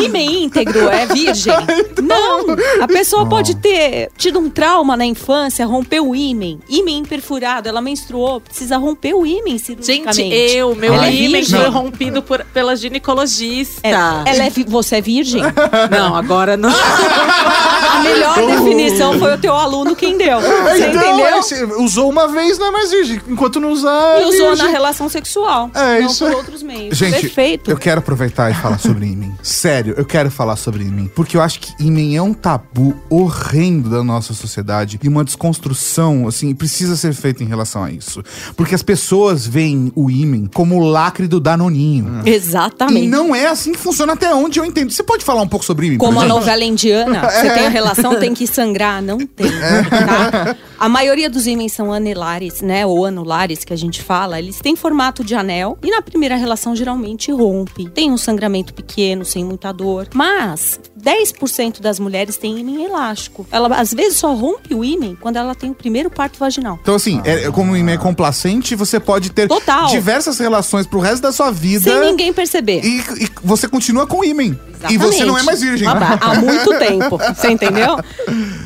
[0.02, 1.52] Ímen íntegro é virgem?
[2.02, 2.46] Não!
[2.82, 6.60] A pessoa pode ter tido um trauma na infância, rompeu o ímen.
[6.68, 10.16] Ímen perfurado, ela menstruou, precisa romper o ímen cirurgicamente.
[10.16, 11.60] Gente, eu, meu é virgem?
[11.60, 11.85] foi rompido
[12.22, 13.80] por, pela ginecologista.
[13.82, 15.42] É- ela é você é virgem?
[15.90, 16.70] Não, agora não.
[16.70, 20.40] A melhor definição foi o teu aluno quem deu.
[20.40, 21.42] Você Então, entendeu?
[21.42, 23.20] você usou uma vez, não é mais virgem.
[23.28, 24.18] Enquanto não usar.
[24.20, 24.64] E é usou virgem.
[24.66, 25.70] na relação sexual.
[25.74, 26.96] É, não isso por outros meios.
[26.96, 27.70] Gente, Perfeito.
[27.70, 29.34] eu quero aproveitar e falar sobre ímen.
[29.42, 31.10] Sério, eu quero falar sobre ímen.
[31.14, 36.26] Porque eu acho que ímen é um tabu horrendo da nossa sociedade e uma desconstrução,
[36.28, 38.22] assim, precisa ser feita em relação a isso.
[38.56, 41.40] Porque as pessoas veem o ímen como o lacre do
[41.76, 42.22] Danoninho.
[42.24, 43.04] Exatamente.
[43.04, 44.90] E não é assim que funciona até onde eu entendo.
[44.90, 45.98] Você pode falar um pouco sobre ímen?
[45.98, 49.02] Como a novela indiana, você tem a relação, tem que sangrar.
[49.02, 49.50] Não tem,
[49.90, 50.56] tá?
[50.78, 52.86] A maioria dos ímens são anelares, né?
[52.86, 54.38] Ou anulares, que a gente fala.
[54.38, 57.88] Eles têm formato de anel e na primeira relação geralmente rompe.
[57.90, 60.08] Tem um sangramento pequeno, sem muita dor.
[60.14, 63.46] Mas 10% das mulheres têm ímen elástico.
[63.50, 66.78] Ela às vezes só rompe o ímen quando ela tem o primeiro parto vaginal.
[66.80, 69.86] Então, assim, é, como o ímen é complacente, você pode ter Total.
[69.86, 71.65] diversas relações pro resto da sua vida.
[71.80, 72.80] Sem ninguém perceber.
[72.84, 74.58] E, e você continua com ímen.
[74.90, 75.88] E você não é mais virgem.
[75.88, 77.96] Ah, Há muito tempo, você entendeu?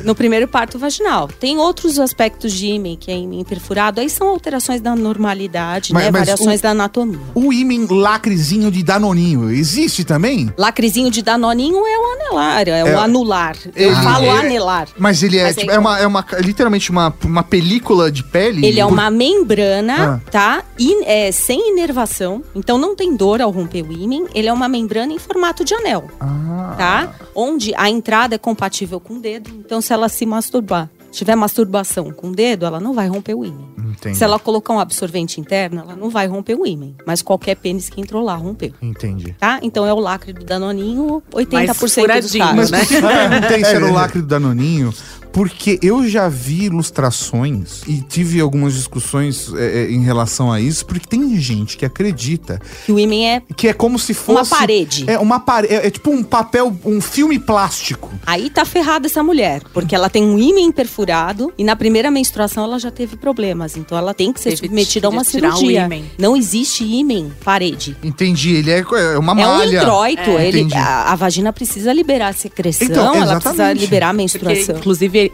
[0.03, 1.27] No primeiro parto vaginal.
[1.27, 6.03] Tem outros aspectos de ímen, que é ímen perfurado, aí são alterações da normalidade, Mas-
[6.05, 6.11] né?
[6.11, 7.17] mas Variações o- da anatomia.
[7.33, 10.51] O ímen lacrezinho de Danoninho existe também?
[10.57, 12.95] Lacrezinho de danoninho é o anelar, é, É.
[12.95, 13.55] o anular.
[13.75, 14.87] Eu Ele- falo ele- anelar.
[14.99, 18.11] Mas ele é, Mas tipo, é é, uma, é uma, é literalmente uma, uma película
[18.11, 18.65] de pele.
[18.65, 20.29] Ele é uma membrana, Ah.
[20.31, 20.63] tá?
[20.77, 22.43] In- é, sem inervação.
[22.55, 24.27] Então não tem dor ao romper o ímen.
[24.33, 26.09] Ele é uma membrana em formato de anel.
[26.19, 26.75] Ah.
[26.77, 27.15] Tá?
[27.35, 29.49] Onde a entrada é compatível com o dedo.
[29.65, 33.45] Então, se ela se masturbar, tiver masturbação com o dedo, ela não vai romper o
[33.45, 33.67] ímen.
[33.77, 34.17] Entendi.
[34.17, 36.95] Se ela colocar um absorvente interno, ela não vai romper o ímen.
[37.05, 38.73] Mas qualquer pênis que entrou lá rompeu.
[38.81, 39.35] Entendi.
[39.39, 39.59] Tá?
[39.61, 42.71] Então é o lacre do Danoninho, 80% dos casos.
[42.71, 42.79] né?
[42.79, 44.93] Por que eu perguntei se era o lacre do Danoninho?
[45.31, 50.85] Porque eu já vi ilustrações e tive algumas discussões é, é, em relação a isso,
[50.85, 54.51] porque tem gente que acredita Que o ímen é que é como se fosse...
[54.51, 55.05] uma parede.
[55.07, 58.09] É uma parede, é, é tipo um papel, um filme plástico.
[58.25, 62.63] Aí tá ferrada essa mulher, porque ela tem um ímã perfurado e na primeira menstruação
[62.63, 63.77] ela já teve problemas.
[63.77, 65.89] Então ela tem que ser Teve submetida a uma cirurgia.
[66.17, 67.95] Não existe ímã parede.
[68.03, 68.55] Entendi.
[68.55, 69.81] Ele é, é uma É um malha.
[69.81, 70.29] introito.
[70.31, 70.75] Ele, Entendi.
[70.75, 74.75] a, a vagina precisa liberar a secreção, Então, ela precisa liberar a Porque, menstruação.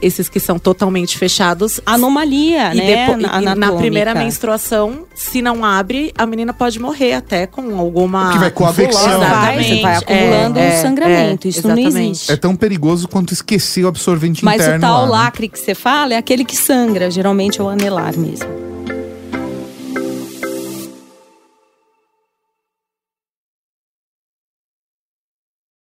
[0.02, 1.80] Esses que são totalmente fechados.
[1.86, 2.86] Anomalia, E, né?
[3.06, 3.78] depo- e na anatômica.
[3.78, 8.24] primeira menstruação, se não abre, a menina pode morrer até com alguma.
[8.26, 9.20] Porque vai coagular.
[9.30, 11.48] Vai, você vai acumulando É, um sangramento.
[11.48, 12.10] é, Isso não exatamente.
[12.12, 12.32] existe.
[12.32, 15.12] É tão perigoso quanto esquecer o absorvente Mas interno o tal lá, né?
[15.12, 17.10] lacre que você fala é aquele que sangra.
[17.12, 18.67] Geralmente é o anelar mesmo.